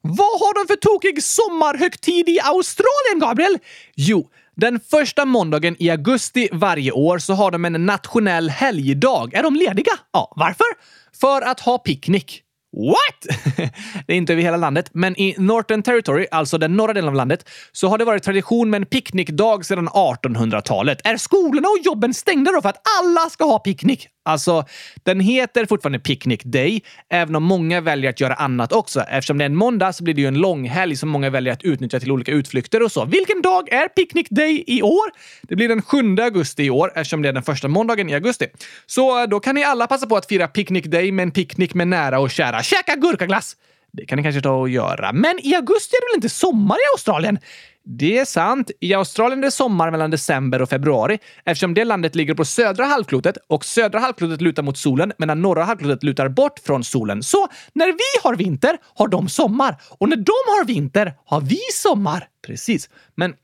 Vad 0.00 0.40
har 0.40 0.54
de 0.54 0.66
för 0.66 0.76
tokig 0.76 1.22
sommarhögtid 1.22 2.28
i 2.28 2.40
Australien, 2.40 3.18
Gabriel? 3.20 3.58
Jo, 3.94 4.28
den 4.56 4.80
första 4.90 5.24
måndagen 5.24 5.76
i 5.78 5.90
augusti 5.90 6.48
varje 6.52 6.92
år 6.92 7.18
så 7.18 7.34
har 7.34 7.50
de 7.50 7.64
en 7.64 7.86
nationell 7.86 8.50
helgdag. 8.50 9.34
Är 9.34 9.42
de 9.42 9.56
lediga? 9.56 9.92
Ja, 10.12 10.32
varför? 10.36 10.66
För 11.20 11.42
att 11.42 11.60
ha 11.60 11.78
picknick. 11.78 12.40
What? 12.76 13.38
det 14.06 14.12
är 14.12 14.16
inte 14.16 14.32
över 14.32 14.42
hela 14.42 14.56
landet, 14.56 14.90
men 14.92 15.20
i 15.20 15.34
Northern 15.38 15.82
Territory, 15.82 16.26
alltså 16.30 16.58
den 16.58 16.76
norra 16.76 16.92
delen 16.92 17.08
av 17.08 17.14
landet, 17.14 17.48
så 17.72 17.88
har 17.88 17.98
det 17.98 18.04
varit 18.04 18.22
tradition 18.22 18.70
med 18.70 18.82
en 18.82 18.86
picknickdag 18.86 19.64
sedan 19.64 19.88
1800-talet. 19.88 21.00
Är 21.04 21.16
skolorna 21.16 21.68
och 21.68 21.78
jobben 21.84 22.14
stängda 22.14 22.52
då 22.52 22.62
för 22.62 22.68
att 22.68 22.82
alla 23.00 23.30
ska 23.30 23.44
ha 23.44 23.58
picknick? 23.58 24.08
Alltså, 24.26 24.64
den 25.02 25.20
heter 25.20 25.66
fortfarande 25.66 25.98
Picnic 25.98 26.40
Day, 26.44 26.80
även 27.08 27.36
om 27.36 27.42
många 27.42 27.80
väljer 27.80 28.10
att 28.10 28.20
göra 28.20 28.34
annat 28.34 28.72
också. 28.72 29.00
Eftersom 29.00 29.38
det 29.38 29.44
är 29.44 29.46
en 29.46 29.56
måndag 29.56 29.92
så 29.92 30.04
blir 30.04 30.14
det 30.14 30.20
ju 30.20 30.28
en 30.28 30.38
långhelg 30.38 30.96
som 30.96 31.08
många 31.08 31.30
väljer 31.30 31.52
att 31.52 31.62
utnyttja 31.62 32.00
till 32.00 32.12
olika 32.12 32.32
utflykter 32.32 32.82
och 32.82 32.92
så. 32.92 33.04
Vilken 33.04 33.42
dag 33.42 33.72
är 33.72 33.88
Picnic 33.88 34.26
Day 34.30 34.64
i 34.66 34.82
år? 34.82 35.10
Det 35.42 35.56
blir 35.56 35.68
den 35.68 35.82
7 35.82 36.16
augusti 36.22 36.62
i 36.64 36.70
år 36.70 36.92
eftersom 36.94 37.22
det 37.22 37.28
är 37.28 37.32
den 37.32 37.42
första 37.42 37.68
måndagen 37.68 38.10
i 38.10 38.14
augusti. 38.14 38.46
Så 38.86 39.22
eh, 39.22 39.28
då 39.28 39.40
kan 39.40 39.54
ni 39.54 39.64
alla 39.64 39.86
passa 39.86 40.06
på 40.06 40.16
att 40.16 40.26
fira 40.26 40.48
Picnic 40.48 40.84
Day 40.84 41.12
med 41.12 41.22
en 41.22 41.30
picknick 41.30 41.74
med 41.74 41.88
nära 41.88 42.20
och 42.20 42.30
kära. 42.30 42.62
Käka 42.62 42.96
gurkaglass! 42.96 43.56
Det 43.92 44.06
kan 44.06 44.16
ni 44.16 44.22
kanske 44.22 44.40
ta 44.40 44.50
och 44.50 44.68
göra. 44.68 45.12
Men 45.12 45.38
i 45.42 45.54
augusti 45.54 45.96
är 45.96 46.00
det 46.00 46.12
väl 46.12 46.16
inte 46.16 46.28
sommar 46.28 46.76
i 46.76 46.86
Australien? 46.94 47.38
Det 47.86 48.18
är 48.18 48.24
sant. 48.24 48.70
I 48.80 48.94
Australien 48.94 49.38
är 49.38 49.42
det 49.42 49.50
sommar 49.50 49.90
mellan 49.90 50.10
december 50.10 50.62
och 50.62 50.68
februari 50.68 51.18
eftersom 51.44 51.74
det 51.74 51.84
landet 51.84 52.14
ligger 52.14 52.34
på 52.34 52.44
södra 52.44 52.84
halvklotet 52.84 53.36
och 53.48 53.64
södra 53.64 53.98
halvklotet 53.98 54.40
lutar 54.40 54.62
mot 54.62 54.78
solen 54.78 55.12
medan 55.18 55.42
norra 55.42 55.64
halvklotet 55.64 56.02
lutar 56.02 56.28
bort 56.28 56.58
från 56.58 56.84
solen. 56.84 57.22
Så 57.22 57.48
när 57.72 57.86
vi 57.86 58.22
har 58.22 58.36
vinter 58.36 58.78
har 58.94 59.08
de 59.08 59.28
sommar 59.28 59.76
och 59.98 60.08
när 60.08 60.16
de 60.16 60.32
har 60.46 60.64
vinter 60.64 61.14
har 61.24 61.40
vi 61.40 61.60
sommar. 61.72 62.28
Precis. 62.46 62.90
Men 63.14 63.34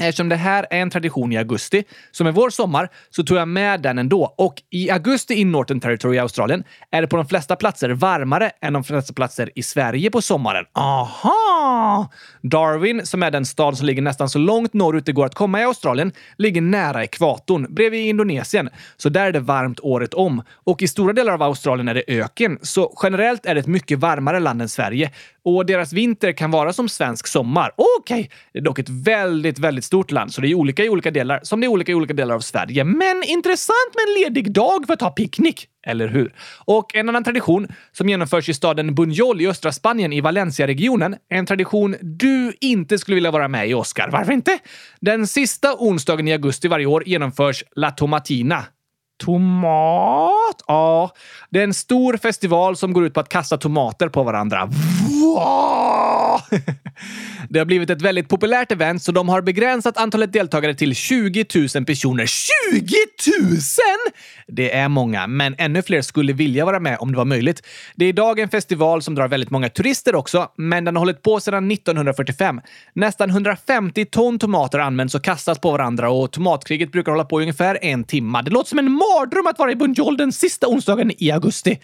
Eftersom 0.00 0.28
det 0.28 0.36
här 0.36 0.66
är 0.70 0.80
en 0.80 0.90
tradition 0.90 1.32
i 1.32 1.36
augusti, 1.36 1.84
som 2.10 2.26
är 2.26 2.32
vår 2.32 2.50
sommar, 2.50 2.88
så 3.10 3.22
tog 3.22 3.38
jag 3.38 3.48
med 3.48 3.82
den 3.82 3.98
ändå. 3.98 4.34
Och 4.38 4.62
i 4.70 4.90
augusti 4.90 5.34
i 5.34 5.44
Northern 5.44 5.80
Territory 5.80 6.16
i 6.16 6.18
Australien 6.18 6.64
är 6.90 7.02
det 7.02 7.08
på 7.08 7.16
de 7.16 7.26
flesta 7.26 7.56
platser 7.56 7.90
varmare 7.90 8.50
än 8.60 8.72
de 8.72 8.84
flesta 8.84 9.12
platser 9.12 9.50
i 9.54 9.62
Sverige 9.62 10.10
på 10.10 10.22
sommaren. 10.22 10.64
Aha! 10.72 12.10
Darwin, 12.42 13.06
som 13.06 13.22
är 13.22 13.30
den 13.30 13.46
stad 13.46 13.78
som 13.78 13.86
ligger 13.86 14.02
nästan 14.02 14.28
så 14.28 14.38
långt 14.38 14.72
norrut 14.72 15.06
det 15.06 15.12
går 15.12 15.26
att 15.26 15.34
komma 15.34 15.60
i 15.60 15.64
Australien, 15.64 16.12
ligger 16.38 16.60
nära 16.60 17.04
ekvatorn, 17.04 17.74
bredvid 17.74 18.06
Indonesien. 18.06 18.70
Så 18.96 19.08
där 19.08 19.26
är 19.26 19.32
det 19.32 19.40
varmt 19.40 19.80
året 19.80 20.14
om. 20.14 20.42
Och 20.64 20.82
i 20.82 20.88
stora 20.88 21.12
delar 21.12 21.32
av 21.32 21.42
Australien 21.42 21.88
är 21.88 21.94
det 21.94 22.04
öken, 22.06 22.58
så 22.62 22.98
generellt 23.02 23.46
är 23.46 23.54
det 23.54 23.60
ett 23.60 23.66
mycket 23.66 23.98
varmare 23.98 24.40
land 24.40 24.62
än 24.62 24.68
Sverige. 24.68 25.10
Och 25.44 25.66
deras 25.66 25.92
vinter 25.92 26.32
kan 26.32 26.50
vara 26.50 26.72
som 26.72 26.88
svensk 26.88 27.26
sommar. 27.26 27.72
Okej, 27.76 28.20
okay. 28.20 28.28
det 28.52 28.58
är 28.58 28.62
dock 28.62 28.78
ett 28.78 28.88
väldigt, 28.88 29.58
väldigt 29.58 29.85
stort 29.86 30.10
land, 30.10 30.32
så 30.32 30.40
det 30.40 30.48
är 30.48 30.54
olika 30.54 30.84
i 30.84 30.88
olika 30.88 31.10
delar, 31.10 31.40
som 31.42 31.60
det 31.60 31.66
är 31.66 31.68
olika 31.68 31.92
i 31.92 31.94
olika 31.94 32.14
delar 32.14 32.34
av 32.34 32.40
Sverige. 32.40 32.84
Men 32.84 33.22
intressant 33.26 33.94
med 33.94 34.02
en 34.08 34.22
ledig 34.22 34.52
dag 34.52 34.86
för 34.86 34.94
att 34.94 35.00
ha 35.00 35.10
picknick. 35.10 35.68
Eller 35.86 36.08
hur? 36.08 36.34
Och 36.64 36.94
en 36.94 37.08
annan 37.08 37.24
tradition 37.24 37.68
som 37.92 38.08
genomförs 38.08 38.48
i 38.48 38.54
staden 38.54 38.94
Bunjol 38.94 39.40
i 39.40 39.48
östra 39.48 39.72
Spanien 39.72 40.12
i 40.12 40.20
Valencia-regionen. 40.20 41.16
En 41.30 41.46
tradition 41.46 41.96
du 42.02 42.52
inte 42.60 42.98
skulle 42.98 43.14
vilja 43.14 43.30
vara 43.30 43.48
med 43.48 43.68
i, 43.68 43.74
Oscar. 43.74 44.08
Varför 44.12 44.32
inte? 44.32 44.58
Den 45.00 45.26
sista 45.26 45.74
onsdagen 45.78 46.28
i 46.28 46.32
augusti 46.32 46.68
varje 46.68 46.86
år 46.86 47.08
genomförs 47.08 47.64
La 47.76 47.90
Tomatina. 47.90 48.64
Tomat? 49.24 50.64
Ja, 50.66 51.10
det 51.50 51.58
är 51.58 51.64
en 51.64 51.74
stor 51.74 52.16
festival 52.16 52.76
som 52.76 52.92
går 52.92 53.06
ut 53.06 53.14
på 53.14 53.20
att 53.20 53.28
kasta 53.28 53.56
tomater 53.56 54.08
på 54.08 54.22
varandra. 54.22 54.70
Det 57.48 57.58
har 57.58 57.66
blivit 57.66 57.90
ett 57.90 58.02
väldigt 58.02 58.28
populärt 58.28 58.72
event 58.72 59.02
så 59.02 59.12
de 59.12 59.28
har 59.28 59.42
begränsat 59.42 59.96
antalet 59.96 60.32
deltagare 60.32 60.74
till 60.74 60.94
20 60.94 61.44
000 61.74 61.84
personer. 61.84 62.26
20 62.72 62.94
000! 63.40 63.58
Det 64.46 64.74
är 64.74 64.88
många, 64.88 65.26
men 65.26 65.54
ännu 65.58 65.82
fler 65.82 66.02
skulle 66.02 66.32
vilja 66.32 66.64
vara 66.64 66.80
med 66.80 66.96
om 67.00 67.12
det 67.12 67.18
var 67.18 67.24
möjligt. 67.24 67.62
Det 67.94 68.04
är 68.04 68.08
idag 68.08 68.38
en 68.38 68.48
festival 68.48 69.02
som 69.02 69.14
drar 69.14 69.28
väldigt 69.28 69.50
många 69.50 69.68
turister 69.68 70.14
också, 70.14 70.48
men 70.56 70.84
den 70.84 70.96
har 70.96 71.00
hållit 71.00 71.22
på 71.22 71.40
sedan 71.40 71.70
1945. 71.70 72.60
Nästan 72.92 73.30
150 73.30 74.04
ton 74.04 74.38
tomater 74.38 74.78
används 74.78 75.14
och 75.14 75.24
kastas 75.24 75.58
på 75.58 75.70
varandra 75.70 76.10
och 76.10 76.32
tomatkriget 76.32 76.92
brukar 76.92 77.12
hålla 77.12 77.24
på 77.24 77.40
i 77.40 77.42
ungefär 77.42 77.78
en 77.82 78.04
timme. 78.04 78.42
Det 78.42 78.50
låter 78.50 78.68
som 78.68 78.78
en 78.78 78.92
mardröm 78.92 79.46
att 79.46 79.58
vara 79.58 79.72
i 79.72 79.76
Bunjol 79.76 80.16
den 80.16 80.32
sista 80.32 80.66
onsdagen 80.66 81.12
i 81.18 81.30
augusti. 81.30 81.78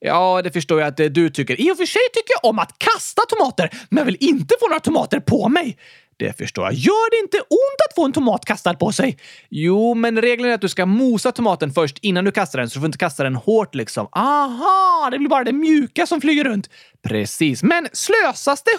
Ja, 0.00 0.42
det 0.42 0.50
förstår 0.50 0.80
jag 0.80 0.88
att 0.88 1.00
eh, 1.00 1.06
du 1.06 1.30
tycker. 1.30 1.60
I 1.60 1.72
och 1.72 1.76
för 1.76 1.86
sig 1.86 2.02
tycker 2.14 2.34
jag 2.42 2.50
om 2.50 2.58
att 2.58 2.78
kasta 2.78 3.22
tomater, 3.28 3.70
men 3.88 3.98
jag 3.98 4.04
vill 4.04 4.16
inte 4.20 4.54
få 4.60 4.68
några 4.68 4.80
tomater 4.80 5.20
på 5.20 5.48
mig. 5.48 5.76
Det 6.18 6.38
förstår 6.38 6.64
jag. 6.64 6.74
Gör 6.74 7.10
det 7.10 7.24
inte 7.24 7.36
ont 7.38 7.80
att 7.88 7.94
få 7.94 8.04
en 8.04 8.12
tomat 8.12 8.44
kastad 8.44 8.74
på 8.74 8.92
sig? 8.92 9.18
Jo, 9.50 9.94
men 9.94 10.22
regeln 10.22 10.48
är 10.50 10.54
att 10.54 10.60
du 10.60 10.68
ska 10.68 10.86
mosa 10.86 11.32
tomaten 11.32 11.72
först 11.72 11.98
innan 12.02 12.24
du 12.24 12.30
kastar 12.30 12.58
den, 12.58 12.70
så 12.70 12.74
du 12.74 12.80
får 12.80 12.86
inte 12.86 12.98
kasta 12.98 13.22
den 13.24 13.36
hårt 13.36 13.74
liksom. 13.74 14.08
Aha, 14.12 15.08
det 15.10 15.18
blir 15.18 15.28
bara 15.28 15.44
det 15.44 15.52
mjuka 15.52 16.06
som 16.06 16.20
flyger 16.20 16.44
runt. 16.44 16.70
Precis, 17.02 17.62
men 17.62 17.88
slösas 17.92 18.62
det 18.62 18.70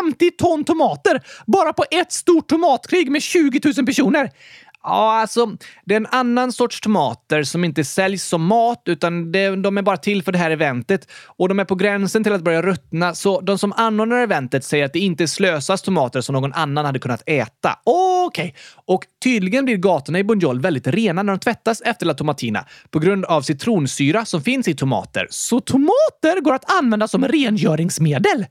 150 0.00 0.30
ton 0.38 0.64
tomater 0.64 1.22
bara 1.46 1.72
på 1.72 1.84
ett 1.90 2.12
stort 2.12 2.48
tomatkrig 2.48 3.10
med 3.10 3.22
20 3.22 3.60
000 3.76 3.86
personer? 3.86 4.30
Ja, 4.88 5.20
alltså, 5.20 5.56
det 5.84 5.94
är 5.94 5.96
en 5.96 6.06
annan 6.06 6.52
sorts 6.52 6.80
tomater 6.80 7.42
som 7.42 7.64
inte 7.64 7.84
säljs 7.84 8.24
som 8.24 8.46
mat, 8.46 8.82
utan 8.86 9.32
det, 9.32 9.56
de 9.56 9.78
är 9.78 9.82
bara 9.82 9.96
till 9.96 10.22
för 10.22 10.32
det 10.32 10.38
här 10.38 10.50
eventet. 10.50 11.08
Och 11.26 11.48
de 11.48 11.60
är 11.60 11.64
på 11.64 11.74
gränsen 11.74 12.24
till 12.24 12.32
att 12.32 12.42
börja 12.42 12.62
ruttna, 12.62 13.14
så 13.14 13.40
de 13.40 13.58
som 13.58 13.72
anordnar 13.72 14.16
eventet 14.16 14.64
säger 14.64 14.84
att 14.84 14.92
det 14.92 14.98
inte 14.98 15.28
slösas 15.28 15.82
tomater 15.82 16.20
som 16.20 16.32
någon 16.32 16.52
annan 16.52 16.84
hade 16.84 16.98
kunnat 16.98 17.22
äta. 17.26 17.78
Okej! 17.84 18.44
Okay. 18.44 18.52
Och 18.84 19.04
tydligen 19.22 19.64
blir 19.64 19.76
gatorna 19.76 20.18
i 20.18 20.24
Bunjol 20.24 20.60
väldigt 20.60 20.86
rena 20.86 21.22
när 21.22 21.32
de 21.32 21.38
tvättas 21.38 21.80
efter 21.80 22.06
La 22.06 22.14
Tomatina 22.14 22.64
på 22.90 22.98
grund 22.98 23.24
av 23.24 23.42
citronsyra 23.42 24.24
som 24.24 24.42
finns 24.42 24.68
i 24.68 24.74
tomater. 24.74 25.26
Så 25.30 25.60
tomater 25.60 26.40
går 26.40 26.54
att 26.54 26.72
använda 26.72 27.08
som 27.08 27.28
rengöringsmedel? 27.28 28.46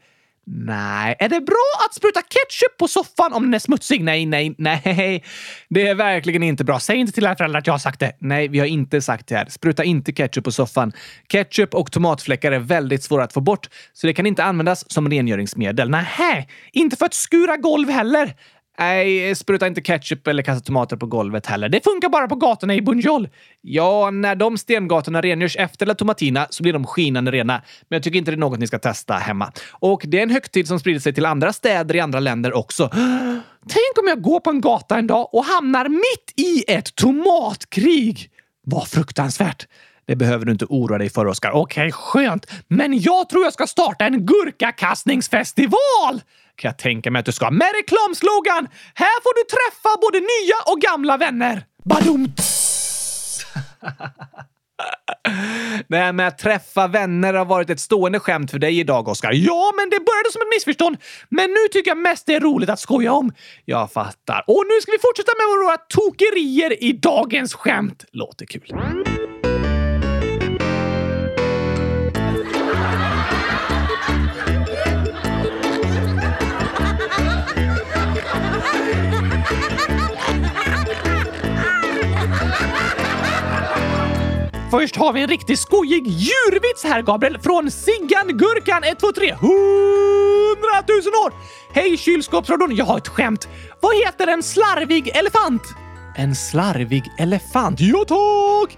Nej. 0.47 1.15
Är 1.19 1.29
det 1.29 1.41
bra 1.41 1.85
att 1.87 1.93
spruta 1.93 2.21
ketchup 2.21 2.77
på 2.77 2.87
soffan 2.87 3.33
om 3.33 3.43
den 3.43 3.53
är 3.53 3.59
smutsig? 3.59 4.03
Nej, 4.03 4.25
nej, 4.25 4.55
nej. 4.57 5.23
Det 5.69 5.87
är 5.87 5.95
verkligen 5.95 6.43
inte 6.43 6.63
bra. 6.63 6.79
Säg 6.79 6.97
inte 6.97 7.13
till 7.13 7.23
era 7.23 7.35
föräldrar 7.35 7.59
att 7.59 7.67
jag 7.67 7.73
har 7.73 7.79
sagt 7.79 7.99
det. 7.99 8.11
Nej, 8.19 8.47
vi 8.47 8.59
har 8.59 8.65
inte 8.65 9.01
sagt 9.01 9.27
det 9.27 9.35
här. 9.35 9.45
Spruta 9.49 9.83
inte 9.83 10.11
ketchup 10.11 10.43
på 10.43 10.51
soffan. 10.51 10.91
Ketchup 11.31 11.73
och 11.73 11.91
tomatfläckar 11.91 12.51
är 12.51 12.59
väldigt 12.59 13.03
svåra 13.03 13.23
att 13.23 13.33
få 13.33 13.41
bort, 13.41 13.69
så 13.93 14.07
det 14.07 14.13
kan 14.13 14.25
inte 14.25 14.43
användas 14.43 14.91
som 14.91 15.09
rengöringsmedel. 15.09 15.89
Nej, 15.89 16.49
inte 16.71 16.95
för 16.95 17.05
att 17.05 17.13
skura 17.13 17.57
golv 17.57 17.89
heller. 17.89 18.33
Nej, 18.79 19.35
spruta 19.35 19.67
inte 19.67 19.81
ketchup 19.81 20.27
eller 20.27 20.43
kasta 20.43 20.65
tomater 20.65 20.97
på 20.97 21.05
golvet 21.05 21.45
heller. 21.45 21.69
Det 21.69 21.83
funkar 21.83 22.09
bara 22.09 22.27
på 22.27 22.35
gatorna 22.35 22.75
i 22.75 22.81
Bunjol. 22.81 23.29
Ja, 23.61 24.11
när 24.11 24.35
de 24.35 24.57
stengatorna 24.57 25.21
rengörs 25.21 25.55
efter 25.55 25.85
La 25.85 25.95
Tomatina 25.95 26.47
så 26.49 26.63
blir 26.63 26.73
de 26.73 26.85
skinande 26.85 27.31
rena. 27.31 27.53
Men 27.89 27.95
jag 27.95 28.03
tycker 28.03 28.17
inte 28.17 28.31
det 28.31 28.35
är 28.35 28.39
något 28.39 28.59
ni 28.59 28.67
ska 28.67 28.79
testa 28.79 29.13
hemma. 29.13 29.51
Och 29.71 30.03
det 30.07 30.19
är 30.19 30.23
en 30.23 30.29
högtid 30.29 30.67
som 30.67 30.79
sprider 30.79 30.99
sig 30.99 31.13
till 31.13 31.25
andra 31.25 31.53
städer 31.53 31.95
i 31.95 31.99
andra 31.99 32.19
länder 32.19 32.53
också. 32.53 32.89
Tänk 33.67 33.97
om 34.01 34.07
jag 34.07 34.21
går 34.21 34.39
på 34.39 34.49
en 34.49 34.61
gata 34.61 34.97
en 34.97 35.07
dag 35.07 35.33
och 35.33 35.45
hamnar 35.45 35.89
mitt 35.89 36.33
i 36.47 36.71
ett 36.71 36.95
tomatkrig! 36.95 38.29
Vad 38.63 38.87
fruktansvärt! 38.87 39.67
Det 40.07 40.15
behöver 40.15 40.45
du 40.45 40.51
inte 40.51 40.65
oroa 40.65 40.97
dig 40.97 41.09
för, 41.09 41.25
Oskar. 41.25 41.51
Okej, 41.51 41.81
okay, 41.81 41.91
skönt. 41.91 42.45
Men 42.67 42.99
jag 42.99 43.29
tror 43.29 43.43
jag 43.43 43.53
ska 43.53 43.67
starta 43.67 44.05
en 44.05 44.25
gurkakastningsfestival! 44.25 46.21
Kan 46.55 46.69
jag 46.69 46.77
tänka 46.77 47.11
mig 47.11 47.19
att 47.19 47.25
du 47.25 47.31
ska. 47.31 47.51
Med 47.51 47.71
reklamslogan! 47.75 48.67
Här 48.93 49.21
får 49.23 49.33
du 49.35 49.43
träffa 49.55 49.89
både 50.01 50.19
nya 50.19 50.57
och 50.65 50.81
gamla 50.81 51.17
vänner. 51.17 51.65
Badum! 51.83 52.33
Det 55.87 55.97
här 55.97 56.13
med 56.13 56.27
att 56.27 56.37
träffa 56.37 56.87
vänner 56.87 57.33
har 57.33 57.45
varit 57.45 57.69
ett 57.69 57.79
stående 57.79 58.19
skämt 58.19 58.51
för 58.51 58.59
dig 58.59 58.79
idag, 58.79 59.07
Oskar. 59.07 59.31
Ja, 59.33 59.73
men 59.75 59.89
det 59.89 59.99
började 59.99 60.31
som 60.31 60.41
ett 60.41 60.55
missförstånd. 60.55 60.97
Men 61.29 61.49
nu 61.49 61.67
tycker 61.71 61.91
jag 61.91 61.97
mest 61.97 62.25
det 62.25 62.35
är 62.35 62.39
roligt 62.39 62.69
att 62.69 62.79
skoja 62.79 63.13
om. 63.13 63.31
Jag 63.65 63.91
fattar. 63.91 64.43
Och 64.47 64.63
nu 64.67 64.81
ska 64.81 64.91
vi 64.91 64.97
fortsätta 65.01 65.31
med 65.37 65.65
våra 65.65 65.77
tokerier 65.77 66.83
i 66.83 66.93
dagens 66.93 67.53
skämt. 67.53 68.05
Låter 68.11 68.45
kul. 68.45 68.61
Först 84.79 84.95
har 84.95 85.13
vi 85.13 85.21
en 85.21 85.27
riktigt 85.27 85.59
skojig 85.59 86.07
djurvits 86.07 86.83
här, 86.83 87.01
Gabriel, 87.01 87.39
från 87.39 87.71
Siggan 87.71 88.27
Gurkan 88.27 88.83
123 88.83 89.29
100 89.29 89.39
000 89.41 91.25
år! 91.25 91.33
Hej 91.73 91.97
kylskåpsradion, 91.97 92.75
jag 92.75 92.85
har 92.85 92.97
ett 92.97 93.07
skämt. 93.07 93.47
Vad 93.81 93.95
heter 93.95 94.27
en 94.27 94.43
slarvig 94.43 95.07
elefant? 95.07 95.61
En 96.15 96.35
slarvig 96.35 97.03
elefant? 97.17 97.79
Ja, 97.79 98.05
tack! 98.07 98.77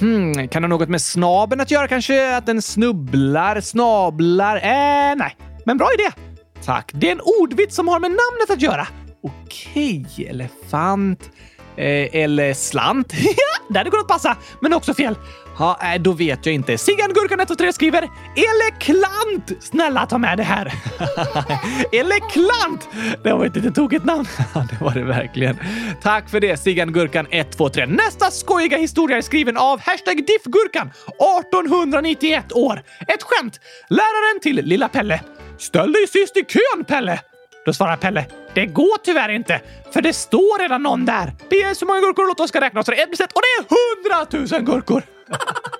Hmm, 0.00 0.48
kan 0.48 0.62
det 0.62 0.68
ha 0.68 0.78
något 0.78 0.88
med 0.88 1.02
snaben 1.02 1.60
att 1.60 1.70
göra 1.70 1.88
kanske? 1.88 2.36
Att 2.36 2.46
den 2.46 2.62
snubblar, 2.62 3.60
snablar? 3.60 4.56
Eh, 4.56 5.16
nej. 5.16 5.36
Men 5.66 5.78
bra 5.78 5.88
idé! 5.98 6.10
Tack. 6.64 6.90
Det 6.94 7.08
är 7.08 7.12
en 7.12 7.20
ordvits 7.40 7.76
som 7.76 7.88
har 7.88 8.00
med 8.00 8.10
namnet 8.10 8.50
att 8.50 8.62
göra. 8.62 8.86
Okej, 9.22 10.26
elefant. 10.28 11.30
Eh, 11.78 12.08
eller 12.22 12.54
slant. 12.54 13.12
det 13.68 13.78
hade 13.78 13.90
kunnat 13.90 14.08
passa, 14.08 14.36
men 14.60 14.72
också 14.72 14.94
fel. 14.94 15.14
Ja, 15.58 15.78
äh, 15.82 15.94
eh, 15.94 16.00
då 16.00 16.12
vet 16.12 16.46
jag 16.46 16.54
inte. 16.54 16.78
Siggan 16.78 17.12
Gurkan 17.12 17.38
123 17.38 17.72
skriver 17.72 18.08
Eleklant! 18.36 19.64
Snälla 19.64 20.06
ta 20.06 20.18
med 20.18 20.38
det 20.38 20.42
här. 20.42 20.72
Eleklant! 21.92 22.88
Det 23.22 23.32
var 23.32 23.44
ett 23.44 23.56
lite 23.56 23.70
tokigt 23.70 24.04
namn. 24.04 24.24
det 24.70 24.84
var 24.84 24.94
det 24.94 25.04
verkligen. 25.04 25.56
Tack 26.02 26.30
för 26.30 26.40
det 26.40 26.56
Siggan 26.56 26.92
Gurkan 26.92 27.26
123. 27.30 27.86
Nästa 27.86 28.30
skojiga 28.30 28.76
historia 28.76 29.16
är 29.16 29.22
skriven 29.22 29.56
av 29.56 29.80
hashtag 29.80 30.26
diffgurkan 30.26 30.88
1891 30.88 32.52
år. 32.52 32.82
Ett 33.00 33.22
skämt. 33.22 33.60
Läraren 33.88 34.40
till 34.42 34.56
lilla 34.56 34.88
Pelle. 34.88 35.20
Ställ 35.58 35.92
dig 35.92 36.06
sist 36.06 36.36
i 36.36 36.44
kön 36.44 36.84
Pelle! 36.84 37.20
Då 37.64 37.72
svarar 37.72 37.96
Pelle. 37.96 38.26
Det 38.58 38.66
går 38.66 38.98
tyvärr 39.04 39.28
inte, 39.28 39.60
för 39.92 40.02
det 40.02 40.12
står 40.12 40.58
redan 40.58 40.82
någon 40.82 41.04
där. 41.04 41.26
PS 41.26 41.82
hur 41.82 41.86
många 41.86 42.00
gurkor 42.00 42.26
låt 42.26 42.40
oss 42.40 42.48
ska 42.48 42.60
räkna 42.60 42.82
så 42.82 42.90
det 42.90 43.00
är 43.00 43.02
ett 43.02 43.32
och 43.32 43.42
det 43.42 43.54
är 43.58 43.76
hundratusen 43.76 44.64
gurkor! 44.64 45.02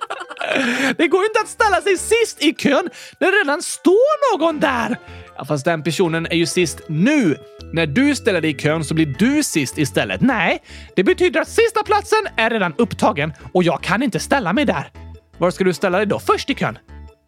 det 0.96 1.08
går 1.08 1.20
ju 1.20 1.26
inte 1.26 1.40
att 1.40 1.48
ställa 1.48 1.80
sig 1.80 1.98
sist 1.98 2.42
i 2.42 2.54
kön 2.54 2.90
när 3.18 3.32
det 3.32 3.38
redan 3.38 3.62
står 3.62 4.38
någon 4.38 4.60
där. 4.60 4.96
Ja, 5.36 5.44
fast 5.44 5.64
den 5.64 5.82
personen 5.82 6.26
är 6.26 6.36
ju 6.36 6.46
sist 6.46 6.80
nu. 6.88 7.36
När 7.72 7.86
du 7.86 8.16
ställer 8.16 8.40
dig 8.40 8.50
i 8.50 8.54
kön 8.54 8.84
så 8.84 8.94
blir 8.94 9.06
du 9.06 9.42
sist 9.42 9.78
istället. 9.78 10.20
Nej, 10.20 10.62
det 10.96 11.04
betyder 11.04 11.40
att 11.40 11.48
sista 11.48 11.82
platsen 11.82 12.26
är 12.36 12.50
redan 12.50 12.74
upptagen 12.78 13.32
och 13.52 13.62
jag 13.62 13.82
kan 13.82 14.02
inte 14.02 14.20
ställa 14.20 14.52
mig 14.52 14.64
där. 14.64 14.90
Var 15.38 15.50
ska 15.50 15.64
du 15.64 15.74
ställa 15.74 15.98
dig 15.98 16.06
då? 16.06 16.18
Först 16.18 16.50
i 16.50 16.54
kön? 16.54 16.78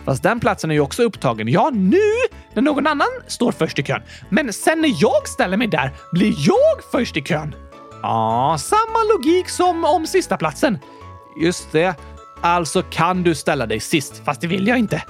Fast 0.04 0.22
den 0.22 0.40
platsen 0.40 0.70
är 0.70 0.74
ju 0.74 0.80
också 0.80 1.02
upptagen. 1.02 1.48
Ja, 1.48 1.70
nu 1.74 2.00
när 2.54 2.62
någon 2.62 2.86
annan 2.86 3.08
står 3.26 3.52
först 3.52 3.78
i 3.78 3.82
kön. 3.82 4.02
Men 4.28 4.52
sen 4.52 4.80
när 4.80 4.92
jag 4.96 5.28
ställer 5.28 5.56
mig 5.56 5.66
där 5.66 5.92
blir 6.12 6.34
jag 6.38 6.84
först 6.92 7.16
i 7.16 7.20
kön. 7.20 7.54
Ja, 8.02 8.56
samma 8.60 9.04
logik 9.14 9.48
som 9.48 9.84
om 9.84 10.06
sista 10.06 10.36
platsen. 10.36 10.78
Just 11.42 11.72
det. 11.72 11.94
Alltså 12.40 12.82
kan 12.82 13.22
du 13.22 13.34
ställa 13.34 13.66
dig 13.66 13.80
sist, 13.80 14.22
fast 14.24 14.40
det 14.40 14.46
vill 14.46 14.66
jag 14.66 14.78
inte. 14.78 15.02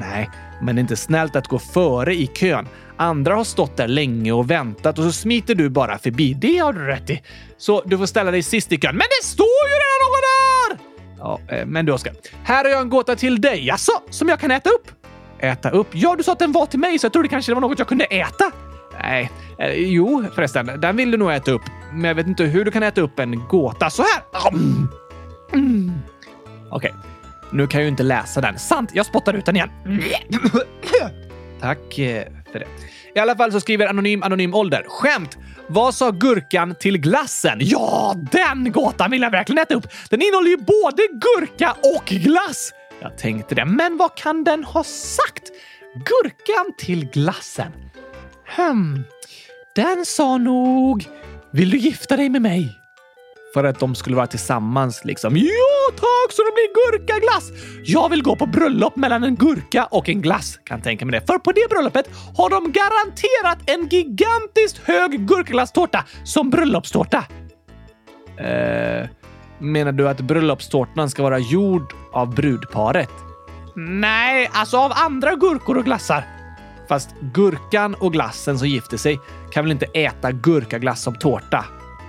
Nej, 0.00 0.30
men 0.62 0.76
det 0.76 0.78
är 0.78 0.82
inte 0.82 0.96
snällt 0.96 1.36
att 1.36 1.48
gå 1.48 1.58
före 1.58 2.14
i 2.14 2.26
kön. 2.26 2.68
Andra 2.96 3.34
har 3.34 3.44
stått 3.44 3.76
där 3.76 3.88
länge 3.88 4.32
och 4.32 4.50
väntat 4.50 4.98
och 4.98 5.04
så 5.04 5.12
smiter 5.12 5.54
du 5.54 5.68
bara 5.68 5.98
förbi. 5.98 6.34
Det 6.34 6.58
har 6.58 6.72
du 6.72 6.80
rätt 6.86 7.10
i. 7.10 7.22
Så 7.58 7.82
du 7.86 7.98
får 7.98 8.06
ställa 8.06 8.30
dig 8.30 8.42
sist 8.42 8.72
i 8.72 8.76
kön. 8.78 8.96
Men 8.96 9.06
det 9.20 9.26
står 9.26 9.46
ju 9.46 9.74
redan! 9.74 9.87
Ja, 11.18 11.40
eh, 11.48 11.66
men 11.66 11.86
du 11.86 11.92
Oskar. 11.92 12.12
Här 12.44 12.64
har 12.64 12.70
jag 12.70 12.80
en 12.80 12.88
gåta 12.88 13.16
till 13.16 13.40
dig, 13.40 13.70
alltså, 13.70 13.92
som 14.10 14.28
jag 14.28 14.40
kan 14.40 14.50
äta 14.50 14.70
upp. 14.70 14.90
Äta 15.38 15.70
upp? 15.70 15.88
Ja, 15.92 16.14
du 16.16 16.22
sa 16.22 16.32
att 16.32 16.38
den 16.38 16.52
var 16.52 16.66
till 16.66 16.78
mig 16.78 16.98
så 16.98 17.04
jag 17.04 17.12
trodde 17.12 17.28
kanske 17.28 17.50
det 17.52 17.54
var 17.54 17.60
något 17.60 17.78
jag 17.78 17.88
kunde 17.88 18.04
äta. 18.04 18.44
Nej, 19.02 19.30
eh, 19.58 19.72
jo 19.72 20.24
förresten, 20.34 20.70
den 20.80 20.96
vill 20.96 21.10
du 21.10 21.16
nog 21.16 21.32
äta 21.32 21.50
upp. 21.50 21.62
Men 21.92 22.04
jag 22.04 22.14
vet 22.14 22.26
inte 22.26 22.44
hur 22.44 22.64
du 22.64 22.70
kan 22.70 22.82
äta 22.82 23.00
upp 23.00 23.18
en 23.18 23.46
gåta 23.48 23.90
så 23.90 24.02
här. 24.02 24.50
Mm. 24.52 24.88
Mm. 25.52 25.92
Okej, 26.70 26.90
okay. 26.90 27.10
nu 27.52 27.66
kan 27.66 27.80
jag 27.80 27.84
ju 27.84 27.90
inte 27.90 28.02
läsa 28.02 28.40
den. 28.40 28.58
Sant, 28.58 28.90
jag 28.94 29.06
spottar 29.06 29.34
ut 29.34 29.46
den 29.46 29.56
igen. 29.56 29.70
Tack 31.60 31.98
eh, 31.98 32.24
för 32.52 32.58
det. 32.58 32.66
I 33.14 33.18
alla 33.18 33.36
fall 33.36 33.52
så 33.52 33.60
skriver 33.60 33.86
Anonym 33.86 34.22
Anonym 34.22 34.54
Ålder. 34.54 34.84
Skämt! 34.88 35.38
Vad 35.66 35.94
sa 35.94 36.10
gurkan 36.10 36.74
till 36.74 36.98
glassen? 36.98 37.58
Ja, 37.60 38.14
den 38.32 38.72
gåtan 38.72 39.10
vill 39.10 39.22
jag 39.22 39.30
verkligen 39.30 39.62
äta 39.62 39.74
upp. 39.74 39.86
Den 40.10 40.22
innehåller 40.22 40.50
ju 40.50 40.56
både 40.56 41.02
gurka 41.12 41.72
och 41.72 42.04
glass. 42.04 42.72
Jag 43.00 43.18
tänkte 43.18 43.54
det, 43.54 43.64
men 43.64 43.96
vad 43.96 44.16
kan 44.16 44.44
den 44.44 44.64
ha 44.64 44.84
sagt? 44.84 45.42
Gurkan 45.94 46.72
till 46.78 47.10
glassen? 47.10 47.72
Hmm, 48.56 49.04
den 49.74 50.04
sa 50.04 50.38
nog 50.38 51.04
“Vill 51.52 51.70
du 51.70 51.78
gifta 51.78 52.16
dig 52.16 52.28
med 52.28 52.42
mig?” 52.42 52.78
För 53.58 53.64
att 53.64 53.78
de 53.78 53.94
skulle 53.94 54.16
vara 54.16 54.26
tillsammans 54.26 55.04
liksom. 55.04 55.36
Ja 55.36 55.90
tack, 55.96 56.32
så 56.32 56.42
det 56.42 56.52
blir 56.54 56.98
gurkaglass! 56.98 57.50
Jag 57.84 58.08
vill 58.08 58.22
gå 58.22 58.36
på 58.36 58.46
bröllop 58.46 58.96
mellan 58.96 59.24
en 59.24 59.34
gurka 59.34 59.84
och 59.84 60.08
en 60.08 60.22
glass. 60.22 60.58
Kan 60.64 60.82
tänka 60.82 61.04
mig 61.04 61.20
det. 61.20 61.26
För 61.26 61.38
på 61.38 61.52
det 61.52 61.70
bröllopet 61.70 62.10
har 62.36 62.50
de 62.50 62.72
garanterat 62.72 63.70
en 63.70 63.88
gigantiskt 63.88 64.78
hög 64.78 65.26
gurkaglasstårta 65.26 66.04
som 66.24 66.50
bröllopstårta. 66.50 67.24
Eh, 68.36 69.08
menar 69.58 69.92
du 69.92 70.08
att 70.08 70.20
bröllopstårtan 70.20 71.10
ska 71.10 71.22
vara 71.22 71.38
gjord 71.38 71.92
av 72.12 72.34
brudparet? 72.34 73.10
Nej, 73.76 74.50
alltså 74.52 74.76
av 74.76 74.92
andra 74.94 75.34
gurkor 75.34 75.78
och 75.78 75.84
glassar. 75.84 76.24
Fast 76.88 77.10
gurkan 77.20 77.94
och 77.94 78.12
glassen 78.12 78.58
som 78.58 78.68
gifter 78.68 78.96
sig 78.96 79.20
kan 79.52 79.64
väl 79.64 79.72
inte 79.72 79.86
äta 79.86 80.32
gurkaglass 80.32 81.02
som 81.02 81.14
tårta? 81.14 81.64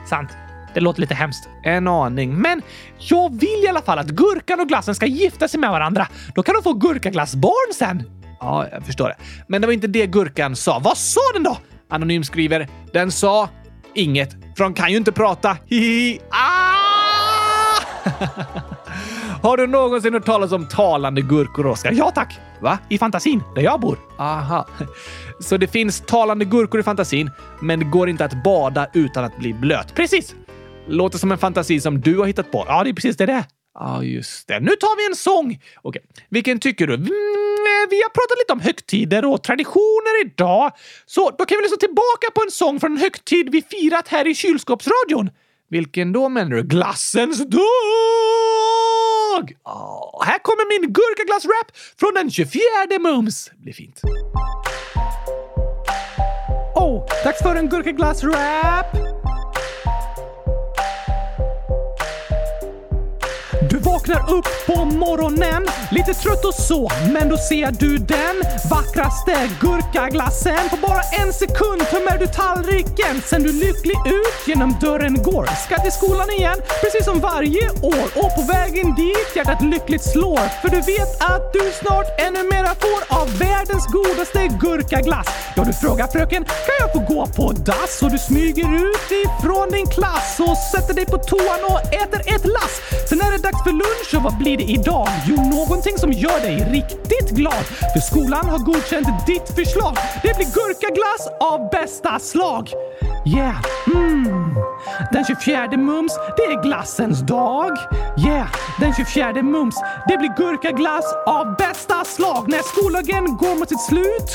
Sant. 0.09 0.29
Det 0.73 0.79
låter 0.79 1.01
lite 1.01 1.13
hemskt. 1.13 1.49
En 1.63 1.87
aning. 1.87 2.35
Men 2.35 2.61
jag 2.97 3.39
vill 3.39 3.63
i 3.63 3.67
alla 3.67 3.81
fall 3.81 3.99
att 3.99 4.09
gurkan 4.09 4.59
och 4.59 4.67
glassen 4.67 4.95
ska 4.95 5.05
gifta 5.05 5.47
sig 5.47 5.59
med 5.59 5.69
varandra. 5.69 6.07
Då 6.35 6.43
kan 6.43 6.55
de 6.55 6.63
få 6.63 6.73
gurkaglassbarn 6.73 7.73
sen. 7.73 8.03
Ja, 8.39 8.67
jag 8.71 8.85
förstår 8.85 9.07
det. 9.07 9.15
Men 9.47 9.61
det 9.61 9.67
var 9.67 9.73
inte 9.73 9.87
det 9.87 10.07
gurkan 10.07 10.55
sa. 10.55 10.79
Vad 10.79 10.97
sa 10.97 11.21
den 11.33 11.43
då? 11.43 11.57
Anonym 11.89 12.23
skriver. 12.23 12.67
Den 12.93 13.11
sa 13.11 13.49
inget, 13.93 14.31
för 14.57 14.63
de 14.63 14.73
kan 14.73 14.91
ju 14.91 14.97
inte 14.97 15.11
prata. 15.11 15.57
Hihi. 15.65 16.19
Ah! 16.29 16.69
Har 19.41 19.57
du 19.57 19.67
någonsin 19.67 20.13
hört 20.13 20.25
talas 20.25 20.51
om 20.51 20.67
talande 20.67 21.21
gurkor, 21.21 21.65
Oskar? 21.65 21.91
Ja 21.91 22.11
tack! 22.11 22.39
Va? 22.61 22.77
I 22.89 22.97
fantasin, 22.97 23.43
där 23.55 23.61
jag 23.61 23.79
bor. 23.79 23.97
Aha. 24.17 24.67
Så 25.39 25.57
det 25.57 25.67
finns 25.67 26.01
talande 26.01 26.45
gurkor 26.45 26.79
i 26.79 26.83
fantasin, 26.83 27.31
men 27.61 27.79
det 27.79 27.85
går 27.85 28.09
inte 28.09 28.25
att 28.25 28.43
bada 28.43 28.87
utan 28.93 29.23
att 29.23 29.37
bli 29.37 29.53
blöt. 29.53 29.95
Precis! 29.95 30.35
Låter 30.89 31.17
som 31.17 31.31
en 31.31 31.37
fantasi 31.37 31.81
som 31.81 32.01
du 32.01 32.17
har 32.17 32.25
hittat 32.25 32.51
på. 32.51 32.65
Ja, 32.67 32.83
det 32.83 32.89
är 32.89 32.93
precis 32.93 33.17
det 33.17 33.25
det 33.25 33.33
är. 33.33 33.43
Ja, 33.73 34.03
just 34.03 34.47
det. 34.47 34.59
Nu 34.59 34.71
tar 34.71 34.97
vi 34.97 35.05
en 35.05 35.15
sång! 35.15 35.61
Okej, 35.81 36.01
vilken 36.29 36.59
tycker 36.59 36.87
du? 36.87 36.93
Mm, 36.93 37.05
eh, 37.07 37.89
vi 37.89 38.01
har 38.01 38.09
pratat 38.09 38.37
lite 38.39 38.53
om 38.53 38.59
högtider 38.59 39.25
och 39.25 39.43
traditioner 39.43 40.25
idag, 40.25 40.71
så 41.05 41.29
då 41.37 41.45
kan 41.45 41.57
vi 41.57 41.63
lyssna 41.63 41.77
tillbaka 41.77 42.27
på 42.35 42.41
en 42.41 42.51
sång 42.51 42.79
från 42.79 42.91
en 42.91 42.97
högtid 42.97 43.49
vi 43.51 43.61
firat 43.61 44.07
här 44.07 44.27
i 44.27 44.35
kylskåpsradion. 44.35 45.29
Vilken 45.69 46.13
då 46.13 46.29
menar 46.29 46.51
du? 46.51 46.63
Glassens 46.63 47.37
dag! 47.37 47.61
Oh, 49.63 50.23
här 50.25 50.39
kommer 50.39 50.79
min 50.79 50.93
gurkaglass-rap 50.93 51.71
från 51.99 52.13
den 52.13 52.31
24 52.31 52.61
mums. 52.99 53.45
Det 53.55 53.61
Blir 53.63 53.73
fint. 53.73 54.01
Oh, 56.75 57.05
dags 57.23 57.41
för 57.43 57.55
en 57.55 57.69
gurkaglass-rap! 57.69 59.08
Du 63.69 63.77
vaknar 63.77 64.33
upp 64.33 64.47
på 64.67 64.85
morgonen, 64.85 65.67
lite 65.91 66.13
trött 66.13 66.45
och 66.45 66.53
så, 66.53 66.91
men 67.13 67.29
då 67.29 67.37
ser 67.37 67.71
du 67.71 67.97
den 67.97 68.35
vackraste 68.69 69.49
gurkaglassen. 69.61 70.69
På 70.69 70.77
bara 70.87 71.01
en 71.21 71.33
sekund 71.33 71.81
tömmer 71.91 72.17
du 72.19 72.27
tallriken, 72.27 73.21
sen 73.25 73.43
du 73.43 73.51
lycklig 73.51 73.97
ut 74.05 74.47
genom 74.47 74.75
dörren 74.81 75.23
går. 75.23 75.45
Ska 75.65 75.77
till 75.77 75.91
skolan 75.91 76.29
igen, 76.29 76.57
precis 76.81 77.05
som 77.05 77.19
varje 77.19 77.69
år. 77.69 78.07
Och 78.21 78.35
på 78.35 78.41
vägen 78.53 78.95
dit 78.95 79.35
hjärtat 79.35 79.61
lyckligt 79.61 80.03
slår, 80.03 80.61
för 80.61 80.69
du 80.69 80.81
vet 80.81 81.11
att 81.31 81.53
du 81.53 81.71
snart 81.81 82.07
ännu 82.19 82.43
mera 82.43 82.71
får 82.83 83.01
av 83.19 83.37
världens 83.37 83.85
godaste 83.87 84.47
gurkaglass. 84.61 85.27
Ja, 85.55 85.63
du 85.63 85.73
frågar 85.73 86.07
fröken, 86.07 86.45
kan 86.45 86.75
jag 86.79 86.91
få 86.93 87.13
gå 87.13 87.25
på 87.25 87.51
dass? 87.51 88.01
Och 88.01 88.11
du 88.11 88.17
smyger 88.17 88.67
ut 88.85 89.07
ifrån 89.23 89.69
din 89.71 89.87
klass 89.87 90.39
och 90.39 90.57
sätter 90.57 90.93
dig 90.93 91.05
på 91.05 91.17
toan 91.17 91.61
och 91.71 91.79
äter 91.93 92.19
ett 92.35 92.45
lass. 92.45 92.75
Sen 93.09 93.21
är 93.21 93.31
det 93.31 93.37
dags 93.37 93.58
för 93.63 93.71
lunch 93.71 94.15
och 94.15 94.23
vad 94.23 94.37
blir 94.37 94.57
det 94.57 94.63
idag? 94.63 95.07
Jo, 95.25 95.35
någonting 95.35 95.97
som 95.97 96.11
gör 96.11 96.39
dig 96.41 96.55
riktigt 96.71 97.29
glad. 97.29 97.65
För 97.93 97.99
skolan 97.99 98.45
har 98.49 98.59
godkänt 98.59 99.07
ditt 99.27 99.49
förslag. 99.55 99.95
Det 100.23 100.35
blir 100.37 100.45
gurkaglass 100.45 101.27
av 101.39 101.69
bästa 101.69 102.19
slag. 102.19 102.71
Yeah, 103.25 103.61
mm. 103.95 104.55
Den 105.11 105.25
24 105.25 105.77
mums, 105.77 106.13
det 106.37 106.43
är 106.43 106.63
glassens 106.63 107.19
dag. 107.19 107.71
Yeah, 108.27 108.47
den 108.79 108.93
24 108.93 109.43
mums, 109.43 109.75
det 110.07 110.17
blir 110.17 110.33
gurkaglass 110.37 111.05
av 111.25 111.55
bästa 111.55 112.03
slag. 112.05 112.43
När 112.47 112.61
skoldagen 112.61 113.37
går 113.37 113.55
mot 113.59 113.69
sitt 113.69 113.81
slut, 113.81 114.29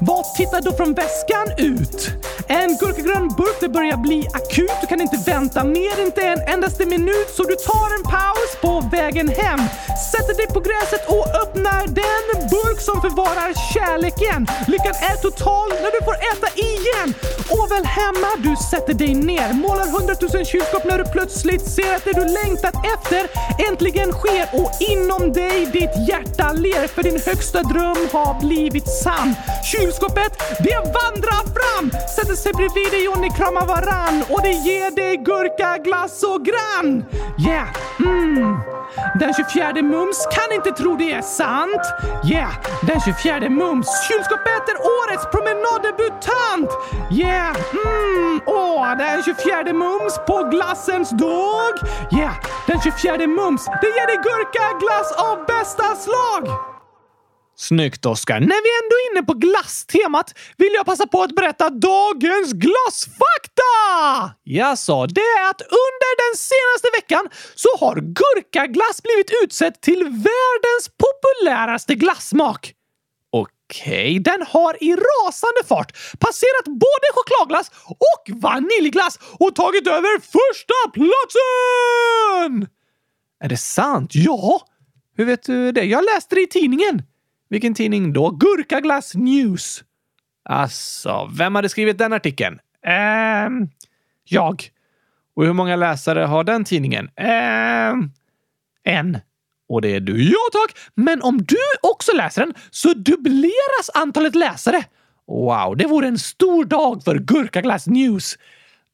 vad 0.00 0.24
tittar 0.34 0.60
då 0.60 0.72
från 0.72 0.94
väskan 0.94 1.46
ut? 1.58 2.10
En 2.46 2.76
gurkagrön 2.80 3.28
burk, 3.28 3.56
det 3.60 3.68
börjar 3.68 3.96
bli 3.96 4.26
akut. 4.38 4.76
Du 4.80 4.86
kan 4.86 5.00
inte 5.00 5.18
vänta 5.26 5.64
mer, 5.64 6.00
inte 6.06 6.22
en 6.22 6.40
endaste 6.54 6.86
minut. 6.86 7.28
Så 7.36 7.42
du 7.42 7.54
tar 7.54 7.88
en 7.96 8.04
paus 8.14 8.50
på 8.60 8.72
vägen 8.96 9.28
hem, 9.28 9.60
sätter 10.12 10.34
dig 10.36 10.46
på 10.46 10.60
gräset 10.60 11.02
och 11.08 11.26
öppnar 11.42 11.82
den 12.02 12.48
burk 12.54 12.80
som 12.80 13.00
förvarar 13.00 13.50
kärleken. 13.72 14.40
Lyckan 14.66 14.94
är 15.10 15.16
total 15.26 15.68
när 15.82 15.92
du 15.96 16.00
får 16.08 16.16
äta 16.32 16.48
igen. 16.68 17.08
Och 17.54 17.70
väl 17.72 17.86
hemma, 18.00 18.30
du 18.46 18.56
sätter 18.70 18.94
dig 18.94 19.14
ner, 19.14 19.52
målar 19.52 19.88
hundratusen 19.92 20.44
kylskåp 20.44 20.84
när 20.84 20.98
du 20.98 21.04
plötsligt 21.04 21.64
ser 21.76 21.96
att 21.96 22.04
det 22.04 22.12
du 22.12 22.24
längtat 22.40 22.74
efter 22.94 23.22
äntligen 23.68 24.12
sker 24.12 24.46
och 24.52 24.70
inom 24.92 25.32
dig 25.32 25.66
ditt 25.66 26.08
hjärta 26.08 26.52
ler 26.52 26.86
för 26.86 27.02
din 27.02 27.20
högsta 27.26 27.62
dröm 27.62 28.02
har 28.12 28.40
blivit 28.40 28.88
sann. 29.02 29.34
Kylskåpet, 29.72 30.32
det 30.66 30.78
vandrar 31.00 31.44
fram, 31.58 31.90
sätter 32.16 32.34
sig 32.34 32.52
bredvid 32.52 32.90
dig 32.90 33.08
och 33.08 33.20
ni 33.20 33.30
kramar 33.30 33.66
varann 33.66 34.24
och 34.30 34.42
det 34.42 34.52
ger 34.68 34.90
dig 34.90 35.16
gurka, 35.16 35.78
glass 35.84 36.22
och 36.22 36.40
grann. 36.48 37.04
Yeah, 37.48 37.68
mm. 38.00 38.21
Mm. 38.36 38.56
Den 39.14 39.34
24 39.34 39.82
mums 39.82 40.26
kan 40.32 40.56
inte 40.56 40.70
tro 40.70 40.96
det 40.96 41.12
är 41.12 41.22
sant. 41.22 41.84
Yeah, 42.24 42.52
den 42.82 43.00
24 43.00 43.48
mums. 43.48 43.88
Kylskåpet 44.08 44.68
är 44.72 44.76
årets 44.98 45.26
promenaddebutant. 45.34 46.70
Yeah, 47.10 47.56
mm, 47.72 48.40
åh, 48.46 48.96
den 48.96 49.22
24 49.22 49.72
mums 49.72 50.18
på 50.26 50.48
glassens 50.50 51.10
dag. 51.10 51.74
Yeah, 52.12 52.34
den 52.66 52.80
24 52.80 53.26
mums. 53.26 53.64
Det 53.64 53.90
ger 53.96 54.06
dig 54.06 54.20
gurkaglass 54.26 55.12
av 55.12 55.46
bästa 55.46 55.94
slag. 56.04 56.71
Snyggt, 57.56 58.06
Oskar. 58.06 58.40
När 58.40 58.62
vi 58.66 58.70
ändå 58.82 58.94
är 58.96 59.12
inne 59.12 59.22
på 59.26 59.34
glasstemat 59.34 60.34
vill 60.56 60.72
jag 60.74 60.86
passa 60.86 61.06
på 61.06 61.22
att 61.22 61.34
berätta 61.34 61.70
dagens 61.70 62.52
glassfakta! 62.52 63.72
Jag 64.42 64.78
sa 64.78 65.06
det 65.06 65.20
är 65.20 65.50
att 65.50 65.60
under 65.60 66.12
den 66.24 66.36
senaste 66.36 66.88
veckan 66.98 67.28
så 67.54 67.68
har 67.80 67.96
gurkaglass 67.96 69.02
blivit 69.02 69.30
utsedd 69.42 69.80
till 69.80 70.02
världens 70.04 70.84
populäraste 71.04 71.94
glassmak. 71.94 72.74
Okej, 73.30 74.18
den 74.18 74.46
har 74.48 74.84
i 74.84 74.96
rasande 74.96 75.62
fart 75.68 75.92
passerat 76.18 76.64
både 76.64 77.06
chokladglass 77.14 77.70
och 77.84 78.24
vaniljglass 78.42 79.18
och 79.38 79.54
tagit 79.54 79.86
över 79.86 80.20
första 80.20 80.90
platsen! 80.94 82.68
Är 83.44 83.48
det 83.48 83.56
sant? 83.56 84.10
Ja! 84.14 84.66
Hur 85.16 85.24
vet 85.24 85.42
du 85.42 85.72
det? 85.72 85.84
Jag 85.84 86.04
läste 86.04 86.34
det 86.34 86.40
i 86.40 86.46
tidningen. 86.46 87.02
Vilken 87.52 87.74
tidning 87.74 88.12
då? 88.12 88.30
Gurkaglass 88.30 89.14
News. 89.14 89.84
Alltså, 90.44 91.30
vem 91.38 91.54
hade 91.54 91.68
skrivit 91.68 91.98
den 91.98 92.12
artikeln? 92.12 92.58
Ehm, 92.86 93.68
jag. 94.24 94.64
Och 95.36 95.44
hur 95.44 95.52
många 95.52 95.76
läsare 95.76 96.20
har 96.20 96.44
den 96.44 96.64
tidningen? 96.64 97.10
Ehm, 97.16 98.10
en. 98.84 99.18
Och 99.68 99.82
det 99.82 99.88
är 99.88 100.00
du. 100.00 100.22
Ja, 100.22 100.38
tack! 100.52 100.78
Men 100.94 101.22
om 101.22 101.38
du 101.38 101.56
också 101.82 102.12
läser 102.12 102.46
den 102.46 102.54
så 102.70 102.94
dubbleras 102.94 103.90
antalet 103.94 104.34
läsare. 104.34 104.84
Wow, 105.26 105.76
det 105.76 105.86
vore 105.86 106.08
en 106.08 106.18
stor 106.18 106.64
dag 106.64 107.04
för 107.04 107.18
Gurkaglass 107.18 107.86
News. 107.86 108.38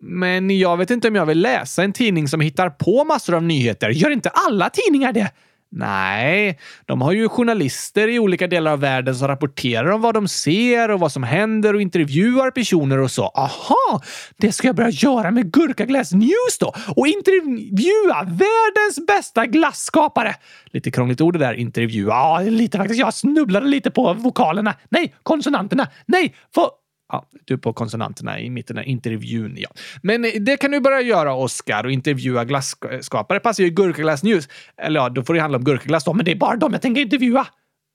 Men 0.00 0.58
jag 0.58 0.76
vet 0.76 0.90
inte 0.90 1.08
om 1.08 1.14
jag 1.14 1.26
vill 1.26 1.40
läsa 1.40 1.82
en 1.82 1.92
tidning 1.92 2.28
som 2.28 2.40
hittar 2.40 2.70
på 2.70 3.04
massor 3.04 3.34
av 3.34 3.42
nyheter. 3.42 3.90
Gör 3.90 4.10
inte 4.10 4.28
alla 4.28 4.70
tidningar 4.70 5.12
det? 5.12 5.32
Nej, 5.70 6.58
de 6.86 7.02
har 7.02 7.12
ju 7.12 7.28
journalister 7.28 8.08
i 8.08 8.18
olika 8.18 8.46
delar 8.46 8.72
av 8.72 8.80
världen 8.80 9.14
som 9.14 9.28
rapporterar 9.28 9.90
om 9.90 10.00
vad 10.00 10.14
de 10.14 10.28
ser 10.28 10.90
och 10.90 11.00
vad 11.00 11.12
som 11.12 11.22
händer 11.22 11.74
och 11.74 11.82
intervjuar 11.82 12.50
personer 12.50 12.98
och 12.98 13.10
så. 13.10 13.26
Aha, 13.26 14.00
det 14.36 14.52
ska 14.52 14.68
jag 14.68 14.76
börja 14.76 14.90
göra 14.90 15.30
med 15.30 15.52
Gurkaglass 15.52 16.12
News 16.12 16.58
då 16.60 16.74
och 16.96 17.06
intervjua 17.06 18.22
världens 18.22 19.06
bästa 19.06 19.46
glasskapare. 19.46 20.34
Lite 20.66 20.90
krångligt 20.90 21.20
ord 21.20 21.34
det 21.34 21.38
där, 21.38 21.54
intervjua. 21.54 22.12
Ja, 22.12 22.40
lite 22.40 22.78
faktiskt. 22.78 23.00
Jag 23.00 23.14
snubblade 23.14 23.66
lite 23.66 23.90
på 23.90 24.14
vokalerna. 24.14 24.74
Nej, 24.88 25.14
konsonanterna. 25.22 25.88
Nej, 26.06 26.34
för 26.54 26.68
Ja, 27.12 27.26
du 27.44 27.58
på 27.58 27.72
konsonanterna 27.72 28.40
i 28.40 28.50
mitten 28.50 28.78
av 28.78 28.84
intervjun, 28.84 29.54
ja. 29.58 29.68
Men 30.02 30.24
eh, 30.24 30.30
det 30.40 30.56
kan 30.56 30.70
du 30.70 30.80
börja 30.80 31.00
göra, 31.00 31.34
Oscar, 31.34 31.84
och 31.84 31.92
intervjua 31.92 32.44
glasskapare. 32.44 33.40
passar 33.40 33.62
ju 33.62 33.66
i 33.66 33.72
Gurkaglass 33.72 34.22
News. 34.22 34.48
Eller 34.82 35.00
ja, 35.00 35.08
då 35.08 35.22
får 35.22 35.34
det 35.34 35.40
handla 35.40 35.58
om 35.58 35.64
gurkaglass 35.64 36.04
då, 36.04 36.14
men 36.14 36.24
det 36.24 36.30
är 36.30 36.36
bara 36.36 36.56
dem 36.56 36.72
jag 36.72 36.82
tänker 36.82 37.02
intervjua. 37.02 37.46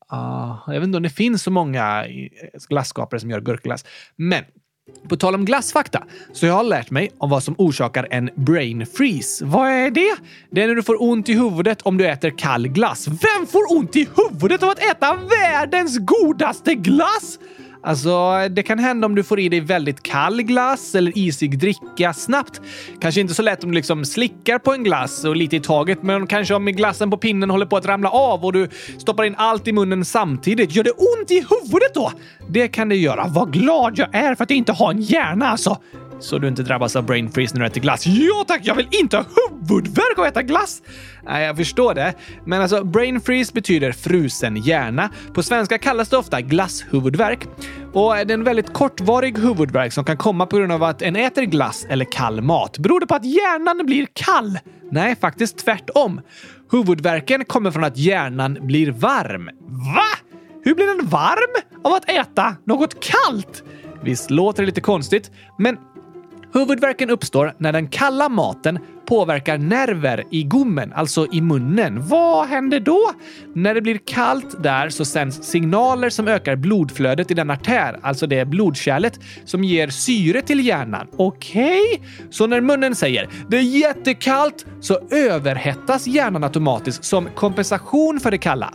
Ah, 0.07 0.57
jag 0.67 0.73
vet 0.73 0.83
inte 0.83 0.97
om 0.97 1.03
det 1.03 1.09
finns 1.09 1.43
så 1.43 1.51
många 1.51 2.05
eh, 2.05 2.11
glasskapare 2.69 3.19
som 3.19 3.29
gör 3.29 3.41
gurkaglass. 3.41 3.85
Men 4.15 4.43
på 5.09 5.17
tal 5.17 5.35
om 5.35 5.45
glassfakta 5.45 6.03
så 6.33 6.45
jag 6.45 6.53
har 6.53 6.63
lärt 6.63 6.91
mig 6.91 7.11
om 7.17 7.29
vad 7.29 7.43
som 7.43 7.55
orsakar 7.57 8.07
en 8.11 8.29
brain 8.35 8.85
freeze. 8.85 9.45
Vad 9.45 9.69
är 9.69 9.91
det? 9.91 10.15
Det 10.51 10.63
är 10.63 10.67
när 10.67 10.75
du 10.75 10.83
får 10.83 11.03
ont 11.03 11.29
i 11.29 11.33
huvudet 11.33 11.81
om 11.81 11.97
du 11.97 12.07
äter 12.07 12.29
kall 12.29 12.67
glass. 12.67 13.07
Vem 13.07 13.47
får 13.47 13.77
ont 13.77 13.95
i 13.95 14.07
huvudet 14.15 14.63
av 14.63 14.69
att 14.69 14.79
äta 14.79 15.15
världens 15.15 15.97
godaste 15.99 16.75
glass? 16.75 17.39
Alltså, 17.85 18.31
det 18.49 18.63
kan 18.63 18.79
hända 18.79 19.05
om 19.05 19.15
du 19.15 19.23
får 19.23 19.39
i 19.39 19.49
dig 19.49 19.59
väldigt 19.59 20.03
kall 20.03 20.41
glass 20.41 20.95
eller 20.95 21.17
isig 21.17 21.59
dricka 21.59 22.13
snabbt. 22.13 22.61
Kanske 23.01 23.21
inte 23.21 23.33
så 23.33 23.41
lätt 23.41 23.63
om 23.63 23.71
du 23.71 23.75
liksom 23.75 24.05
slickar 24.05 24.59
på 24.59 24.73
en 24.73 24.83
glass 24.83 25.23
och 25.23 25.35
lite 25.35 25.55
i 25.55 25.59
taget, 25.59 26.03
men 26.03 26.27
kanske 26.27 26.53
om 26.53 26.65
glassen 26.65 27.09
på 27.09 27.17
pinnen 27.17 27.49
håller 27.49 27.65
på 27.65 27.77
att 27.77 27.85
ramla 27.85 28.09
av 28.09 28.45
och 28.45 28.53
du 28.53 28.69
stoppar 28.97 29.23
in 29.23 29.35
allt 29.37 29.67
i 29.67 29.73
munnen 29.73 30.05
samtidigt. 30.05 30.75
Gör 30.75 30.83
det 30.83 30.91
ont 30.91 31.31
i 31.31 31.35
huvudet 31.35 31.93
då? 31.93 32.11
Det 32.49 32.67
kan 32.67 32.89
det 32.89 32.95
göra. 32.95 33.27
Vad 33.27 33.53
glad 33.53 33.97
jag 33.97 34.15
är 34.15 34.35
för 34.35 34.43
att 34.43 34.49
jag 34.49 34.57
inte 34.57 34.71
har 34.71 34.91
en 34.91 35.01
hjärna 35.01 35.47
alltså 35.47 35.77
så 36.23 36.37
du 36.37 36.47
inte 36.47 36.63
drabbas 36.63 36.95
av 36.95 37.05
brain 37.05 37.31
freeze 37.31 37.55
när 37.55 37.61
du 37.61 37.67
äter 37.67 37.81
glass. 37.81 38.07
Ja 38.07 38.45
tack, 38.47 38.61
jag 38.63 38.75
vill 38.75 38.87
inte 38.91 39.17
ha 39.17 39.25
huvudvärk 39.35 40.17
av 40.17 40.23
att 40.23 40.31
äta 40.31 40.41
glass! 40.41 40.81
Nej, 41.23 41.45
jag 41.45 41.57
förstår 41.57 41.93
det. 41.93 42.13
Men 42.45 42.61
alltså, 42.61 42.83
brain 42.83 43.21
freeze 43.21 43.53
betyder 43.53 43.91
frusen 43.91 44.57
hjärna. 44.57 45.09
På 45.33 45.43
svenska 45.43 45.77
kallas 45.77 46.09
det 46.09 46.17
ofta 46.17 46.41
glasshuvudvärk. 46.41 47.47
Och 47.93 48.13
det 48.15 48.21
är 48.21 48.31
en 48.31 48.43
väldigt 48.43 48.73
kortvarig 48.73 49.37
huvudvärk 49.37 49.93
som 49.93 50.05
kan 50.05 50.17
komma 50.17 50.45
på 50.45 50.57
grund 50.57 50.71
av 50.71 50.83
att 50.83 51.01
en 51.01 51.15
äter 51.15 51.43
glass 51.43 51.85
eller 51.89 52.05
kall 52.05 52.41
mat. 52.41 52.77
Beror 52.77 52.99
det 52.99 53.07
på 53.07 53.15
att 53.15 53.25
hjärnan 53.25 53.85
blir 53.85 54.07
kall? 54.13 54.59
Nej, 54.91 55.15
faktiskt 55.15 55.57
tvärtom. 55.57 56.21
Huvudvärken 56.71 57.45
kommer 57.45 57.71
från 57.71 57.83
att 57.83 57.97
hjärnan 57.97 58.57
blir 58.61 58.91
varm. 58.91 59.49
Va? 59.95 60.29
Hur 60.63 60.75
blir 60.75 60.97
den 60.97 61.07
varm 61.07 61.63
av 61.83 61.93
att 61.93 62.09
äta 62.09 62.55
något 62.65 63.03
kallt? 63.03 63.63
Visst 64.03 64.29
låter 64.29 64.63
det 64.63 64.65
lite 64.65 64.81
konstigt, 64.81 65.31
men 65.57 65.77
Huvudvärken 66.53 67.09
uppstår 67.09 67.53
när 67.57 67.73
den 67.73 67.87
kalla 67.87 68.29
maten 68.29 68.79
påverkar 69.05 69.57
nerver 69.57 70.23
i 70.31 70.43
gommen, 70.43 70.93
alltså 70.93 71.27
i 71.31 71.41
munnen. 71.41 72.07
Vad 72.07 72.47
händer 72.47 72.79
då? 72.79 73.11
När 73.55 73.75
det 73.75 73.81
blir 73.81 73.97
kallt 73.97 74.63
där 74.63 74.89
så 74.89 75.05
sänds 75.05 75.43
signaler 75.43 76.09
som 76.09 76.27
ökar 76.27 76.55
blodflödet 76.55 77.31
i 77.31 77.33
den 77.33 77.49
artär, 77.49 77.99
alltså 78.01 78.27
det 78.27 78.45
blodkärlet 78.45 79.19
som 79.45 79.63
ger 79.63 79.87
syre 79.87 80.41
till 80.41 80.67
hjärnan. 80.67 81.07
Okej? 81.17 81.79
Okay. 81.95 82.07
Så 82.29 82.47
när 82.47 82.61
munnen 82.61 82.95
säger 82.95 83.29
“det 83.49 83.57
är 83.57 83.61
jättekallt” 83.61 84.65
så 84.79 84.99
överhettas 85.11 86.07
hjärnan 86.07 86.43
automatiskt 86.43 87.03
som 87.03 87.27
kompensation 87.35 88.19
för 88.19 88.31
det 88.31 88.37
kalla. 88.37 88.73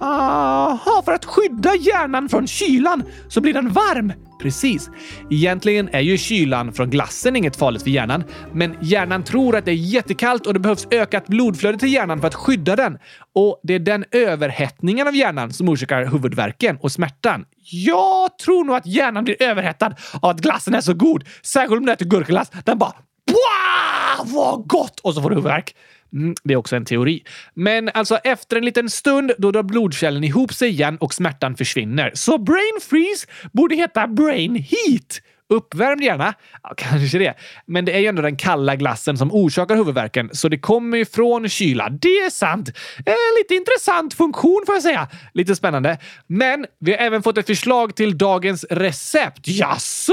Aha, 0.00 1.02
för 1.04 1.12
att 1.12 1.24
skydda 1.24 1.74
hjärnan 1.74 2.28
från 2.28 2.46
kylan 2.46 3.02
så 3.28 3.40
blir 3.40 3.54
den 3.54 3.68
varm. 3.68 4.12
Precis. 4.40 4.90
Egentligen 5.30 5.88
är 5.92 6.00
ju 6.00 6.18
kylan 6.18 6.72
från 6.72 6.90
glassen 6.90 7.36
inget 7.36 7.56
farligt 7.56 7.82
för 7.82 7.90
hjärnan, 7.90 8.24
men 8.52 8.76
hjärnan 8.80 9.24
tror 9.24 9.56
att 9.56 9.64
det 9.64 9.70
är 9.70 9.74
jättekallt 9.74 10.46
och 10.46 10.54
det 10.54 10.60
behövs 10.60 10.86
ökat 10.90 11.26
blodflöde 11.26 11.78
till 11.78 11.92
hjärnan 11.92 12.20
för 12.20 12.28
att 12.28 12.34
skydda 12.34 12.76
den. 12.76 12.98
Och 13.34 13.60
det 13.62 13.74
är 13.74 13.78
den 13.78 14.04
överhettningen 14.10 15.08
av 15.08 15.16
hjärnan 15.16 15.52
som 15.52 15.68
orsakar 15.68 16.04
huvudvärken 16.04 16.78
och 16.80 16.92
smärtan. 16.92 17.44
Jag 17.70 18.38
tror 18.38 18.64
nog 18.64 18.76
att 18.76 18.86
hjärnan 18.86 19.24
blir 19.24 19.42
överhettad 19.42 19.94
av 20.22 20.30
att 20.30 20.40
glassen 20.40 20.74
är 20.74 20.80
så 20.80 20.94
god. 20.94 21.24
Särskilt 21.42 21.78
om 21.78 21.86
du 21.86 21.92
äter 21.92 22.06
gurkaglass. 22.06 22.50
Den 22.64 22.78
bara 22.78 22.92
Wow, 23.30 24.32
vad 24.32 24.68
gott! 24.68 25.00
Och 25.00 25.14
så 25.14 25.22
får 25.22 25.30
du 25.30 25.36
huvudvärk. 25.36 25.74
Mm, 26.12 26.34
det 26.44 26.52
är 26.52 26.56
också 26.56 26.76
en 26.76 26.84
teori. 26.84 27.24
Men 27.54 27.90
alltså 27.94 28.16
efter 28.16 28.56
en 28.56 28.64
liten 28.64 28.90
stund 28.90 29.32
då 29.38 29.50
drar 29.50 29.62
blodkärlen 29.62 30.24
ihop 30.24 30.52
sig 30.52 30.68
igen 30.68 30.96
och 30.96 31.14
smärtan 31.14 31.56
försvinner. 31.56 32.10
Så 32.14 32.38
brain 32.38 32.78
freeze 32.80 33.26
borde 33.52 33.74
heta 33.74 34.06
brain 34.06 34.54
heat. 34.54 35.20
Uppvärmd 35.50 36.02
gärna. 36.02 36.34
Ja, 36.62 36.74
kanske 36.76 37.18
det. 37.18 37.34
Men 37.66 37.84
det 37.84 37.92
är 37.92 37.98
ju 37.98 38.06
ändå 38.06 38.22
den 38.22 38.36
kalla 38.36 38.76
glassen 38.76 39.18
som 39.18 39.32
orsakar 39.32 39.76
huvudvärken, 39.76 40.30
så 40.32 40.48
det 40.48 40.58
kommer 40.58 40.98
ju 40.98 41.04
från 41.04 41.48
kyla. 41.48 41.88
Det 41.88 42.08
är 42.08 42.30
sant. 42.30 42.68
Eh, 43.06 43.14
lite 43.38 43.54
intressant 43.54 44.14
funktion 44.14 44.62
får 44.66 44.74
jag 44.74 44.82
säga. 44.82 45.08
Lite 45.34 45.56
spännande. 45.56 45.98
Men 46.26 46.66
vi 46.78 46.92
har 46.92 46.98
även 46.98 47.22
fått 47.22 47.38
ett 47.38 47.46
förslag 47.46 47.96
till 47.96 48.18
dagens 48.18 48.64
recept. 48.70 49.48
Jaså? 49.48 50.12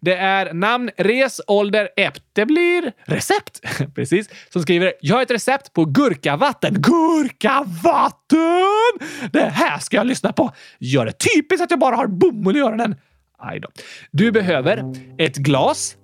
Det 0.00 0.14
är 0.14 0.54
namn, 0.54 0.90
res, 0.96 1.40
ålder, 1.46 1.88
ept. 1.96 2.22
Det 2.32 2.46
blir 2.46 2.92
recept. 3.04 3.60
Precis. 3.94 4.28
Som 4.48 4.62
skriver 4.62 4.92
“Jag 5.00 5.16
har 5.16 5.22
ett 5.22 5.30
recept 5.30 5.72
på 5.72 5.84
gurkavatten”. 5.84 6.74
Gurkavatten! 6.78 8.08
Det 9.32 9.44
här 9.44 9.78
ska 9.78 9.96
jag 9.96 10.06
lyssna 10.06 10.32
på. 10.32 10.52
Gör 10.78 11.06
det 11.06 11.12
typiskt 11.12 11.64
att 11.64 11.70
jag 11.70 11.80
bara 11.80 11.96
har 11.96 12.06
bomull 12.06 12.56
i 12.56 12.60
öronen. 12.60 12.94
Aj 13.42 13.60
då. 13.60 13.68
Du 14.10 14.32
behöver 14.32 14.82
ett 15.18 15.36
glas 15.36 15.96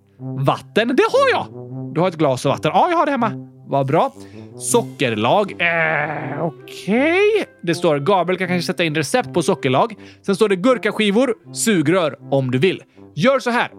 vatten. 0.47 0.89
Det 0.89 1.03
har 1.03 1.31
jag! 1.31 1.47
Du 1.95 2.01
har 2.01 2.09
ett 2.09 2.17
glas 2.17 2.45
och 2.45 2.51
vatten. 2.51 2.71
Ja, 2.75 2.91
jag 2.91 2.97
har 2.97 3.07
det 3.07 3.13
hemma. 3.13 3.33
Vad 3.67 3.87
bra. 3.87 4.13
Sockerlag. 4.59 5.53
Eh, 5.53 6.45
Okej. 6.45 7.21
Okay. 7.33 7.45
Det 7.63 7.75
står 7.75 7.99
Gabriel 7.99 8.39
kan 8.39 8.49
kanske 8.49 8.67
sätta 8.67 8.85
in 8.85 8.95
recept 8.95 9.35
på 9.35 9.43
sockerlag. 9.43 9.95
Sen 10.23 10.37
står 10.37 10.49
det 10.49 10.57
gurkaskivor, 10.57 11.35
sugrör 11.55 12.19
om 12.31 12.51
du 12.51 12.59
vill. 12.59 12.83
Gör 13.15 13.39
så 13.39 13.51
här. 13.51 13.71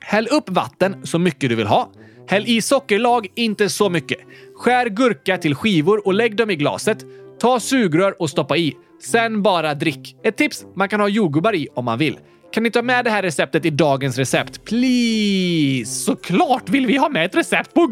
Häll 0.00 0.28
upp 0.30 0.50
vatten 0.50 1.06
så 1.06 1.18
mycket 1.18 1.50
du 1.50 1.56
vill 1.56 1.66
ha. 1.66 1.90
Häll 2.28 2.44
i 2.46 2.62
sockerlag, 2.62 3.26
inte 3.34 3.68
så 3.68 3.90
mycket. 3.90 4.18
Skär 4.56 4.86
gurka 4.86 5.38
till 5.38 5.54
skivor 5.54 6.06
och 6.06 6.14
lägg 6.14 6.36
dem 6.36 6.50
i 6.50 6.56
glaset. 6.56 6.98
Ta 7.40 7.60
sugrör 7.60 8.22
och 8.22 8.30
stoppa 8.30 8.56
i. 8.56 8.76
Sen 9.02 9.42
bara 9.42 9.74
drick. 9.74 10.16
Ett 10.24 10.36
tips, 10.36 10.66
man 10.74 10.88
kan 10.88 11.00
ha 11.00 11.08
jordgubbar 11.08 11.54
i 11.54 11.68
om 11.74 11.84
man 11.84 11.98
vill. 11.98 12.18
Kan 12.52 12.62
ni 12.62 12.70
ta 12.70 12.82
med 12.82 13.04
det 13.04 13.10
här 13.10 13.22
receptet 13.22 13.64
i 13.64 13.70
dagens 13.70 14.18
recept? 14.18 14.64
Please! 14.64 15.90
Såklart 15.90 16.68
vill 16.68 16.86
vi 16.86 16.96
ha 16.96 17.08
med 17.08 17.24
ett 17.24 17.34
recept 17.34 17.74
på 17.74 17.86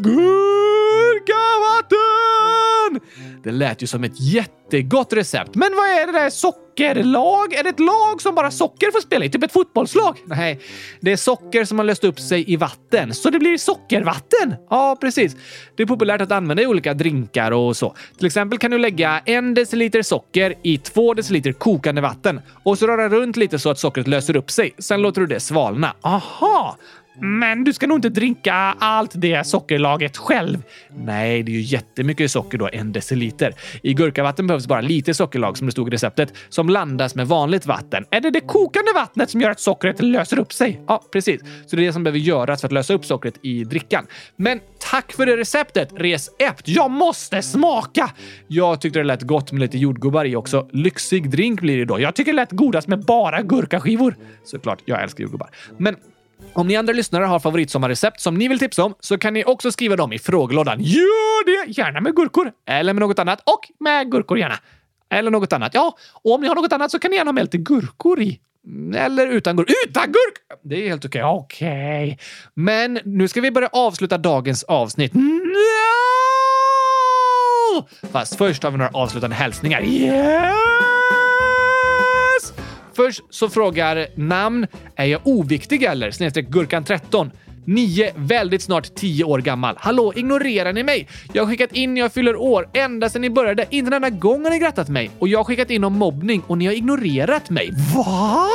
gurkavatten! 1.25 2.99
Det 3.43 3.51
lät 3.51 3.83
ju 3.83 3.87
som 3.87 4.03
ett 4.03 4.19
jättegott 4.19 5.13
recept. 5.13 5.55
Men 5.55 5.75
vad 5.75 5.87
är 5.87 6.05
det 6.05 6.11
där 6.11 6.29
sockerlag? 6.29 7.53
Är 7.53 7.63
det 7.63 7.69
ett 7.69 7.79
lag 7.79 8.21
som 8.21 8.35
bara 8.35 8.51
socker 8.51 8.91
får 8.91 8.99
spela 8.99 9.25
i? 9.25 9.29
Typ 9.29 9.43
ett 9.43 9.51
fotbollslag? 9.51 10.17
Nej, 10.25 10.59
det 10.99 11.11
är 11.11 11.17
socker 11.17 11.65
som 11.65 11.79
har 11.79 11.85
löst 11.85 12.03
upp 12.03 12.19
sig 12.19 12.53
i 12.53 12.55
vatten, 12.55 13.13
så 13.13 13.29
det 13.29 13.39
blir 13.39 13.57
sockervatten. 13.57 14.55
Ja, 14.69 14.97
precis. 15.01 15.35
Det 15.75 15.83
är 15.83 15.87
populärt 15.87 16.21
att 16.21 16.31
använda 16.31 16.63
i 16.63 16.67
olika 16.67 16.93
drinkar 16.93 17.51
och 17.51 17.77
så. 17.77 17.95
Till 18.17 18.25
exempel 18.25 18.59
kan 18.59 18.71
du 18.71 18.77
lägga 18.77 19.21
en 19.25 19.53
deciliter 19.53 20.01
socker 20.01 20.53
i 20.63 20.77
två 20.77 21.13
deciliter 21.13 21.51
kokande 21.51 22.01
vatten 22.01 22.41
och 22.63 22.77
så 22.77 22.87
röra 22.87 23.09
runt 23.09 23.37
lite 23.37 23.59
så 23.59 23.69
att 23.69 23.79
sockret 23.79 24.07
löser 24.07 24.35
upp 24.35 24.51
sig. 24.51 24.73
Sen 24.77 25.01
låter 25.01 25.21
du 25.21 25.27
det 25.27 25.39
svalna. 25.39 25.93
Aha! 26.01 26.77
Men 27.21 27.63
du 27.63 27.73
ska 27.73 27.87
nog 27.87 27.97
inte 27.97 28.09
dricka 28.09 28.53
allt 28.79 29.11
det 29.13 29.47
sockerlaget 29.47 30.17
själv. 30.17 30.63
Nej, 30.97 31.43
det 31.43 31.51
är 31.51 31.53
ju 31.53 31.61
jättemycket 31.61 32.31
socker 32.31 32.57
då, 32.57 32.69
en 32.73 32.91
deciliter. 32.91 33.53
I 33.83 33.93
gurkavatten 33.93 34.47
behövs 34.47 34.67
bara 34.67 34.81
lite 34.81 35.13
sockerlag 35.13 35.57
som 35.57 35.67
det 35.67 35.71
stod 35.71 35.87
i 35.87 35.91
receptet, 35.91 36.33
som 36.49 36.67
blandas 36.67 37.15
med 37.15 37.27
vanligt 37.27 37.65
vatten. 37.65 38.05
Är 38.11 38.21
det 38.21 38.29
det 38.29 38.41
kokande 38.41 38.91
vattnet 38.95 39.29
som 39.29 39.41
gör 39.41 39.49
att 39.49 39.59
sockret 39.59 40.01
löser 40.01 40.39
upp 40.39 40.53
sig? 40.53 40.81
Ja, 40.87 41.03
precis. 41.11 41.41
Så 41.65 41.75
det 41.75 41.81
är 41.81 41.85
det 41.85 41.93
som 41.93 42.03
behöver 42.03 42.19
göras 42.19 42.61
för 42.61 42.67
att 42.67 42.71
lösa 42.71 42.93
upp 42.93 43.05
sockret 43.05 43.39
i 43.41 43.63
drickan. 43.63 44.07
Men 44.35 44.59
tack 44.91 45.11
för 45.11 45.25
det 45.25 45.37
receptet, 45.37 45.89
Recept! 45.97 46.67
Jag 46.67 46.91
måste 46.91 47.41
smaka! 47.41 48.11
Jag 48.47 48.81
tyckte 48.81 48.99
det 48.99 49.03
lät 49.03 49.21
gott 49.21 49.51
med 49.51 49.61
lite 49.61 49.77
jordgubbar 49.77 50.25
i 50.25 50.35
också. 50.35 50.69
Lyxig 50.71 51.29
drink 51.29 51.61
blir 51.61 51.77
det 51.77 51.85
då. 51.85 51.99
Jag 51.99 52.15
tycker 52.15 52.31
det 52.31 52.35
lät 52.35 52.51
godast 52.51 52.87
med 52.87 53.05
bara 53.05 53.41
gurkaskivor. 53.41 54.15
Såklart, 54.43 54.79
jag 54.85 55.03
älskar 55.03 55.23
jordgubbar. 55.23 55.49
Men 55.77 55.95
om 56.53 56.67
ni 56.67 56.75
andra 56.75 56.93
lyssnare 56.93 57.25
har 57.25 57.39
favoritsommarrecept 57.39 58.19
som 58.19 58.35
ni 58.35 58.47
vill 58.47 58.59
tipsa 58.59 58.83
om 58.83 58.93
så 58.99 59.17
kan 59.17 59.33
ni 59.33 59.43
också 59.43 59.71
skriva 59.71 59.95
dem 59.95 60.13
i 60.13 60.19
frågelådan. 60.19 60.79
Gör 60.81 61.45
det! 61.45 61.71
Gärna 61.71 62.01
med 62.01 62.15
gurkor. 62.15 62.51
Eller 62.67 62.93
med 62.93 63.01
något 63.01 63.19
annat. 63.19 63.41
Och 63.45 63.71
med 63.79 64.11
gurkor 64.11 64.39
gärna. 64.39 64.59
Eller 65.09 65.31
något 65.31 65.53
annat. 65.53 65.73
Ja, 65.73 65.97
och 66.23 66.35
om 66.35 66.41
ni 66.41 66.47
har 66.47 66.55
något 66.55 66.73
annat 66.73 66.91
så 66.91 66.99
kan 66.99 67.11
ni 67.11 67.17
gärna 67.17 67.27
ha 67.29 67.33
med 67.33 67.43
lite 67.43 67.57
gurkor 67.57 68.21
i. 68.21 68.39
Eller 68.95 69.27
utan 69.27 69.55
gurk. 69.55 69.69
Utan 69.87 70.05
gurk! 70.05 70.59
Det 70.63 70.85
är 70.85 70.89
helt 70.89 71.05
okej. 71.05 71.23
Okay. 71.23 71.35
Okej. 71.35 72.03
Okay. 72.03 72.17
Men 72.53 72.99
nu 73.05 73.27
ska 73.27 73.41
vi 73.41 73.51
börja 73.51 73.69
avsluta 73.71 74.17
dagens 74.17 74.63
avsnitt. 74.63 75.13
No! 75.13 75.19
Fast 78.11 78.35
först 78.35 78.63
har 78.63 78.71
vi 78.71 78.77
några 78.77 78.91
avslutande 78.93 79.35
hälsningar. 79.35 79.81
Yeah! 79.81 80.88
Först 82.99 83.21
så 83.29 83.49
frågar 83.49 84.07
namn, 84.15 84.67
är 84.95 85.05
jag 85.05 85.21
oviktig 85.23 85.83
eller? 85.83 86.11
Snedstreck 86.11 86.47
Gurkan 86.47 86.83
13. 86.83 87.31
9, 87.65 88.11
väldigt 88.15 88.61
snart 88.61 88.95
10 88.95 89.23
år 89.23 89.39
gammal. 89.39 89.75
Hallå, 89.79 90.13
ignorerar 90.15 90.73
ni 90.73 90.83
mig? 90.83 91.07
Jag 91.33 91.43
har 91.43 91.49
skickat 91.51 91.71
in 91.73 91.93
när 91.93 92.01
jag 92.01 92.13
fyller 92.13 92.35
år, 92.35 92.69
ända 92.73 93.09
sedan 93.09 93.21
ni 93.21 93.29
började. 93.29 93.65
Inte 93.69 93.89
en 93.89 93.93
enda 93.93 94.09
gång 94.09 94.43
har 94.43 94.51
ni 94.51 94.59
grattat 94.59 94.89
mig. 94.89 95.11
Och 95.19 95.27
jag 95.27 95.39
har 95.39 95.43
skickat 95.43 95.69
in 95.69 95.83
om 95.83 95.93
mobbning 95.93 96.43
och 96.47 96.57
ni 96.57 96.65
har 96.65 96.73
ignorerat 96.73 97.49
mig. 97.49 97.71
Va? 97.95 98.47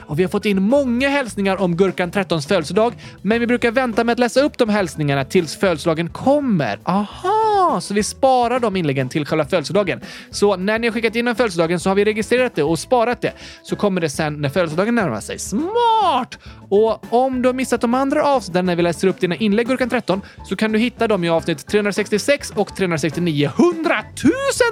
Och 0.00 0.18
vi 0.18 0.22
har 0.22 0.30
fått 0.30 0.46
in 0.46 0.62
många 0.62 1.08
hälsningar 1.08 1.56
om 1.56 1.76
Gurkan 1.76 2.10
13s 2.10 2.48
födelsedag, 2.48 2.94
men 3.22 3.40
vi 3.40 3.46
brukar 3.46 3.70
vänta 3.70 4.04
med 4.04 4.12
att 4.12 4.18
läsa 4.18 4.40
upp 4.40 4.58
de 4.58 4.68
hälsningarna 4.68 5.24
tills 5.24 5.56
födelsedagen 5.56 6.08
kommer. 6.08 6.78
Aha, 6.84 7.47
så 7.80 7.94
vi 7.94 8.02
sparar 8.02 8.60
de 8.60 8.76
inläggen 8.76 9.08
till 9.08 9.26
själva 9.26 9.44
födelsedagen. 9.44 10.00
Så 10.30 10.56
när 10.56 10.78
ni 10.78 10.86
har 10.86 10.94
skickat 10.94 11.16
in 11.16 11.28
en 11.28 11.36
födelsedagen 11.36 11.80
så 11.80 11.90
har 11.90 11.94
vi 11.94 12.04
registrerat 12.04 12.54
det 12.54 12.62
och 12.62 12.78
sparat 12.78 13.20
det. 13.20 13.32
Så 13.62 13.76
kommer 13.76 14.00
det 14.00 14.10
sen 14.10 14.40
när 14.40 14.48
födelsedagen 14.48 14.94
närmar 14.94 15.20
sig. 15.20 15.38
Smart! 15.38 16.38
Och 16.70 17.12
om 17.12 17.42
du 17.42 17.48
har 17.48 17.54
missat 17.54 17.80
de 17.80 17.94
andra 17.94 18.24
avsnitten 18.24 18.66
när 18.66 18.76
vi 18.76 18.82
läser 18.82 19.08
upp 19.08 19.20
dina 19.20 19.34
inlägg 19.34 19.66
Gurkan 19.66 19.90
13 19.90 20.20
så 20.44 20.56
kan 20.56 20.72
du 20.72 20.78
hitta 20.78 21.08
dem 21.08 21.24
i 21.24 21.28
avsnitt 21.28 21.66
366 21.66 22.52
och 22.56 22.76
369. 22.76 23.50
100 23.58 24.04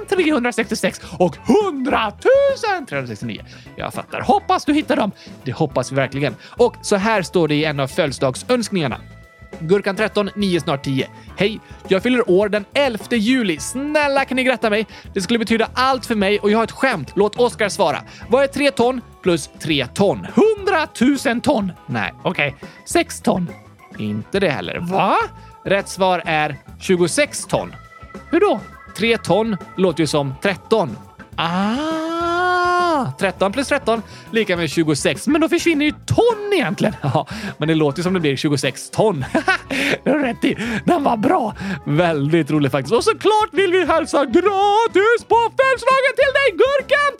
366 0.09 1.01
och 1.19 1.37
100 1.73 2.11
369. 2.89 3.41
Jag 3.75 3.93
fattar. 3.93 4.21
Hoppas 4.21 4.65
du 4.65 4.73
hittar 4.73 4.95
dem. 4.95 5.11
Det 5.43 5.51
hoppas 5.51 5.91
vi 5.91 5.95
verkligen. 5.95 6.35
Och 6.49 6.75
så 6.81 6.95
här 6.95 7.21
står 7.21 7.47
det 7.47 7.55
i 7.55 7.65
en 7.65 7.79
av 7.79 7.87
födelsedagsönskningarna. 7.87 8.97
Gurkan 9.59 9.95
13, 9.95 10.29
9 10.35 10.59
snart 10.59 10.83
10. 10.83 11.07
Hej! 11.37 11.59
Jag 11.87 12.03
fyller 12.03 12.29
år 12.29 12.49
den 12.49 12.65
11 12.73 13.05
juli. 13.09 13.59
Snälla 13.59 14.25
kan 14.25 14.35
ni 14.35 14.43
gratta 14.43 14.69
mig? 14.69 14.87
Det 15.13 15.21
skulle 15.21 15.39
betyda 15.39 15.69
allt 15.73 16.05
för 16.05 16.15
mig 16.15 16.39
och 16.39 16.51
jag 16.51 16.57
har 16.57 16.63
ett 16.63 16.71
skämt. 16.71 17.11
Låt 17.15 17.39
Oskar 17.39 17.69
svara. 17.69 18.01
Vad 18.29 18.43
är 18.43 18.47
3 18.47 18.71
ton 18.71 19.01
plus 19.21 19.49
3 19.59 19.87
ton? 19.87 20.27
100 20.59 20.87
000 21.25 21.41
ton! 21.41 21.71
Nej, 21.85 22.13
okej. 22.23 22.55
Okay. 22.55 22.69
6 22.85 23.21
ton. 23.21 23.49
Inte 23.97 24.39
det 24.39 24.49
heller. 24.49 24.79
Va? 24.79 25.17
Rätt 25.65 25.89
svar 25.89 26.21
är 26.25 26.57
26 26.79 27.45
ton. 27.45 27.75
Hur 28.31 28.39
då? 28.39 28.59
3 28.97 29.17
ton 29.17 29.57
låter 29.77 30.01
ju 30.01 30.07
som 30.07 30.33
13. 30.41 30.97
Ah! 31.35 32.06
13 33.19 33.51
plus 33.51 33.67
13 33.67 34.01
lika 34.31 34.57
med 34.57 34.69
26. 34.69 35.27
Men 35.27 35.41
då 35.41 35.49
försvinner 35.49 35.85
ju 35.85 35.91
ton 35.91 36.53
egentligen. 36.53 36.95
Ja, 37.13 37.27
men 37.57 37.67
det 37.67 37.75
låter 37.75 38.03
som 38.03 38.13
det 38.13 38.19
blir 38.19 38.35
26 38.35 38.89
ton. 38.89 39.25
det 40.03 40.09
har 40.09 40.19
rätt 40.19 40.43
i. 40.43 40.57
Den 40.85 41.03
var 41.03 41.17
bra. 41.17 41.55
Väldigt 41.85 42.51
rolig 42.51 42.71
faktiskt. 42.71 42.93
Och 42.93 43.03
såklart 43.03 43.49
vill 43.51 43.71
vi 43.71 43.85
hälsa 43.85 44.25
gratis 44.25 45.23
på 45.27 45.35
födelsedagen 45.57 46.13
till 46.15 46.33
dig 46.33 46.51
Gurkan 46.51 47.11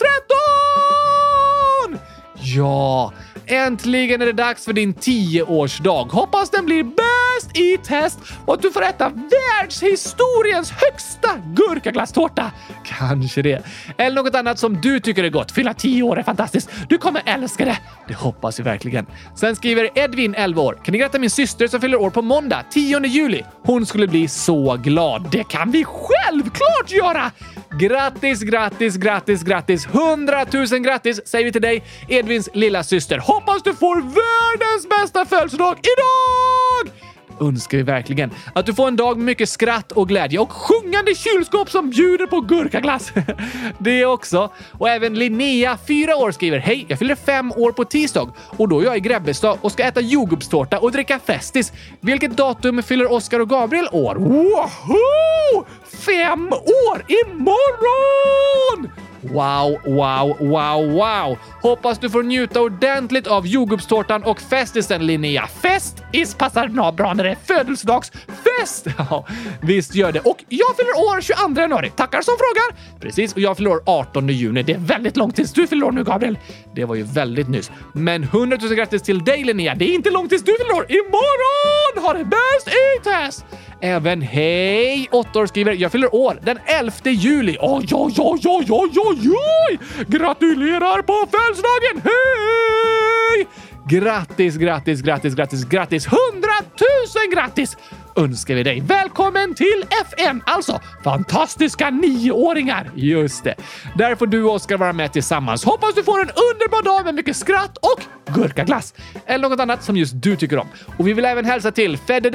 13! 1.89 1.99
Ja, 2.39 3.13
Äntligen 3.48 4.22
är 4.22 4.26
det 4.26 4.34
dags 4.34 4.66
för 4.66 4.74
din 4.74 4.93
10-årsdag. 4.93 6.12
Hoppas 6.12 6.50
den 6.50 6.66
blir 6.66 6.84
bäst 6.84 7.58
i 7.58 7.78
test 7.78 8.20
och 8.45 8.54
att 8.54 8.62
du 8.62 8.72
får 8.72 8.82
äta 8.82 9.10
världshistoriens 9.10 10.72
högsta 10.72 11.30
gurkaglasstårta. 11.56 12.52
Kanske 12.86 13.41
det. 13.41 13.66
Eller 13.98 14.24
något 14.24 14.36
annat 14.36 14.60
som 14.60 14.82
du 14.82 15.00
tycker 15.00 15.24
är 15.24 15.30
gott. 15.30 15.52
Fylla 15.52 15.74
10 15.74 16.04
år 16.04 16.20
är 16.20 16.24
fantastiskt. 16.24 16.70
Du 16.89 16.98
kommer 16.98 17.22
älska 17.26 17.66
det. 17.66 17.78
Det 18.08 18.14
hoppas 18.14 18.60
vi 18.60 18.64
verkligen. 18.64 19.06
Sen 19.36 19.56
skriver 19.56 19.89
Edvin, 20.00 20.36
11 20.36 20.62
år. 20.62 20.78
Kan 20.84 20.91
ni 20.91 20.98
gratta 20.98 21.20
min 21.20 21.30
syster 21.30 21.68
som 21.68 21.82
fyller 21.82 22.02
år 22.02 22.10
på 22.10 22.22
måndag, 22.22 22.64
10 22.70 23.06
juli? 23.06 23.43
Hon 23.64 23.86
skulle 23.86 24.08
bli 24.08 24.28
så 24.28 24.78
glad. 24.84 25.28
Det 25.32 25.43
kan 25.43 25.72
vi 25.72 25.86
självklart 25.88 26.91
göra! 26.91 27.32
Grattis, 27.80 28.41
grattis, 28.41 28.95
grattis, 28.95 29.43
grattis! 29.43 29.86
100 29.86 30.45
000 30.54 30.66
grattis 30.66 31.28
säger 31.28 31.45
vi 31.45 31.52
till 31.52 31.62
dig, 31.62 31.84
Edvins 32.08 32.50
lilla 32.54 32.84
syster. 32.84 33.18
Hoppas 33.38 33.64
du 33.64 33.74
får 33.74 33.96
världens 33.96 34.90
bästa 34.90 35.26
födelsedag 35.26 35.78
idag! 35.78 36.94
önskar 37.42 37.78
vi 37.78 37.84
verkligen. 37.84 38.32
Att 38.56 38.66
du 38.66 38.74
får 38.74 38.88
en 38.88 38.96
dag 38.96 39.18
med 39.18 39.26
mycket 39.26 39.50
skratt 39.50 39.92
och 39.92 40.08
glädje 40.08 40.40
och 40.40 40.52
sjungande 40.52 41.16
kylskåp 41.16 41.72
som 41.72 41.90
bjuder 41.90 42.26
på 42.26 42.42
gurkaglass. 42.42 43.12
det 43.78 44.06
också. 44.06 44.52
Och 44.72 44.90
även 44.90 45.20
Linnea, 45.20 45.78
fyra 45.88 46.16
år, 46.16 46.32
skriver 46.32 46.58
Hej, 46.58 46.86
jag 46.88 47.00
fyller 47.00 47.16
fem 47.16 47.52
år 47.52 47.72
på 47.72 47.86
tisdag 47.86 48.34
och 48.58 48.70
då 48.70 48.80
är 48.80 48.86
jag 48.86 48.98
i 48.98 49.00
Grebbestad 49.00 49.58
och 49.62 49.72
ska 49.72 49.84
äta 49.84 50.02
jordgubbstårta 50.02 50.80
och 50.80 50.92
dricka 50.92 51.20
Festis. 51.20 51.74
Vilket 52.00 52.38
datum 52.38 52.84
fyller 52.84 53.12
Oskar 53.12 53.40
och 53.40 53.50
Gabriel 53.50 53.88
år? 53.92 54.16
Woho! 54.16 55.66
Fem 56.06 56.48
år 56.54 57.06
imorgon! 57.08 58.92
Wow, 59.32 59.78
wow, 59.86 60.38
wow, 60.39 60.91
wow! 60.91 61.38
Hoppas 61.61 61.99
du 61.99 62.09
får 62.09 62.23
njuta 62.23 62.61
ordentligt 62.61 63.28
av 63.28 63.47
jordgubbstårtan 63.47 64.23
och 64.23 64.41
festisen 64.41 65.05
Linnea. 65.05 65.47
Festis 65.47 66.36
passar 66.36 66.91
bra 66.91 67.13
när 67.13 67.23
det 67.23 67.30
är 67.30 67.38
födelsedagsfest! 67.45 68.88
Ja, 69.09 69.25
visst 69.61 69.95
gör 69.95 70.11
det. 70.11 70.19
Och 70.19 70.43
jag 70.49 70.75
fyller 70.75 70.89
år 70.91 71.21
22 71.21 71.61
januari. 71.61 71.91
Tackar 71.95 72.21
som 72.21 72.34
frågar! 72.38 72.99
Precis, 72.99 73.34
och 73.34 73.39
jag 73.39 73.57
fyller 73.57 73.69
år 73.69 73.82
18 73.86 74.30
juni. 74.30 74.63
Det 74.63 74.73
är 74.73 74.80
väldigt 74.80 75.17
långt 75.17 75.36
tills 75.36 75.53
du 75.53 75.67
fyller 75.67 75.86
år 75.86 75.91
nu, 75.91 76.03
Gabriel. 76.03 76.38
Det 76.75 76.86
var 76.86 76.95
ju 76.95 77.03
väldigt 77.03 77.49
nyss. 77.49 77.71
Men 77.93 78.23
100 78.23 78.57
000 78.61 78.75
grattis 78.75 79.01
till 79.01 79.23
dig, 79.23 79.43
Linnea. 79.43 79.75
Det 79.75 79.86
är 79.86 79.95
inte 79.95 80.09
långt 80.09 80.30
tills 80.30 80.43
du 80.43 80.57
fyller 80.57 80.73
år. 80.75 80.86
Imorgon! 80.89 82.03
Ha 82.03 82.13
det 82.13 82.25
bäst 82.25 82.67
i 82.67 83.03
test! 83.03 83.45
Även 83.82 84.21
hej! 84.21 85.09
Åtta 85.11 85.39
år 85.39 85.45
skriver 85.45 85.73
“Jag 85.73 85.91
fyller 85.91 86.15
år 86.15 86.39
den 86.43 86.59
11 86.65 86.91
juli”. 87.03 87.57
Oj, 87.61 87.88
oj, 87.91 88.13
oj, 88.17 88.41
oj, 88.45 88.65
oj, 88.69 88.91
oj, 88.95 89.30
oj! 89.69 89.80
Gratulerar 90.07 91.01
på 91.01 91.28
födelsedagen! 91.32 92.01
Hej! 92.03 93.47
Grattis, 93.89 94.55
grattis, 94.55 95.01
grattis, 95.01 95.36
grattis, 95.36 95.63
grattis! 95.65 96.07
Hundratusen 96.07 97.32
grattis! 97.34 97.78
Önskar 98.18 98.55
vi 98.55 98.63
dig. 98.63 98.82
Välkommen 98.82 99.55
till 99.55 99.86
FN, 100.01 100.43
alltså 100.45 100.80
fantastiska 101.03 101.89
nioåringar. 101.89 102.91
Just 102.95 103.43
det. 103.43 103.55
Där 103.97 104.15
får 104.15 104.28
du 104.28 104.43
och 104.43 104.53
Oskar 104.55 104.78
vara 104.78 104.93
med 104.93 105.13
tillsammans. 105.13 105.65
Hoppas 105.65 105.95
du 105.95 106.03
får 106.03 106.20
en 106.20 106.30
underbar 106.30 106.84
dag 106.84 107.05
med 107.05 107.15
mycket 107.15 107.36
skratt 107.36 107.78
och 107.78 108.01
gurkaglass. 108.36 108.93
Eller 109.26 109.49
något 109.49 109.59
annat 109.59 109.84
som 109.84 109.97
just 109.97 110.13
du 110.15 110.36
tycker 110.36 110.57
om. 110.57 110.68
Och 110.97 111.07
vi 111.07 111.13
vill 111.13 111.26
även 111.26 111.45
hälsa 111.45 111.72
till 111.72 111.97
Fedde 111.97 112.30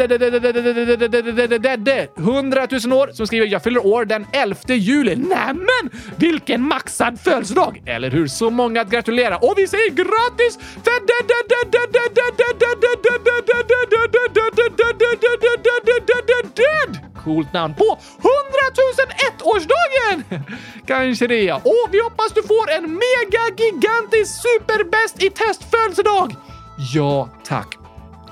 100 2.18 2.66
000 2.84 2.92
år 2.92 3.12
som 3.12 3.26
skriver 3.26 3.46
“Jag 3.46 3.62
fyller 3.62 3.86
år 3.86 4.04
den 4.04 4.26
11 4.32 4.56
juli”. 4.66 5.16
Nämen! 5.16 6.00
Vilken 6.16 6.68
maxad 6.68 7.20
födelsedag! 7.20 7.82
Eller 7.86 8.10
hur? 8.10 8.26
Så 8.26 8.50
många 8.50 8.80
att 8.80 8.90
gratulera. 8.90 9.36
Och 9.36 9.54
vi 9.56 9.68
säger 9.68 9.90
grattis! 9.90 10.58
Fedde 10.84 11.12
Coolt 17.24 17.52
namn 17.52 17.74
på 17.74 17.84
100 17.84 17.98
001-årsdagen! 19.38 20.42
Kanske 20.86 21.26
det 21.26 21.42
ja. 21.42 21.56
Och 21.56 21.88
vi 21.90 22.02
hoppas 22.02 22.32
du 22.32 22.42
får 22.42 22.70
en 22.70 22.82
mega 22.82 23.44
gigantisk 23.56 24.42
superbäst 24.42 25.22
i 25.22 25.30
test 25.30 25.64
födelsedag! 25.70 26.36
Ja, 26.94 27.28
tack. 27.44 27.78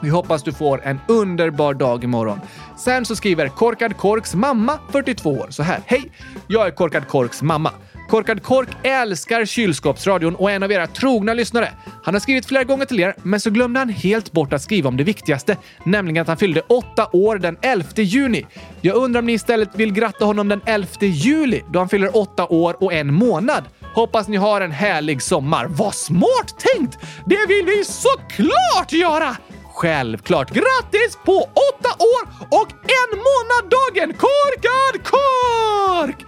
Vi 0.03 0.09
hoppas 0.09 0.43
du 0.43 0.53
får 0.53 0.83
en 0.85 1.01
underbar 1.09 1.75
dag 1.75 2.05
imorgon. 2.05 2.41
Sen 2.77 3.05
så 3.05 3.17
skriver 3.17 3.49
Korkad 3.49 3.97
Korks 3.97 4.35
mamma, 4.35 4.79
42 4.93 5.31
år, 5.31 5.47
så 5.51 5.63
här. 5.63 5.81
Hej! 5.87 6.13
Jag 6.47 6.67
är 6.67 6.71
Korkad 6.71 7.09
Korks 7.09 7.43
mamma. 7.43 7.73
Korkad 8.11 8.43
Kork 8.43 8.69
älskar 8.83 9.45
kylskåpsradion 9.45 10.35
och 10.35 10.51
är 10.51 10.55
en 10.55 10.63
av 10.63 10.73
era 10.73 10.87
trogna 10.87 11.35
lyssnare. 11.35 11.73
Han 12.05 12.15
har 12.15 12.21
skrivit 12.21 12.47
flera 12.47 12.65
gånger 12.65 12.85
till 12.85 13.01
er, 13.01 13.15
men 13.23 13.41
så 13.41 13.51
glömde 13.51 13.79
han 13.79 13.89
helt 13.89 14.33
bort 14.33 14.53
att 14.53 14.63
skriva 14.63 14.89
om 14.89 14.97
det 14.97 15.05
viktigaste, 15.05 15.57
nämligen 15.85 16.23
att 16.23 16.29
han 16.29 16.37
fyllde 16.37 16.61
åtta 16.61 17.09
år 17.13 17.39
den 17.39 17.57
11 17.63 17.87
juni. 17.95 18.47
Jag 18.81 18.97
undrar 18.97 19.21
om 19.21 19.27
ni 19.27 19.33
istället 19.33 19.75
vill 19.75 19.93
gratta 19.93 20.25
honom 20.25 20.49
den 20.49 20.61
11 20.67 20.89
juli, 21.01 21.63
då 21.73 21.79
han 21.79 21.89
fyller 21.89 22.17
åtta 22.17 22.47
år 22.47 22.77
och 22.81 22.93
en 22.93 23.15
månad. 23.15 23.65
Hoppas 23.95 24.29
ni 24.29 24.37
har 24.37 24.61
en 24.61 24.73
härlig 24.73 25.23
sommar. 25.23 25.67
Vad 25.69 25.95
smart 25.95 26.55
tänkt! 26.59 26.99
Det 27.27 27.47
vill 27.49 27.67
vi 27.67 27.85
såklart 27.85 28.93
göra! 28.93 29.37
Självklart. 29.75 30.51
Grattis 30.51 31.19
på 31.25 31.39
åtta 31.41 31.89
år 31.99 32.29
och 32.61 32.71
en 32.71 33.19
månad-dagen, 33.19 34.15
Korkad 34.19 35.05
Kork! 35.05 36.20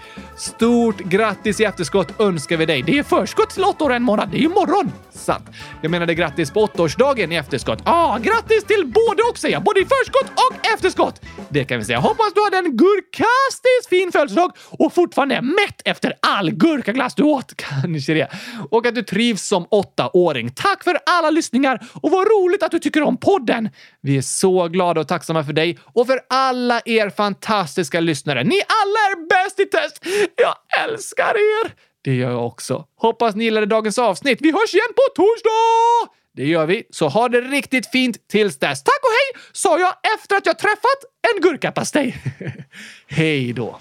Stort 0.43 0.99
grattis 0.99 1.61
i 1.61 1.65
efterskott 1.65 2.21
önskar 2.21 2.57
vi 2.57 2.67
dig. 2.67 2.83
Det 2.83 2.99
är 2.99 3.03
förskott 3.03 3.51
till 3.51 3.65
åtta 3.65 3.85
år 3.85 3.91
och 3.91 3.97
en 3.97 4.03
månad. 4.03 4.29
Det 4.31 4.37
är 4.37 4.39
ju 4.39 4.45
imorgon. 4.45 4.93
Sant. 5.11 5.45
Jag 5.83 5.91
menade 5.91 6.15
grattis 6.15 6.51
på 6.51 6.61
åttaårsdagen 6.61 7.33
i 7.33 7.37
efterskott. 7.37 7.79
ah, 7.85 8.19
grattis 8.19 8.65
till 8.65 8.93
både 8.95 9.23
och 9.31 9.39
säger 9.39 9.55
jag. 9.55 9.63
Både 9.63 9.81
i 9.81 9.85
förskott 9.85 10.31
och 10.31 10.67
efterskott. 10.75 11.21
Det 11.49 11.65
kan 11.65 11.79
vi 11.79 11.85
säga. 11.85 11.99
Hoppas 11.99 12.35
du 12.35 12.45
hade 12.45 12.57
en 12.57 12.77
gurkastisk 12.77 13.89
fin 13.91 14.13
födelsedag 14.13 14.53
och 14.71 14.93
fortfarande 14.93 15.35
är 15.35 15.43
mätt 15.43 15.83
efter 15.85 16.13
all 16.21 16.51
gurkaglass 16.51 17.15
du 17.15 17.23
åt. 17.23 17.55
Kanske 17.57 18.15
det. 18.15 18.29
Och 18.71 18.87
att 18.87 18.95
du 18.95 19.03
trivs 19.03 19.43
som 19.43 19.67
åttaåring. 19.71 20.51
Tack 20.51 20.85
för 20.85 20.99
alla 21.07 21.31
lyssningar 21.31 21.87
och 21.95 22.11
vad 22.11 22.27
roligt 22.27 22.63
att 22.63 22.71
du 22.71 22.79
tycker 22.79 23.03
om 23.03 23.17
podden. 23.17 23.69
Vi 24.01 24.17
är 24.17 24.23
så 24.23 24.69
glada 24.69 25.01
och 25.01 25.09
tacksamma 25.09 25.45
för 25.45 25.53
dig 25.53 25.79
och 25.83 26.07
för 26.07 26.21
alla 26.29 26.81
er 26.85 27.11
fantastiska 27.11 28.01
lyssnare. 28.01 28.45
Ni 28.45 28.61
alla 28.83 28.99
är 29.13 29.29
bäst 29.29 29.61
i 29.61 29.67
test! 29.67 30.05
Jag 30.37 30.55
älskar 30.85 31.35
er! 31.35 31.73
Det 32.05 32.15
gör 32.15 32.31
jag 32.31 32.47
också. 32.47 32.87
Hoppas 32.97 33.35
ni 33.35 33.45
gillade 33.45 33.67
dagens 33.67 33.99
avsnitt. 33.99 34.39
Vi 34.43 34.53
hörs 34.53 34.75
igen 34.75 34.93
på 34.97 35.23
torsdag! 35.23 36.13
Det 36.37 36.45
gör 36.47 36.67
vi, 36.67 36.85
så 36.91 37.09
ha 37.09 37.29
det 37.29 37.41
riktigt 37.41 37.87
fint 37.87 38.29
tills 38.29 38.59
dess. 38.59 38.83
Tack 38.83 39.01
och 39.03 39.11
hej, 39.11 39.43
sa 39.53 39.79
jag 39.79 39.95
efter 40.15 40.37
att 40.37 40.47
jag 40.47 40.59
träffat 40.59 41.05
en 41.35 41.41
gurkapastej. 41.43 42.17
hej 43.07 43.53
då! 43.53 43.79